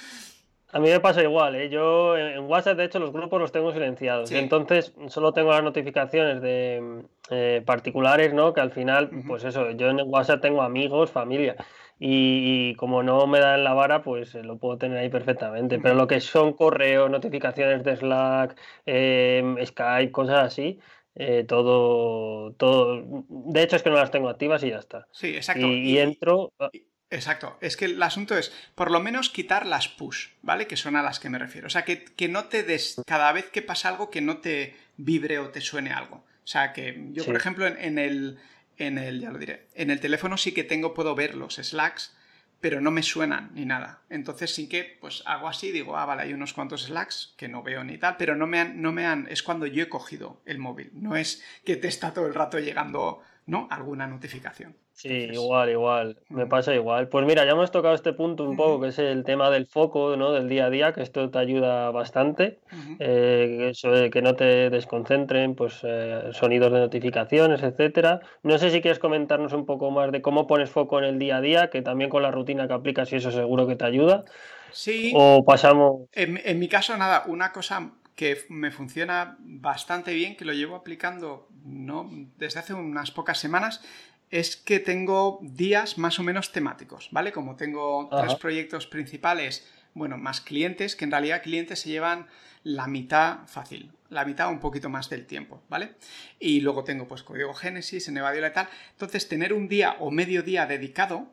A 0.71 0.79
mí 0.79 0.89
me 0.89 0.99
pasa 0.99 1.23
igual, 1.23 1.55
¿eh? 1.55 1.69
yo 1.69 2.15
en 2.15 2.41
WhatsApp 2.41 2.77
de 2.77 2.85
hecho 2.85 2.99
los 2.99 3.11
grupos 3.11 3.41
los 3.41 3.51
tengo 3.51 3.71
silenciados, 3.73 4.31
entonces 4.31 4.93
solo 5.07 5.33
tengo 5.33 5.51
las 5.51 5.63
notificaciones 5.63 6.41
de 6.41 7.05
eh, 7.31 7.63
particulares, 7.65 8.35
¿no? 8.35 8.53
Que 8.53 8.61
al 8.61 8.71
final, 8.71 9.09
pues 9.25 9.43
eso, 9.45 9.71
yo 9.71 9.89
en 9.89 9.99
WhatsApp 10.05 10.41
tengo 10.41 10.61
amigos, 10.61 11.09
familia, 11.09 11.55
y, 11.99 12.75
como 12.75 13.03
no 13.03 13.27
me 13.27 13.39
dan 13.39 13.63
la 13.63 13.73
vara, 13.73 14.01
pues 14.03 14.33
lo 14.35 14.57
puedo 14.57 14.77
tener 14.77 14.99
ahí 14.99 15.09
perfectamente. 15.09 15.79
Pero 15.79 15.95
lo 15.95 16.07
que 16.07 16.21
son 16.21 16.53
correos, 16.53 17.11
notificaciones 17.11 17.83
de 17.83 17.97
Slack, 17.97 18.57
em, 18.85 19.57
Skype, 19.65 20.11
cosas 20.11 20.45
así, 20.45 20.79
eh, 21.15 21.43
todo, 21.47 22.53
todo. 22.53 23.25
De 23.27 23.63
hecho, 23.63 23.75
es 23.75 23.83
que 23.83 23.89
no 23.89 23.95
las 23.95 24.11
tengo 24.11 24.29
activas 24.29 24.63
y 24.63 24.69
ya 24.69 24.79
está. 24.79 25.07
Sí, 25.11 25.35
exacto. 25.35 25.67
Y, 25.67 25.97
entro. 25.97 26.53
Ah. 26.59 26.69
Exacto. 27.11 27.57
Es 27.59 27.75
que 27.75 27.85
el 27.85 28.03
asunto 28.03 28.37
es, 28.37 28.53
por 28.75 28.91
lo 28.91 28.99
menos 28.99 29.29
quitar 29.29 29.65
las 29.65 29.87
push, 29.87 30.27
¿vale? 30.43 30.67
Que 30.67 30.77
son 30.77 30.95
a 30.95 31.01
las 31.01 31.19
que 31.19 31.29
me 31.29 31.39
refiero. 31.39 31.67
O 31.67 31.69
sea, 31.69 31.83
que, 31.83 32.27
no 32.29 32.45
te 32.45 32.63
des. 32.63 33.01
Cada 33.05 33.31
vez 33.31 33.49
que 33.49 33.61
pasa 33.61 33.89
algo, 33.89 34.09
que 34.11 34.21
no 34.21 34.37
te 34.37 34.75
vibre 34.97 35.39
o 35.39 35.49
te 35.49 35.61
suene 35.61 35.91
algo. 35.91 36.17
O 36.17 36.47
sea, 36.47 36.73
que 36.73 37.07
yo, 37.11 37.25
por 37.25 37.35
ejemplo, 37.35 37.65
en, 37.65 37.97
el. 37.97 38.37
En 38.77 38.97
el, 38.97 39.21
ya 39.21 39.31
lo 39.31 39.39
diré. 39.39 39.67
En 39.73 39.89
el 39.89 39.99
teléfono 39.99 40.37
sí 40.37 40.53
que 40.53 40.63
tengo, 40.63 40.93
puedo 40.93 41.15
ver 41.15 41.35
los 41.35 41.55
slacks 41.55 42.15
pero 42.61 42.81
no 42.81 42.91
me 42.91 43.03
suenan 43.03 43.51
ni 43.53 43.65
nada. 43.65 44.01
Entonces 44.09 44.53
sí 44.53 44.67
que 44.67 44.97
pues 44.99 45.23
hago 45.25 45.47
así, 45.47 45.71
digo, 45.71 45.97
ah, 45.97 46.05
vale, 46.05 46.23
hay 46.23 46.33
unos 46.33 46.53
cuantos 46.53 46.83
slacks 46.83 47.33
que 47.37 47.47
no 47.47 47.63
veo 47.63 47.83
ni 47.83 47.97
tal, 47.97 48.17
pero 48.17 48.35
no 48.35 48.47
me 48.47 48.59
han, 48.59 48.81
no 48.81 48.91
me 48.91 49.05
han, 49.05 49.27
es 49.29 49.43
cuando 49.43 49.65
yo 49.65 49.83
he 49.83 49.89
cogido 49.89 50.41
el 50.45 50.59
móvil, 50.59 50.91
no 50.93 51.15
es 51.15 51.43
que 51.65 51.75
te 51.75 51.87
está 51.87 52.13
todo 52.13 52.27
el 52.27 52.33
rato 52.33 52.59
llegando, 52.59 53.21
¿no? 53.45 53.67
Alguna 53.71 54.07
notificación. 54.07 54.75
Sí, 55.01 55.29
igual, 55.31 55.69
igual, 55.69 56.17
me 56.27 56.45
pasa 56.45 56.75
igual. 56.75 57.07
Pues 57.07 57.25
mira, 57.25 57.45
ya 57.45 57.51
hemos 57.51 57.71
tocado 57.71 57.95
este 57.95 58.11
punto 58.11 58.43
un 58.43 58.57
poco, 58.57 58.81
que 58.81 58.89
es 58.89 58.99
el 58.99 59.23
tema 59.23 59.49
del 59.49 59.65
foco, 59.65 60.17
¿no? 60.17 60.33
Del 60.33 60.49
día 60.49 60.65
a 60.65 60.69
día, 60.69 60.91
que 60.91 61.01
esto 61.01 61.29
te 61.29 61.39
ayuda 61.39 61.89
bastante, 61.91 62.59
eh, 62.99 63.69
eso 63.71 63.91
de 63.91 64.09
que 64.09 64.21
no 64.21 64.35
te 64.35 64.69
desconcentren, 64.69 65.55
pues 65.55 65.79
eh, 65.83 66.31
sonidos 66.33 66.73
de 66.73 66.79
notificaciones, 66.79 67.63
etcétera. 67.63 68.19
No 68.43 68.57
sé 68.57 68.71
si 68.71 68.81
quieres 68.81 68.99
comentarnos 68.99 69.53
un 69.53 69.65
poco 69.65 69.89
más 69.89 70.11
de 70.11 70.21
cómo 70.21 70.47
pones 70.47 70.69
foco 70.69 70.99
en 70.99 71.05
el 71.05 71.17
día 71.17 71.37
a 71.37 71.41
día, 71.41 71.69
que 71.69 71.81
también 71.81 72.09
con 72.09 72.21
la 72.21 72.31
rutina 72.31 72.67
que 72.67 72.73
aplicas 72.73 73.13
y 73.13 73.15
eso 73.15 73.31
seguro 73.31 73.67
que 73.67 73.77
te 73.77 73.85
ayuda. 73.85 74.25
Sí. 74.71 75.13
O 75.15 75.45
pasamos... 75.45 76.09
En, 76.11 76.41
en 76.43 76.59
mi 76.59 76.67
caso, 76.67 76.97
nada, 76.97 77.23
una 77.27 77.53
cosa 77.53 77.93
que 78.19 78.37
me 78.49 78.69
funciona 78.69 79.37
bastante 79.39 80.13
bien, 80.13 80.35
que 80.35 80.43
lo 80.43 80.51
llevo 80.51 80.75
aplicando 80.75 81.47
no 81.63 82.09
desde 82.37 82.59
hace 82.59 82.73
unas 82.73 83.11
pocas 83.11 83.37
semanas, 83.37 83.81
es 84.29 84.55
que 84.55 84.79
tengo 84.79 85.39
días 85.41 85.97
más 85.97 86.19
o 86.19 86.23
menos 86.23 86.51
temáticos, 86.51 87.09
¿vale? 87.11 87.31
Como 87.31 87.55
tengo 87.55 88.09
tres 88.09 88.35
proyectos 88.35 88.87
principales, 88.87 89.67
bueno, 89.93 90.17
más 90.17 90.41
clientes, 90.41 90.95
que 90.95 91.05
en 91.05 91.11
realidad 91.11 91.41
clientes 91.41 91.79
se 91.79 91.89
llevan 91.89 92.27
la 92.63 92.87
mitad 92.87 93.47
fácil, 93.47 93.91
la 94.09 94.25
mitad 94.25 94.49
un 94.49 94.59
poquito 94.59 94.89
más 94.89 95.09
del 95.09 95.25
tiempo, 95.25 95.63
¿vale? 95.69 95.95
Y 96.39 96.61
luego 96.61 96.83
tengo 96.83 97.07
pues 97.07 97.23
código 97.23 97.53
Génesis, 97.53 98.07
en 98.07 98.17
Evadiola 98.17 98.49
y 98.49 98.53
tal. 98.53 98.69
Entonces, 98.91 99.27
tener 99.27 99.53
un 99.53 99.67
día 99.67 99.95
o 99.99 100.11
medio 100.11 100.43
día 100.43 100.65
dedicado 100.65 101.27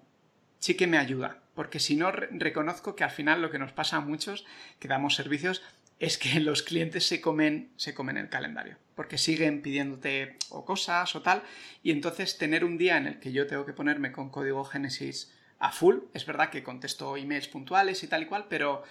sí 0.59 0.75
que 0.75 0.87
me 0.87 0.99
ayuda, 0.99 1.39
porque 1.55 1.81
si 1.81 1.97
no, 1.97 2.11
reconozco 2.13 2.97
que 2.97 3.05
al 3.05 3.11
final 3.11 3.43
lo 3.43 3.51
que 3.51 3.59
nos 3.59 3.73
pasa 3.73 3.99
a 3.99 4.01
muchos 4.01 4.47
que 4.79 4.89
damos 4.89 5.15
servicios 5.15 5.63
es 5.99 6.19
que 6.19 6.41
los 6.41 6.63
clientes 6.63 7.07
se 7.07 7.21
comen, 7.21 7.71
se 7.77 7.95
comen 7.95 8.17
el 8.17 8.29
calendario, 8.29 8.77
porque 8.95 9.19
siguen 9.19 9.63
pidiéndote 9.63 10.37
o 10.51 10.65
cosas 10.65 11.15
o 11.17 11.23
tal, 11.23 11.43
y 11.83 11.91
entonces 11.91 12.39
tener 12.39 12.65
un 12.65 12.79
día 12.79 12.97
en 12.97 13.07
el 13.07 13.21
que 13.21 13.33
yo 13.33 13.47
tengo 13.47 13.67
que 13.67 13.73
ponerme 13.73 14.13
con 14.13 14.31
código 14.31 14.65
Génesis 14.65 15.33
a 15.59 15.73
full, 15.73 15.97
es 16.13 16.27
verdad 16.27 16.51
que 16.51 16.63
contesto 16.63 17.17
emails 17.17 17.49
puntuales 17.49 18.03
y 18.03 18.09
tal 18.09 18.23
y 18.23 18.27
cual, 18.27 18.47
pero 18.49 18.83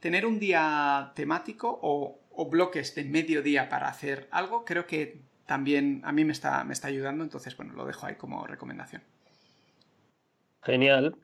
tener 0.00 0.26
un 0.26 0.38
día 0.38 1.12
temático 1.14 1.78
o, 1.82 2.20
bloques 2.50 2.94
de 2.94 3.04
medio 3.04 3.42
día 3.42 3.68
para 3.70 3.88
hacer 3.88 4.28
algo, 4.30 4.64
creo 4.64 4.86
que 4.86 5.22
también 5.46 6.02
a 6.04 6.12
mí 6.12 6.24
me 6.24 6.32
está, 6.32 6.62
me 6.64 6.74
está 6.74 6.88
ayudando, 6.88 7.24
entonces 7.24 7.56
bueno, 7.56 7.72
lo 7.72 7.86
dejo 7.86 8.06
ahí 8.06 8.16
como 8.16 8.46
recomendación. 8.46 9.02
Genial. 10.62 11.16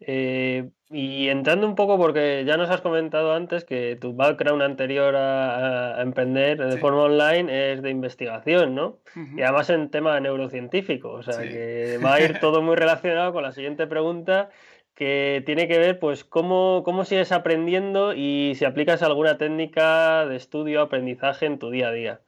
Eh, 0.00 0.70
y 0.90 1.28
entrando 1.28 1.66
un 1.68 1.76
poco, 1.76 1.98
porque 1.98 2.44
ya 2.44 2.56
nos 2.56 2.70
has 2.70 2.80
comentado 2.80 3.32
antes 3.32 3.64
que 3.64 3.96
tu 4.00 4.14
background 4.14 4.62
anterior 4.62 5.14
a, 5.14 6.00
emprender 6.02 6.58
de 6.58 6.78
forma 6.78 7.02
online 7.02 7.72
es 7.72 7.82
de 7.82 7.90
investigación, 7.90 8.74
¿no? 8.74 8.98
Y 9.36 9.42
además 9.42 9.70
en 9.70 9.90
tema 9.90 10.18
neurocientífico, 10.18 11.12
o 11.12 11.22
sea 11.22 11.42
que 11.42 11.98
va 12.04 12.14
a 12.14 12.20
ir 12.20 12.38
todo 12.40 12.60
muy 12.60 12.74
relacionado 12.74 13.32
con 13.32 13.42
la 13.42 13.52
siguiente 13.52 13.86
pregunta 13.86 14.50
que 14.96 15.42
tiene 15.46 15.68
que 15.68 15.78
ver 15.78 15.98
pues 15.98 16.24
cómo, 16.24 16.82
cómo 16.84 17.04
sigues 17.04 17.32
aprendiendo 17.32 18.12
y 18.12 18.54
si 18.56 18.64
aplicas 18.64 19.02
alguna 19.02 19.38
técnica 19.38 20.26
de 20.26 20.36
estudio 20.36 20.82
aprendizaje 20.82 21.46
en 21.46 21.58
tu 21.58 21.70
día 21.70 21.88
a 21.88 21.92
día. 21.92 22.20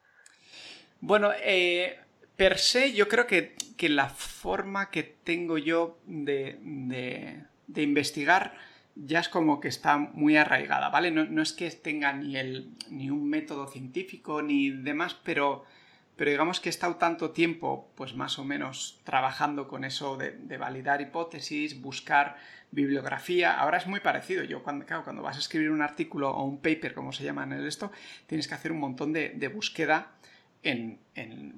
Bueno, 1.01 1.33
eh, 1.45 1.99
per 2.37 2.59
se 2.59 2.93
yo 2.93 3.09
creo 3.09 3.27
que, 3.27 3.57
que, 3.77 3.89
la 3.89 4.09
forma 4.09 4.91
que 4.91 5.03
tengo 5.03 5.59
yo 5.59 5.99
de 6.07 6.59
de 6.63 7.43
investigar 7.81 8.53
ya 8.95 9.21
es 9.21 9.29
como 9.29 9.61
que 9.61 9.69
está 9.69 9.97
muy 9.97 10.37
arraigada, 10.37 10.91
¿vale? 10.91 11.11
No, 11.11 11.43
es 11.43 11.53
que 11.53 11.71
tenga 11.71 12.13
ni, 12.13 12.37
el, 12.37 12.71
ni 12.91 13.11
un 13.11 13.29
método 13.29 13.67
científico 13.67 14.43
ni 14.43 14.71
demás, 14.71 15.17
pero, 15.23 15.65
pero 16.17 16.31
digamos 16.31 16.61
que 16.61 16.69
he 16.69 16.71
estado 16.71 16.97
tanto 16.97 17.31
tiempo, 17.31 17.91
pues 17.95 18.15
más 18.15 18.39
o 18.39 18.45
menos, 18.45 19.01
trabajando 19.05 19.67
con 19.67 19.85
eso 19.85 20.17
de, 20.17 20.57
validar 20.59 21.01
hipótesis, 21.01 21.81
buscar 21.81 22.37
bibliografía. 22.71 23.59
Ahora 23.59 23.79
es 23.79 23.87
muy 23.87 24.01
parecido. 24.01 24.45
Yo, 24.45 24.63
cuando, 24.63 24.85
cuando 24.87 25.23
vas 25.23 25.37
a 25.37 25.41
escribir 25.41 25.71
un 25.71 25.83
artículo 25.83 26.31
o 26.31 26.45
un 26.45 26.59
paper, 26.59 26.95
como 26.95 27.13
se 27.13 27.25
llama 27.25 27.45
en 27.45 27.53
el 27.53 27.67
esto, 27.67 27.91
tienes 28.27 28.47
que 28.47 28.55
hacer 28.55 28.73
un 28.73 28.81
montón 28.81 29.13
de, 29.13 29.49
búsqueda 29.49 30.13
en, 30.63 31.01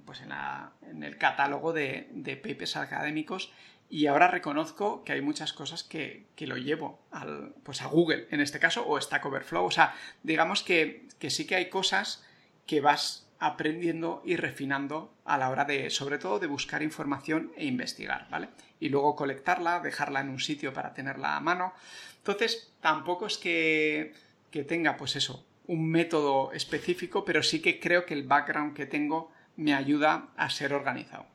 pues 0.07 0.23
en, 0.23 1.03
el 1.03 1.19
catálogo 1.19 1.73
de, 1.73 2.09
de 2.13 2.37
papers 2.37 2.77
académicos 2.77 3.53
y 3.91 4.07
ahora 4.07 4.29
reconozco 4.29 5.05
que 5.05 5.13
hay 5.13 5.21
muchas 5.21 5.53
cosas 5.53 5.85
que, 5.85 6.27
lo 6.39 6.57
llevo 6.57 7.01
al, 7.11 7.55
pues 7.63 7.83
a 7.83 7.87
Google, 7.87 8.27
en 8.31 8.41
este 8.41 8.59
caso, 8.59 8.87
o 8.87 9.01
Stack 9.01 9.25
Overflow. 9.27 9.65
O 9.65 9.71
sea, 9.71 9.95
digamos 10.23 10.63
que, 10.63 11.07
sí 11.29 11.47
que 11.47 11.55
hay 11.55 11.69
cosas 11.69 12.25
que 12.67 12.81
vas 12.81 13.29
aprendiendo 13.39 14.23
y 14.25 14.37
refinando 14.37 15.13
a 15.25 15.37
la 15.37 15.51
hora 15.51 15.65
de, 15.65 15.91
sobre 15.91 16.19
todo, 16.19 16.39
de 16.39 16.47
buscar 16.47 16.83
información 16.83 17.53
e 17.57 17.67
investigar, 17.67 18.27
¿vale? 18.31 18.49
Y 18.81 18.89
luego 18.89 19.17
colectarla, 19.17 19.81
dejarla 19.81 20.21
en 20.21 20.31
un 20.31 20.41
sitio 20.41 20.73
para 20.73 20.95
tenerla 20.95 21.37
a 21.37 21.41
mano. 21.41 21.75
Entonces, 22.19 22.73
tampoco 22.81 23.27
es 23.27 23.37
que, 23.37 24.15
que 24.51 24.65
tenga, 24.65 24.97
pues 24.97 25.15
eso, 25.15 25.45
un 25.67 25.91
método 25.91 26.53
específico, 26.53 27.25
pero 27.25 27.43
sí 27.43 27.61
que 27.61 27.79
creo 27.81 28.07
que 28.07 28.15
el 28.15 28.27
background 28.27 28.75
que 28.75 28.87
tengo 28.87 29.31
me 29.57 29.75
ayuda 29.75 30.31
a 30.37 30.51
ser 30.51 30.73
organizado. 30.73 31.27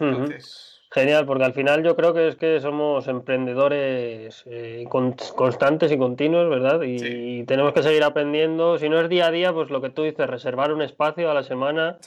Entonces... 0.00 0.77
Genial, 0.90 1.26
porque 1.26 1.44
al 1.44 1.52
final 1.52 1.84
yo 1.84 1.94
creo 1.96 2.14
que 2.14 2.28
es 2.28 2.36
que 2.36 2.60
somos 2.60 3.08
emprendedores 3.08 4.42
eh, 4.46 4.86
constantes 4.88 5.92
y 5.92 5.98
continuos, 5.98 6.48
¿verdad? 6.48 6.80
Y, 6.82 7.44
tenemos 7.44 7.74
que 7.74 7.82
seguir 7.82 8.02
aprendiendo. 8.04 8.78
Si 8.78 8.88
no 8.88 8.98
es 8.98 9.08
día 9.10 9.26
a 9.26 9.30
día, 9.30 9.52
pues 9.52 9.68
lo 9.68 9.82
que 9.82 9.90
tú 9.90 10.04
dices, 10.04 10.26
reservar 10.26 10.72
un 10.72 10.80
espacio 10.80 11.30
a 11.30 11.34
la 11.34 11.42
semana 11.42 11.98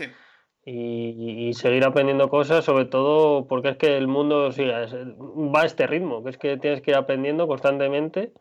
y, 0.66 1.54
seguir 1.54 1.86
aprendiendo 1.86 2.30
cosas, 2.30 2.66
sobre 2.66 2.86
todo 2.86 3.48
porque 3.48 3.70
es 3.70 3.78
que 3.78 3.98
el 3.98 4.08
mundo 4.08 4.50
va 4.50 5.62
a 5.62 5.66
este 5.66 5.86
ritmo, 5.86 6.24
que 6.24 6.32
es 6.32 6.38
que 6.38 6.58
tienes 6.58 6.82
que 6.82 6.92
ir 6.92 6.98
aprendiendo 6.98 7.48
constantemente 7.48 8.34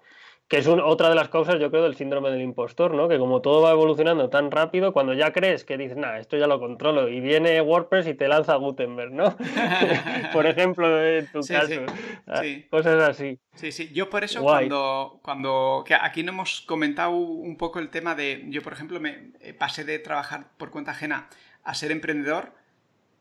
que 0.50 0.58
es 0.58 0.66
otra 0.66 1.08
de 1.08 1.14
las 1.14 1.28
causas, 1.28 1.60
yo 1.60 1.70
creo, 1.70 1.84
del 1.84 1.94
síndrome 1.94 2.28
del 2.32 2.42
impostor, 2.42 2.92
¿no? 2.92 3.08
Que 3.08 3.20
como 3.20 3.40
todo 3.40 3.62
va 3.62 3.70
evolucionando 3.70 4.30
tan 4.30 4.50
rápido, 4.50 4.92
cuando 4.92 5.14
ya 5.14 5.32
crees 5.32 5.64
que 5.64 5.78
dices, 5.78 5.96
nada, 5.96 6.18
esto 6.18 6.36
ya 6.36 6.48
lo 6.48 6.58
controlo, 6.58 7.08
y 7.08 7.20
viene 7.20 7.60
WordPress 7.60 8.08
y 8.08 8.14
te 8.14 8.26
lanza 8.26 8.56
Gutenberg, 8.56 9.12
¿no? 9.12 9.36
por 10.32 10.46
ejemplo, 10.46 11.06
en 11.06 11.28
tu 11.28 11.38
caso. 11.42 11.82
Ah, 12.26 12.42
cosas 12.68 13.00
así. 13.00 13.38
Sí, 13.54 13.70
sí. 13.70 13.92
Yo 13.92 14.10
por 14.10 14.24
eso 14.24 14.42
cuando, 14.42 15.20
cuando... 15.22 15.84
Que 15.86 15.94
aquí 15.94 16.24
no 16.24 16.32
hemos 16.32 16.62
comentado 16.62 17.12
un 17.12 17.56
poco 17.56 17.78
el 17.78 17.88
tema 17.88 18.16
de... 18.16 18.44
Yo, 18.48 18.60
por 18.60 18.72
ejemplo, 18.72 18.98
me 18.98 19.30
eh, 19.40 19.54
pasé 19.54 19.84
de 19.84 20.00
trabajar 20.00 20.48
por 20.56 20.72
cuenta 20.72 20.90
ajena 20.90 21.28
a 21.62 21.74
ser 21.74 21.92
emprendedor. 21.92 22.54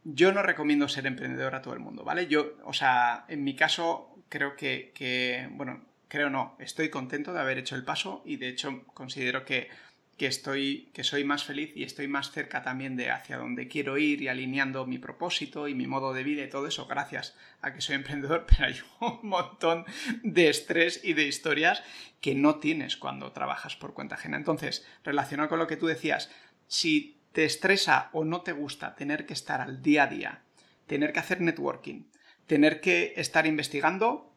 Yo 0.03 0.31
no 0.31 0.41
recomiendo 0.41 0.87
ser 0.87 1.05
emprendedor 1.05 1.53
a 1.53 1.61
todo 1.61 1.75
el 1.75 1.79
mundo, 1.79 2.03
¿vale? 2.03 2.25
Yo, 2.25 2.53
o 2.63 2.73
sea, 2.73 3.25
en 3.27 3.43
mi 3.43 3.55
caso 3.55 4.15
creo 4.29 4.55
que, 4.55 4.91
que 4.95 5.47
bueno, 5.51 5.88
creo 6.09 6.29
no, 6.29 6.57
estoy 6.59 6.89
contento 6.89 7.31
de 7.31 7.39
haber 7.39 7.57
hecho 7.59 7.75
el 7.75 7.85
paso 7.85 8.21
y 8.25 8.35
de 8.35 8.49
hecho 8.49 8.83
considero 8.93 9.45
que, 9.45 9.69
estoy, 10.17 10.89
que 10.91 11.05
soy 11.05 11.23
más 11.23 11.45
feliz 11.45 11.71
y 11.75 11.83
estoy 11.83 12.09
más 12.09 12.31
cerca 12.31 12.61
también 12.61 12.97
de 12.97 13.11
hacia 13.11 13.37
dónde 13.37 13.69
quiero 13.69 13.97
ir 13.97 14.21
y 14.21 14.27
alineando 14.27 14.85
mi 14.85 14.97
propósito 14.97 15.69
y 15.69 15.75
mi 15.75 15.87
modo 15.87 16.13
de 16.13 16.23
vida 16.23 16.43
y 16.43 16.49
todo 16.49 16.67
eso 16.67 16.87
gracias 16.87 17.37
a 17.61 17.73
que 17.73 17.79
soy 17.79 17.95
emprendedor, 17.95 18.45
pero 18.45 18.65
hay 18.65 18.75
un 18.99 19.29
montón 19.29 19.85
de 20.23 20.49
estrés 20.49 20.99
y 21.03 21.13
de 21.13 21.23
historias 21.23 21.83
que 22.19 22.35
no 22.35 22.55
tienes 22.55 22.97
cuando 22.97 23.31
trabajas 23.31 23.75
por 23.75 23.93
cuenta 23.93 24.15
ajena. 24.15 24.35
Entonces, 24.35 24.85
relacionado 25.03 25.47
con 25.47 25.59
lo 25.59 25.67
que 25.67 25.77
tú 25.77 25.85
decías, 25.85 26.29
si 26.67 27.19
te 27.31 27.45
estresa 27.45 28.09
o 28.13 28.25
no 28.25 28.41
te 28.41 28.51
gusta 28.51 28.95
tener 28.95 29.25
que 29.25 29.33
estar 29.33 29.61
al 29.61 29.81
día 29.81 30.03
a 30.03 30.07
día, 30.07 30.41
tener 30.87 31.13
que 31.13 31.19
hacer 31.19 31.39
networking, 31.39 32.05
tener 32.47 32.81
que 32.81 33.13
estar 33.15 33.45
investigando, 33.45 34.28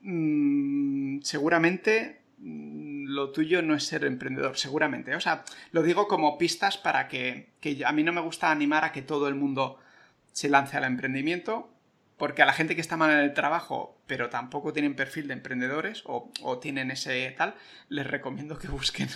Mm, 0.00 1.20
seguramente 1.22 2.22
mm, 2.38 3.06
lo 3.08 3.30
tuyo 3.30 3.62
no 3.62 3.74
es 3.74 3.84
ser 3.84 4.04
emprendedor, 4.04 4.56
seguramente. 4.56 5.14
O 5.14 5.20
sea, 5.20 5.44
lo 5.72 5.82
digo 5.82 6.08
como 6.08 6.38
pistas 6.38 6.78
para 6.78 7.08
que, 7.08 7.50
que 7.60 7.84
a 7.84 7.92
mí 7.92 8.02
no 8.02 8.12
me 8.12 8.20
gusta 8.20 8.50
animar 8.50 8.84
a 8.84 8.92
que 8.92 9.02
todo 9.02 9.28
el 9.28 9.34
mundo 9.34 9.78
se 10.32 10.48
lance 10.48 10.76
al 10.76 10.84
emprendimiento, 10.84 11.70
porque 12.16 12.42
a 12.42 12.46
la 12.46 12.52
gente 12.52 12.74
que 12.74 12.80
está 12.80 12.96
mal 12.96 13.10
en 13.10 13.20
el 13.20 13.34
trabajo, 13.34 13.98
pero 14.06 14.30
tampoco 14.30 14.72
tienen 14.72 14.94
perfil 14.94 15.28
de 15.28 15.34
emprendedores 15.34 16.02
o, 16.06 16.30
o 16.42 16.58
tienen 16.58 16.90
ese 16.90 17.30
tal, 17.36 17.54
les 17.88 18.06
recomiendo 18.06 18.58
que 18.58 18.68
busquen 18.68 19.08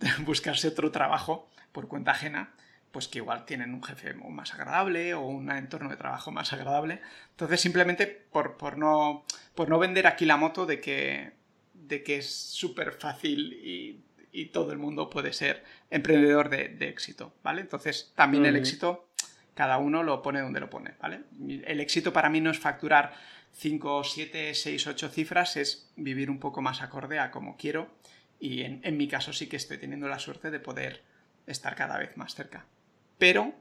buscarse 0.26 0.68
otro 0.68 0.90
trabajo 0.90 1.48
por 1.72 1.88
cuenta 1.88 2.12
ajena 2.12 2.54
pues 2.96 3.08
que 3.08 3.18
igual 3.18 3.44
tienen 3.44 3.74
un 3.74 3.82
jefe 3.82 4.14
más 4.14 4.54
agradable 4.54 5.12
o 5.12 5.20
un 5.20 5.50
entorno 5.50 5.90
de 5.90 5.98
trabajo 5.98 6.32
más 6.32 6.54
agradable. 6.54 7.02
Entonces, 7.32 7.60
simplemente 7.60 8.06
por, 8.06 8.56
por, 8.56 8.78
no, 8.78 9.26
por 9.54 9.68
no 9.68 9.78
vender 9.78 10.06
aquí 10.06 10.24
la 10.24 10.38
moto 10.38 10.64
de 10.64 10.80
que, 10.80 11.32
de 11.74 12.02
que 12.02 12.16
es 12.16 12.34
súper 12.34 12.92
fácil 12.92 13.52
y, 13.52 14.00
y, 14.32 14.46
todo 14.46 14.72
el 14.72 14.78
mundo 14.78 15.10
puede 15.10 15.34
ser 15.34 15.62
emprendedor 15.90 16.48
de, 16.48 16.68
de 16.68 16.88
éxito, 16.88 17.34
¿vale? 17.42 17.60
Entonces, 17.60 18.14
también 18.14 18.46
el 18.46 18.56
éxito, 18.56 19.10
cada 19.52 19.76
uno 19.76 20.02
lo 20.02 20.22
pone 20.22 20.40
donde 20.40 20.60
lo 20.60 20.70
pone, 20.70 20.94
¿vale? 20.98 21.20
El 21.66 21.80
éxito 21.80 22.14
para 22.14 22.30
mí 22.30 22.40
no 22.40 22.50
es 22.50 22.58
facturar 22.58 23.12
5, 23.52 24.04
7, 24.04 24.54
6, 24.54 24.86
8 24.86 25.08
cifras, 25.10 25.58
es 25.58 25.92
vivir 25.96 26.30
un 26.30 26.38
poco 26.38 26.62
más 26.62 26.80
acorde 26.80 27.18
a 27.18 27.30
como 27.30 27.58
quiero 27.58 27.90
y 28.40 28.62
en, 28.62 28.80
en 28.84 28.96
mi 28.96 29.06
caso 29.06 29.34
sí 29.34 29.48
que 29.48 29.56
estoy 29.56 29.76
teniendo 29.76 30.08
la 30.08 30.18
suerte 30.18 30.50
de 30.50 30.60
poder 30.60 31.02
estar 31.46 31.76
cada 31.76 31.98
vez 31.98 32.16
más 32.16 32.34
cerca 32.34 32.64
pero 33.18 33.52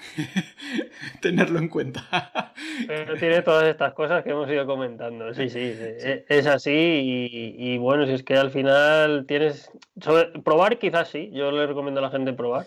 tenerlo 1.20 1.58
en 1.58 1.68
cuenta. 1.68 2.52
Pero 2.86 3.16
tiene 3.16 3.42
todas 3.42 3.64
estas 3.68 3.92
cosas 3.94 4.24
que 4.24 4.30
hemos 4.30 4.48
ido 4.50 4.66
comentando. 4.66 5.32
Sí, 5.34 5.48
sí, 5.48 5.58
e, 5.58 6.24
es 6.28 6.46
así. 6.46 7.54
Y, 7.58 7.78
bueno, 7.78 8.06
si 8.06 8.12
es 8.12 8.22
que 8.22 8.34
al 8.34 8.50
final 8.50 9.24
tienes. 9.26 9.70
probar, 10.44 10.78
quizás 10.78 11.08
sí. 11.08 11.30
Yo 11.32 11.50
le 11.50 11.66
recomiendo 11.66 12.00
a 12.00 12.04
la 12.04 12.10
gente 12.10 12.32
probar. 12.32 12.66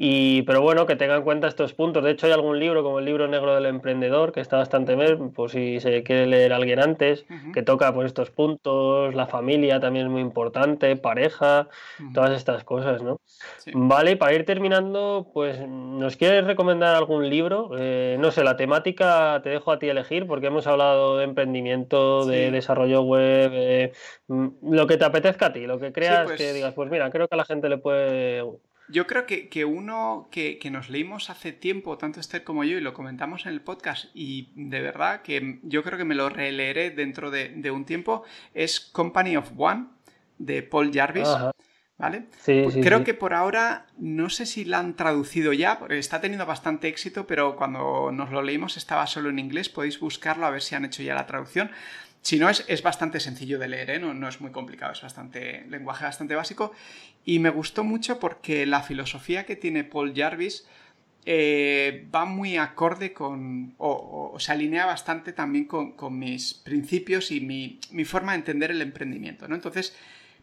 Y, 0.00 0.42
pero 0.42 0.62
bueno, 0.62 0.86
que 0.86 0.94
tengan 0.94 1.18
en 1.18 1.22
cuenta 1.24 1.48
estos 1.48 1.74
puntos. 1.74 2.04
De 2.04 2.12
hecho, 2.12 2.26
hay 2.26 2.32
algún 2.32 2.60
libro, 2.60 2.84
como 2.84 3.00
el 3.00 3.04
libro 3.04 3.26
negro 3.26 3.56
del 3.56 3.66
emprendedor, 3.66 4.30
que 4.30 4.40
está 4.40 4.56
bastante 4.56 4.94
bien, 4.94 5.32
por 5.32 5.50
si 5.50 5.80
se 5.80 6.04
quiere 6.04 6.28
leer 6.28 6.52
alguien 6.52 6.78
antes, 6.78 7.26
que 7.52 7.64
toca 7.64 7.92
pues, 7.92 8.06
estos 8.06 8.30
puntos, 8.30 9.12
la 9.16 9.26
familia 9.26 9.80
también 9.80 10.06
es 10.06 10.12
muy 10.12 10.20
importante, 10.20 10.94
pareja, 10.94 11.66
todas 12.14 12.30
estas 12.36 12.62
cosas, 12.62 13.02
¿no? 13.02 13.20
Vale, 13.74 14.16
para 14.16 14.34
ir 14.34 14.44
terminando, 14.44 15.32
pues, 15.34 15.66
¿nos 15.66 16.16
quieres 16.16 16.44
recomendar 16.44 16.94
algún 16.94 17.28
libro? 17.28 17.72
Eh, 17.76 18.18
no 18.20 18.30
sé, 18.30 18.44
la 18.44 18.56
temática 18.56 19.40
te 19.42 19.50
dejo 19.50 19.72
a 19.72 19.80
ti 19.80 19.88
elegir, 19.88 20.28
porque 20.28 20.46
hemos 20.46 20.68
hablado 20.68 21.18
de 21.18 21.24
emprendimiento, 21.24 22.24
de 22.24 22.52
desarrollo 22.52 23.02
web, 23.02 23.92
mm, 24.28 24.46
lo 24.62 24.86
que 24.86 24.96
te 24.96 25.04
apetezca 25.04 25.46
a 25.46 25.52
ti, 25.52 25.66
lo 25.66 25.80
que 25.80 25.90
creas 25.90 26.30
que 26.30 26.36
pues 26.36 26.54
digas, 26.54 26.74
pues 26.74 26.88
mira, 26.88 27.10
creo 27.10 27.26
que 27.26 27.34
a 27.34 27.38
la 27.38 27.44
gente 27.44 27.68
le 27.68 27.78
puede 27.78 28.44
yo 28.88 29.06
creo 29.06 29.26
que, 29.26 29.64
uno 29.64 30.28
que, 30.30 30.58
nos 30.70 30.88
leímos 30.88 31.30
hace 31.30 31.52
tiempo, 31.52 31.98
tanto 31.98 32.20
Esther 32.20 32.44
como 32.44 32.64
yo, 32.64 32.78
y 32.78 32.80
lo 32.80 32.94
comentamos 32.94 33.46
en 33.46 33.52
el 33.52 33.60
podcast, 33.60 34.06
y 34.14 34.48
de 34.54 34.80
verdad 34.80 35.22
que 35.22 35.60
yo 35.62 35.82
creo 35.82 35.98
que 35.98 36.04
me 36.04 36.14
lo 36.14 36.28
releeré 36.28 36.90
dentro 36.90 37.30
de, 37.30 37.70
un 37.70 37.84
tiempo, 37.84 38.24
es 38.54 38.80
Company 38.80 39.36
of 39.36 39.52
One, 39.56 39.86
de 40.38 40.62
Paul 40.62 40.92
Jarvis. 40.92 41.28
¿Vale? 41.98 42.28
Pues 42.44 42.76
creo 42.76 43.02
que 43.02 43.12
por 43.12 43.34
ahora, 43.34 43.86
no 43.96 44.30
sé 44.30 44.46
si 44.46 44.64
la 44.64 44.78
han 44.78 44.94
traducido 44.94 45.52
ya, 45.52 45.80
porque 45.80 45.98
está 45.98 46.20
teniendo 46.20 46.46
bastante 46.46 46.86
éxito, 46.86 47.26
pero 47.26 47.56
cuando 47.56 48.12
nos 48.12 48.30
lo 48.30 48.40
leímos 48.40 48.76
estaba 48.76 49.08
solo 49.08 49.30
en 49.30 49.40
inglés, 49.40 49.68
podéis 49.68 49.98
buscarlo 49.98 50.46
a 50.46 50.50
ver 50.50 50.62
si 50.62 50.76
han 50.76 50.84
hecho 50.84 51.02
ya 51.02 51.16
la 51.16 51.26
traducción. 51.26 51.72
Si 52.22 52.38
no, 52.38 52.50
es, 52.50 52.64
es 52.68 52.82
bastante 52.82 53.20
sencillo 53.20 53.58
de 53.58 53.68
leer, 53.68 53.90
¿eh? 53.90 53.98
no, 53.98 54.12
no, 54.12 54.28
es 54.28 54.40
muy 54.40 54.50
complicado, 54.50 54.92
es 54.92 55.00
bastante 55.00 55.64
lenguaje 55.68 56.04
bastante 56.04 56.34
básico. 56.34 56.72
Y 57.24 57.38
me 57.38 57.50
gustó 57.50 57.84
mucho 57.84 58.18
porque 58.18 58.66
la 58.66 58.82
filosofía 58.82 59.46
que 59.46 59.56
tiene 59.56 59.84
Paul 59.84 60.14
Jarvis 60.14 60.66
eh, 61.30 62.06
va 62.14 62.24
muy 62.24 62.56
acorde 62.56 63.12
con, 63.12 63.74
o, 63.76 64.34
se 64.38 64.52
alinea 64.52 64.86
bastante 64.86 65.34
también 65.34 65.66
con, 65.66 65.92
con 65.92 66.18
mis 66.18 66.54
principios 66.54 67.30
y 67.30 67.42
mi, 67.42 67.80
mi, 67.90 68.06
forma 68.06 68.32
de 68.32 68.38
entender 68.38 68.70
el 68.70 68.80
emprendimiento. 68.80 69.46
¿no? 69.46 69.54
Entonces, 69.54 69.94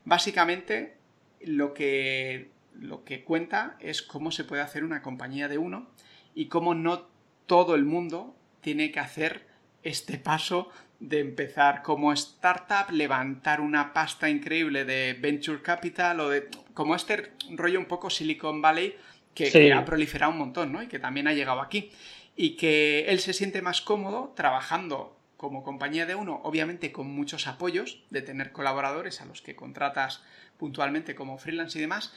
básicamente, 0.03 0.95
lo 1.41 1.73
que, 1.73 2.51
lo 2.79 3.03
que 3.03 3.23
cuenta 3.23 3.77
es 3.79 4.01
cómo 4.01 4.31
se 4.31 4.43
puede 4.43 4.61
hacer 4.61 4.83
una 4.83 5.01
compañía 5.01 5.47
de 5.47 5.57
uno 5.57 5.87
y 6.35 6.49
cómo 6.49 6.75
no 6.75 7.07
todo 7.47 7.73
el 7.73 7.85
mundo 7.85 8.35
tiene 8.61 8.91
que 8.91 8.99
hacer 8.99 9.47
este 9.81 10.19
paso 10.19 10.69
de 10.99 11.19
empezar 11.19 11.81
como 11.83 12.13
startup, 12.13 12.91
levantar 12.91 13.61
una 13.61 13.93
pasta 13.93 14.29
increíble 14.29 14.85
de 14.85 15.17
venture 15.19 15.61
capital 15.61 16.19
o 16.19 16.29
de 16.29 16.49
como 16.73 16.95
este 16.95 17.31
rollo 17.51 17.79
un 17.79 17.85
poco 17.85 18.09
Silicon 18.09 18.61
Valley 18.61 18.95
que, 19.33 19.73
ha 19.73 19.85
proliferado 19.85 20.31
un 20.31 20.37
montón, 20.37 20.71
¿no? 20.71 20.81
Y 20.81 20.87
que 20.87 20.99
también 20.99 21.27
ha 21.27 21.33
llegado 21.33 21.61
aquí. 21.61 21.91
Y 22.35 22.51
que 22.51 23.05
él 23.07 23.19
se 23.19 23.33
siente 23.33 23.61
más 23.61 23.81
cómodo 23.81 24.33
trabajando 24.35 25.17
como 25.37 25.63
compañía 25.63 26.05
de 26.05 26.15
uno, 26.15 26.39
obviamente 26.43 26.91
con 26.91 27.07
muchos 27.07 27.47
apoyos, 27.47 28.01
de 28.09 28.21
tener 28.21 28.51
colaboradores 28.51 29.21
a 29.21 29.25
los 29.25 29.41
que 29.41 29.55
contratas 29.55 30.23
puntualmente 30.57 31.15
como 31.15 31.37
freelance 31.37 31.77
y 31.77 31.81
demás. 31.81 32.13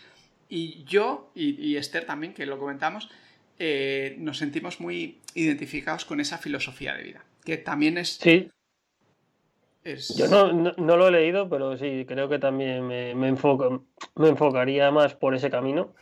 Y 0.48 0.84
yo, 0.84 1.30
y, 1.34 1.76
Esther 1.76 2.06
también, 2.06 2.32
que 2.32 2.46
lo 2.46 2.58
comentamos, 2.58 3.10
eh, 3.58 4.14
nos 4.18 4.38
sentimos 4.38 4.80
muy 4.80 5.18
identificados 5.34 6.04
con 6.04 6.20
esa 6.20 6.38
filosofía 6.38 6.94
de 6.94 7.02
vida, 7.02 7.24
que 7.44 7.58
también 7.58 7.98
es 7.98 8.14
sí. 8.14 8.48
Yo 9.96 10.28
no, 10.28 10.52
no, 10.52 10.96
lo 10.96 11.08
he 11.08 11.10
leído, 11.10 11.48
pero 11.48 11.76
sí, 11.76 12.04
creo 12.06 12.28
que 12.28 12.38
también 12.38 12.86
me, 12.86 13.14
me, 13.14 13.32
me 13.32 14.28
enfocaría 14.28 14.90
más 14.90 15.14
por 15.14 15.34
ese 15.34 15.50
camino. 15.50 15.94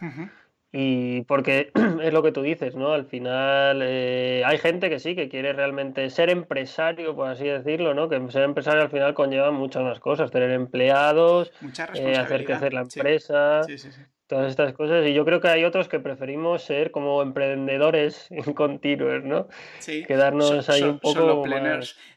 Y 0.73 1.23
porque 1.23 1.73
es 2.03 2.13
lo 2.13 2.23
que 2.23 2.33
tú 2.33 2.43
dices, 2.43 2.77
¿no? 2.77 2.93
Al 2.93 3.07
final 3.07 3.81
eh, 3.83 4.43
hay 4.45 4.59
gente 4.59 4.91
que 4.91 4.99
sí, 4.99 5.15
que 5.15 5.29
quiere 5.29 5.53
realmente 5.53 6.11
ser 6.11 6.29
empresario, 6.29 7.15
por 7.15 7.29
así 7.29 7.45
decirlo, 7.45 7.95
¿no? 7.95 8.09
Que 8.09 8.21
ser 8.31 8.43
empresario 8.43 8.83
al 8.83 8.91
final 8.91 9.15
conlleva 9.15 9.51
muchas 9.53 9.83
más 9.83 10.01
cosas, 10.01 10.31
tener 10.31 10.51
empleados, 10.51 11.53
eh, 11.95 12.17
hacer 12.17 12.45
crecer 12.45 12.75
la 12.75 12.83
empresa. 12.83 13.63
Sí. 13.65 13.79
Sí, 13.79 13.91
todas 14.27 14.51
estas 14.51 14.73
cosas. 14.73 15.07
Y 15.07 15.15
yo 15.15 15.25
creo 15.25 15.41
que 15.41 15.49
hay 15.49 15.65
otros 15.65 15.89
que 15.89 16.01
preferimos 16.01 16.65
ser 16.65 16.91
como 16.91 17.23
emprendedores 17.23 18.29
continuos, 18.55 19.25
¿no? 19.25 19.49
Sí. 19.79 20.05
Quedarnos 20.05 20.69
ahí 20.69 20.83
un 20.83 20.99
poco. 20.99 21.45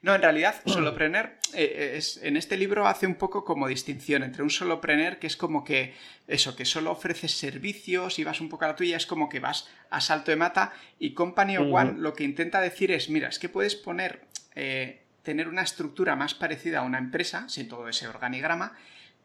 No, 0.02 0.16
en 0.16 0.22
realidad, 0.22 0.56
solopreneur 0.66 1.32
eh, 1.54 1.94
es, 1.98 2.22
en 2.24 2.38
este 2.38 2.58
libro 2.58 2.88
hace 2.88 3.08
un 3.08 3.16
poco 3.16 3.44
como 3.44 3.68
distinción 3.68 4.24
entre 4.24 4.44
un 4.44 4.50
solopreneur 4.50 5.18
que 5.18 5.28
es 5.28 5.38
como 5.38 5.64
que 5.64 5.94
eso, 6.28 6.56
que 6.56 6.66
solo 6.66 6.92
ofreces 6.92 7.32
servicios 7.32 8.20
y 8.20 8.24
vas 8.24 8.42
un 8.42 8.50
poco 8.50 8.66
a 8.66 8.70
la 8.70 8.76
tuya, 8.76 8.98
es 8.98 9.06
como 9.06 9.30
que 9.30 9.40
vas 9.40 9.70
a 9.90 10.02
salto 10.02 10.32
de 10.32 10.38
mata. 10.38 10.74
Y 11.00 11.14
Company 11.14 11.58
of 11.58 11.68
One 11.72 11.94
lo 11.98 12.14
que 12.14 12.24
intenta 12.24 12.62
decir 12.62 12.92
es: 12.92 13.10
mira, 13.10 13.30
es 13.30 13.40
que 13.40 13.50
puedes 13.50 13.76
poner. 13.76 14.22
Eh, 14.56 15.02
tener 15.22 15.48
una 15.48 15.62
estructura 15.62 16.16
más 16.16 16.34
parecida 16.34 16.80
a 16.80 16.82
una 16.82 16.98
empresa, 16.98 17.48
sin 17.50 17.68
todo 17.68 17.88
ese 17.88 18.08
organigrama, 18.08 18.76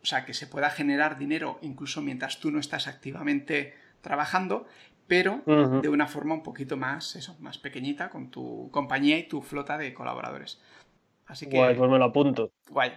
o 0.05 0.07
sea, 0.07 0.27
que 0.27 0.35
se 0.35 0.47
pueda 0.47 0.69
generar 0.69 1.17
dinero 1.17 1.59
incluso 1.63 2.03
mientras 2.03 2.39
tú 2.39 2.51
no 2.51 2.61
estás 2.61 2.89
activamente 2.89 3.73
trabajando, 4.03 4.67
pero 5.07 5.41
de 5.47 5.89
una 5.89 6.07
forma 6.07 6.35
un 6.35 6.43
poquito 6.43 6.77
más, 6.77 7.17
eso, 7.17 7.35
más 7.41 7.57
pequeñita, 7.57 8.11
con 8.11 8.31
tu 8.31 8.69
compañía 8.71 9.17
y 9.17 9.27
tu 9.27 9.41
flota 9.41 9.79
de 9.79 9.95
colaboradores. 9.95 10.61
Así 11.27 11.49
que. 11.49 11.57
Guay, 11.57 11.75
pues 11.75 11.91
me 11.91 11.99
lo 11.99 12.05
apunto. 12.05 12.53
Guay. 12.69 12.93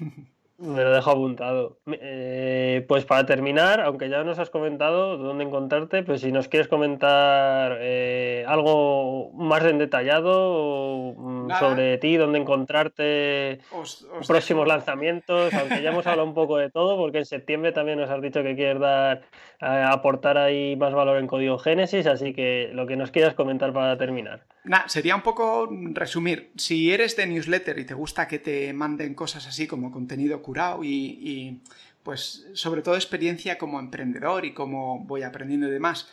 Me 0.58 0.82
lo 0.82 0.90
dejo 0.90 1.12
apuntado. 1.12 1.78
Eh, 1.86 2.84
pues 2.88 3.04
para 3.04 3.24
terminar, 3.26 3.80
aunque 3.80 4.08
ya 4.08 4.24
nos 4.24 4.40
has 4.40 4.50
comentado 4.50 5.16
dónde 5.16 5.44
encontrarte, 5.44 6.02
pues 6.02 6.20
si 6.22 6.32
nos 6.32 6.48
quieres 6.48 6.66
comentar 6.66 7.78
eh, 7.80 8.44
algo 8.48 9.30
más 9.34 9.64
en 9.64 9.78
detallado 9.78 11.14
mm, 11.16 11.50
sobre 11.60 11.98
ti, 11.98 12.16
dónde 12.16 12.40
encontrarte, 12.40 13.60
próximos 14.26 14.66
lanzamientos, 14.66 15.54
aunque 15.54 15.80
ya 15.80 15.90
hemos 15.90 16.04
hablado 16.08 16.26
un 16.26 16.34
poco 16.34 16.56
de 16.56 16.70
todo, 16.70 16.96
porque 16.96 17.18
en 17.18 17.26
septiembre 17.26 17.70
también 17.70 18.00
nos 18.00 18.10
has 18.10 18.20
dicho 18.20 18.42
que 18.42 18.56
quieres 18.56 18.80
dar, 18.80 19.22
eh, 19.60 19.84
aportar 19.88 20.38
ahí 20.38 20.74
más 20.74 20.92
valor 20.92 21.18
en 21.18 21.28
código 21.28 21.58
Génesis, 21.58 22.08
así 22.08 22.34
que 22.34 22.70
lo 22.72 22.88
que 22.88 22.96
nos 22.96 23.12
quieras 23.12 23.34
comentar 23.34 23.72
para 23.72 23.96
terminar. 23.96 24.42
Nah, 24.64 24.86
sería 24.86 25.14
un 25.14 25.22
poco 25.22 25.68
resumir. 25.92 26.50
Si 26.56 26.92
eres 26.92 27.16
de 27.16 27.26
newsletter 27.26 27.78
y 27.78 27.86
te 27.86 27.94
gusta 27.94 28.26
que 28.26 28.38
te 28.38 28.72
manden 28.72 29.14
cosas 29.14 29.46
así 29.46 29.66
como 29.66 29.90
contenido 29.90 30.42
y, 30.82 31.60
pues 32.02 32.46
sobre 32.54 32.82
todo 32.82 32.94
experiencia 32.94 33.58
como 33.58 33.80
emprendedor 33.80 34.44
y 34.44 34.54
como 34.54 35.00
voy 35.00 35.22
aprendiendo 35.22 35.68
y 35.68 35.70
demás, 35.70 36.08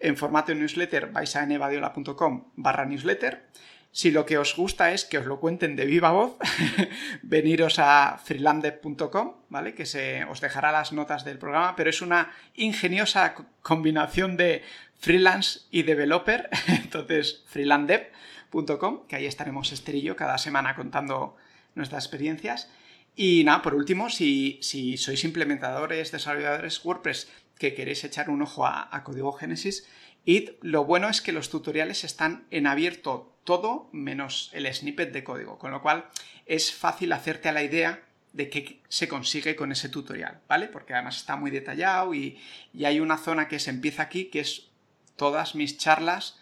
en 0.00 0.16
formato 0.16 0.54
newsletter 0.54 1.12
vais 1.12 1.36
a 1.36 1.46
nevadiola.com 1.46 2.44
barra 2.56 2.86
newsletter. 2.86 3.46
Si 3.92 4.10
lo 4.10 4.26
que 4.26 4.38
os 4.38 4.56
gusta 4.56 4.90
es 4.90 5.04
que 5.04 5.18
os 5.18 5.26
lo 5.26 5.38
cuenten 5.38 5.76
de 5.76 5.86
viva 5.86 6.10
voz, 6.10 6.36
veniros 7.22 7.78
a 7.78 8.18
freelandev.com, 8.24 9.34
¿vale? 9.50 9.74
Que 9.74 9.86
se 9.86 10.24
os 10.24 10.40
dejará 10.40 10.72
las 10.72 10.92
notas 10.92 11.24
del 11.24 11.38
programa, 11.38 11.76
pero 11.76 11.90
es 11.90 12.02
una 12.02 12.32
ingeniosa 12.54 13.34
combinación 13.62 14.36
de 14.36 14.62
freelance 14.98 15.60
y 15.70 15.84
developer, 15.84 16.48
entonces 16.66 17.44
freelandev.com, 17.46 19.06
que 19.06 19.16
ahí 19.16 19.26
estaremos 19.26 19.70
Esther 19.70 19.94
y 19.94 20.02
yo 20.02 20.16
cada 20.16 20.38
semana 20.38 20.74
contando 20.74 21.36
nuestras 21.76 22.04
experiencias. 22.04 22.70
Y 23.16 23.44
nada, 23.44 23.62
por 23.62 23.74
último, 23.74 24.10
si, 24.10 24.58
si 24.62 24.96
sois 24.96 25.22
implementadores, 25.24 26.10
desarrolladores 26.10 26.84
WordPress 26.84 27.28
que 27.58 27.74
queréis 27.74 28.02
echar 28.02 28.28
un 28.28 28.42
ojo 28.42 28.66
a, 28.66 29.02
Código 29.04 29.32
Génesis, 29.32 29.86
y 30.24 30.52
lo 30.62 30.84
bueno 30.84 31.08
es 31.08 31.20
que 31.20 31.32
los 31.32 31.50
tutoriales 31.50 32.02
están 32.02 32.46
en 32.50 32.66
abierto 32.66 33.32
todo 33.44 33.88
menos 33.92 34.50
el 34.52 34.72
snippet 34.72 35.12
de 35.12 35.22
código, 35.22 35.58
con 35.58 35.70
lo 35.70 35.82
cual 35.82 36.06
es 36.46 36.72
fácil 36.72 37.12
hacerte 37.12 37.48
a 37.48 37.52
la 37.52 37.62
idea 37.62 38.02
de 38.32 38.50
qué 38.50 38.80
se 38.88 39.06
consigue 39.06 39.54
con 39.54 39.70
ese 39.70 39.88
tutorial, 39.88 40.40
¿vale? 40.48 40.66
Porque 40.66 40.94
además 40.94 41.16
está 41.16 41.36
muy 41.36 41.50
detallado 41.50 42.14
y, 42.14 42.38
y 42.72 42.86
hay 42.86 43.00
una 43.00 43.18
zona 43.18 43.46
que 43.46 43.60
se 43.60 43.70
empieza 43.70 44.02
aquí 44.02 44.24
que 44.24 44.40
es 44.40 44.70
todas 45.16 45.54
mis 45.54 45.78
charlas 45.78 46.40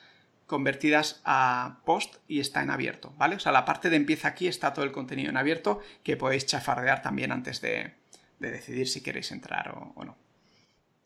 convertidas 0.53 1.23
a 1.25 1.79
post 1.87 2.17
y 2.29 2.39
está 2.39 2.63
en 2.63 2.69
abierto, 2.69 3.15
¿vale? 3.17 3.37
O 3.37 3.39
sea, 3.39 3.53
la 3.53 3.65
parte 3.65 3.89
de 3.89 3.97
empieza 3.97 4.29
aquí 4.29 4.49
está 4.49 4.75
todo 4.75 4.85
el 4.85 4.93
contenido 4.93 5.31
en 5.31 5.39
abierto 5.39 5.81
que 6.03 6.19
podéis 6.19 6.45
chafardear 6.45 7.01
también 7.01 7.33
antes 7.33 7.63
de, 7.63 7.93
decidir 8.39 8.87
si 8.87 9.03
queréis 9.03 9.33
entrar 9.33 9.71
o, 9.71 10.05
no. 10.05 10.15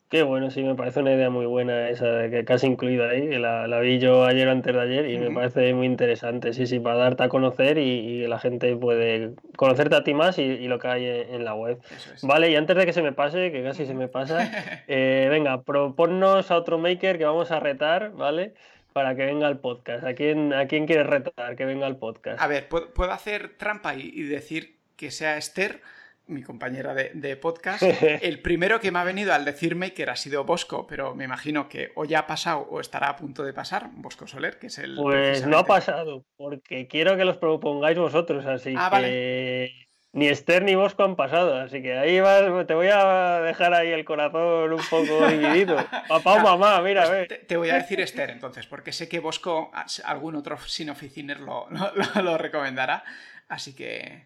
Qué 0.09 0.23
bueno, 0.23 0.51
sí, 0.51 0.63
me 0.63 0.75
parece 0.75 0.99
una 0.99 1.13
idea 1.13 1.29
muy 1.29 1.45
buena 1.45 1.89
esa 1.89 2.29
que 2.29 2.43
casi 2.43 2.67
incluida 2.67 3.09
ahí, 3.09 3.37
la, 3.37 3.67
la 3.67 3.79
vi 3.79 3.99
yo 3.99 4.25
ayer 4.25 4.49
o 4.49 4.51
antes 4.51 4.73
de 4.73 4.81
ayer 4.81 5.09
y 5.09 5.17
me 5.17 5.31
parece 5.31 5.73
muy 5.73 5.85
interesante, 5.85 6.51
sí, 6.51 6.67
sí, 6.67 6.79
para 6.79 6.97
darte 6.97 7.23
a 7.23 7.29
conocer 7.29 7.77
y, 7.77 8.27
la 8.27 8.39
gente 8.39 8.75
puede 8.75 9.31
conocerte 9.55 9.95
a 9.95 10.03
ti 10.03 10.13
más 10.13 10.39
y, 10.39 10.67
lo 10.67 10.77
que 10.77 10.87
hay 10.89 11.05
en, 11.05 11.45
la 11.45 11.53
web. 11.55 11.79
Vale, 12.21 12.51
y 12.51 12.57
antes 12.57 12.75
de 12.75 12.85
que 12.85 12.91
se 12.91 13.01
me 13.01 13.13
pase, 13.13 13.49
que 13.53 13.63
casi 13.63 13.85
se 13.85 13.93
me 13.93 14.09
pasa, 14.09 14.83
eh, 14.89 15.27
venga, 15.29 15.61
proponnos 15.61 16.51
a 16.51 16.57
otro 16.57 16.77
maker 16.79 17.17
que 17.17 17.23
vamos 17.23 17.51
a 17.51 17.61
retar, 17.61 18.11
¿vale? 18.11 18.53
Para 18.97 19.15
que 19.15 19.25
venga 19.25 19.45
al 19.45 19.59
podcast? 19.59 20.03
¿A 20.03 20.15
quién, 20.15 20.53
¿A 20.53 20.67
quién 20.67 20.87
quieres 20.87 21.05
retar 21.05 21.55
que 21.55 21.65
venga 21.65 21.85
al 21.85 21.97
podcast? 21.97 22.41
A 22.41 22.47
ver, 22.47 22.67
puedo, 22.67 23.11
hacer 23.11 23.55
trampa 23.55 23.93
y, 23.93 24.23
decir 24.23 24.79
que 24.95 25.11
sea 25.11 25.37
Esther, 25.37 25.83
mi 26.25 26.41
compañera 26.41 26.95
de, 26.95 27.37
podcast. 27.37 27.83
El 28.23 28.41
primero 28.41 28.79
que 28.79 28.91
me 28.91 28.97
ha 28.97 29.03
venido 29.03 29.35
al 29.35 29.45
decirme 29.45 29.93
que 29.93 30.05
ha 30.05 30.15
sido 30.15 30.45
Bosco, 30.45 30.87
pero 30.87 31.13
me 31.13 31.25
imagino 31.25 31.69
que 31.69 31.91
o 31.93 32.05
ya 32.05 32.21
ha 32.21 32.25
pasado 32.25 32.61
o 32.71 32.79
estará 32.81 33.09
a 33.09 33.15
punto 33.17 33.43
de 33.43 33.53
pasar, 33.53 33.91
Bosco 33.93 34.25
Soler, 34.25 34.57
que 34.57 34.65
es 34.65 34.79
el... 34.79 34.95
Pues 34.95 35.45
no 35.45 35.59
ha 35.59 35.65
pasado, 35.67 36.25
porque 36.35 36.87
quiero 36.87 37.17
que 37.17 37.25
los 37.25 37.37
propongáis 37.37 37.99
vosotros, 37.99 38.47
así 38.47 38.73
ah, 38.75 38.89
que 38.99 39.86
ni 40.13 40.27
Esther 40.27 40.63
ni 40.63 40.75
Bosco 40.75 41.03
han 41.03 41.15
pasado, 41.15 41.55
así 41.57 41.81
que 41.81 41.97
ahí 41.97 42.19
vas, 42.19 42.65
te 42.65 42.73
voy 42.73 42.87
a 42.87 43.41
dejar 43.41 43.73
ahí 43.73 43.91
el 43.91 44.05
corazón 44.05 44.73
un 44.73 44.81
poco 44.89 45.27
dividido. 45.29 45.77
Papá 46.07 46.35
o 46.35 46.39
mamá, 46.39 46.81
mira, 46.81 47.05
pues 47.07 47.47
te, 47.47 47.57
voy 47.57 47.69
a 47.69 47.75
decir 47.75 47.99
Esther 47.99 48.29
entonces, 48.29 48.65
porque 48.65 48.91
sé 48.91 49.07
que 49.07 49.19
Bosco, 49.19 49.71
algún 50.05 50.35
otro 50.35 50.57
sin 50.59 50.89
oficiner 50.89 51.39
lo, 51.41 51.67
lo, 51.69 52.37
recomendará, 52.37 53.03
así 53.47 53.75
que... 53.75 54.25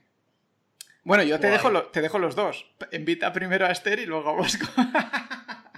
Bueno, 1.04 1.24
yo 1.24 1.40
te 1.40 1.50
dejo, 1.50 1.72
te 1.86 2.00
dejo 2.00 2.20
los 2.20 2.36
dos. 2.36 2.68
Invita 2.92 3.34
primero 3.34 3.66
a 3.66 3.72
Esther 3.72 3.98
y 3.98 4.06
luego 4.06 4.30
a 4.30 4.34
Bosco. 4.34 4.68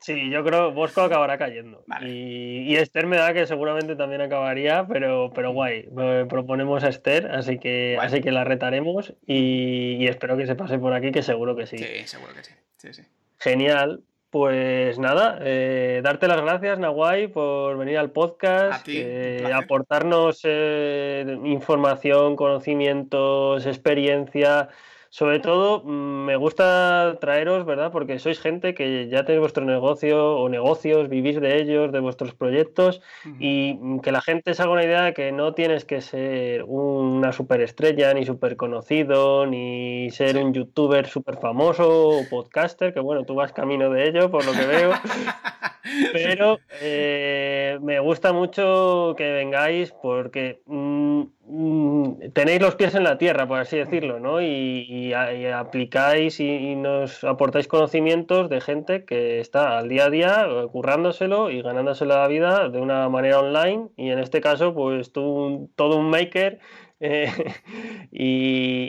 Sí, 0.00 0.30
yo 0.30 0.42
creo 0.42 0.68
que 0.68 0.74
Bosco 0.74 1.02
acabará 1.02 1.36
cayendo. 1.36 1.84
Y, 2.02 2.74
Esther 2.76 3.06
me 3.06 3.18
da 3.18 3.34
que 3.34 3.46
seguramente 3.46 3.96
también 3.96 4.22
acabaría, 4.22 4.86
pero, 4.88 5.30
pero 5.34 5.52
guay. 5.52 5.88
Proponemos 6.28 6.82
a 6.84 6.88
Esther, 6.88 7.30
así 7.32 7.58
que, 7.58 7.98
así 8.00 8.22
que 8.22 8.32
la 8.32 8.44
retaremos 8.44 9.12
y, 9.26 10.06
espero 10.06 10.38
que 10.38 10.46
se 10.46 10.54
pase 10.54 10.78
por 10.78 10.94
aquí, 10.94 11.12
que 11.12 11.22
seguro 11.22 11.54
que 11.54 11.66
sí. 11.66 11.76
Sí, 11.76 12.06
seguro 12.06 12.32
que 12.34 12.92
sí. 12.92 13.02
Genial. 13.38 14.02
Pues 14.30 14.96
nada, 15.00 15.40
eh, 15.42 16.02
darte 16.04 16.28
las 16.28 16.40
gracias, 16.40 16.78
Nahuay, 16.78 17.26
por 17.26 17.76
venir 17.76 17.98
al 17.98 18.12
podcast, 18.12 18.86
eh, 18.88 19.50
aportarnos 19.52 20.42
eh, 20.44 21.36
información, 21.42 22.36
conocimientos, 22.36 23.66
experiencia 23.66 24.68
sobre 25.10 25.40
todo, 25.40 25.82
mm, 25.84 26.24
me 26.24 26.36
gusta 26.36 27.18
traeros, 27.20 27.66
¿verdad? 27.66 27.90
Porque 27.90 28.20
sois 28.20 28.38
gente 28.38 28.74
que 28.74 29.08
ya 29.08 29.24
tenéis 29.24 29.40
vuestro 29.40 29.64
negocio 29.64 30.36
o 30.36 30.48
negocios, 30.48 31.08
vivís 31.08 31.40
de 31.40 31.60
ellos, 31.60 31.90
de 31.90 31.98
vuestros 31.98 32.32
proyectos 32.32 33.02
y 33.40 33.76
mm, 33.80 33.98
que 34.00 34.12
la 34.12 34.20
gente 34.20 34.54
se 34.54 34.62
haga 34.62 34.70
una 34.70 34.84
idea 34.84 35.02
de 35.02 35.12
que 35.12 35.32
no 35.32 35.52
tienes 35.52 35.84
que 35.84 36.00
ser 36.00 36.62
una 36.62 37.32
superestrella, 37.32 38.14
ni 38.14 38.24
súper 38.24 38.56
conocido, 38.56 39.46
ni 39.46 40.10
ser 40.10 40.38
un 40.38 40.54
youtuber 40.54 41.08
súper 41.08 41.38
famoso 41.38 41.88
o 41.88 42.28
podcaster, 42.30 42.94
que 42.94 43.00
bueno, 43.00 43.24
tú 43.24 43.34
vas 43.34 43.52
camino 43.52 43.90
de 43.90 44.08
ello, 44.08 44.30
por 44.30 44.46
lo 44.46 44.52
que 44.52 44.64
veo. 44.64 44.92
Pero 46.12 46.58
eh, 46.80 47.78
me 47.82 48.00
gusta 48.00 48.32
mucho 48.32 49.14
que 49.16 49.32
vengáis 49.32 49.92
porque 49.92 50.62
mm, 50.66 51.22
mm, 51.46 52.32
tenéis 52.32 52.60
los 52.60 52.76
pies 52.76 52.94
en 52.94 53.04
la 53.04 53.18
tierra, 53.18 53.46
por 53.46 53.58
así 53.58 53.78
decirlo, 53.78 54.20
¿no? 54.20 54.40
Y, 54.40 55.12
aplicáis 55.12 56.40
y, 56.40 56.74
nos 56.76 57.24
aportáis 57.24 57.68
conocimientos 57.68 58.48
de 58.48 58.60
gente 58.60 59.04
que 59.04 59.40
está 59.40 59.78
al 59.78 59.88
día 59.88 60.06
a 60.06 60.10
día 60.10 60.46
eh, 60.48 60.66
currándoselo 60.70 61.50
y 61.50 61.62
ganándoselo 61.62 62.14
la 62.14 62.28
vida 62.28 62.68
de 62.68 62.80
una 62.80 63.08
manera 63.08 63.40
online. 63.40 63.88
Y 63.96 64.10
en 64.10 64.18
este 64.18 64.40
caso, 64.40 64.74
pues 64.74 65.12
tú, 65.12 65.70
todo 65.76 65.96
un 65.96 66.10
maker. 66.10 66.58
Eh, 67.02 67.32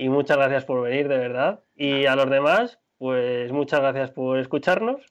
y 0.03 0.09
muchas 0.09 0.35
gracias 0.35 0.65
por 0.65 0.81
venir, 0.81 1.07
de 1.07 1.17
verdad. 1.17 1.61
Y 1.77 2.07
a 2.07 2.17
los 2.17 2.29
demás, 2.29 2.77
pues 2.97 3.53
muchas 3.53 3.79
gracias 3.79 4.11
por 4.11 4.37
escucharnos 4.37 5.01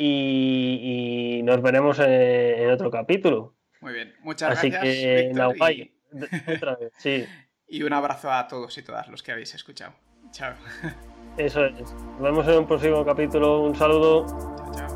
y, 0.00 1.40
nos 1.42 1.60
veremos 1.60 1.98
en, 1.98 2.70
otro 2.70 2.90
capítulo. 2.90 3.56
Muy 3.80 3.92
bien, 3.92 4.14
muchas 4.22 4.58
Así 4.58 4.70
gracias. 4.70 4.94
Que, 4.94 5.32
y... 5.74 5.92
otra 6.56 6.76
vez, 6.76 6.92
sí. 6.98 7.24
Y 7.70 7.82
un 7.82 7.92
abrazo 7.92 8.32
a 8.32 8.48
todos 8.48 8.78
y 8.78 8.82
todas 8.82 9.08
los 9.08 9.22
que 9.22 9.30
habéis 9.30 9.54
escuchado. 9.54 9.92
Chao. 10.30 10.54
Eso 11.36 11.66
es. 11.66 11.92
Nos 11.92 12.22
vemos 12.22 12.48
en 12.48 12.60
un 12.60 12.66
próximo 12.66 13.04
capítulo. 13.04 13.60
Un 13.60 13.74
saludo. 13.74 14.24
Chao, 14.26 14.72
chao. 14.74 14.87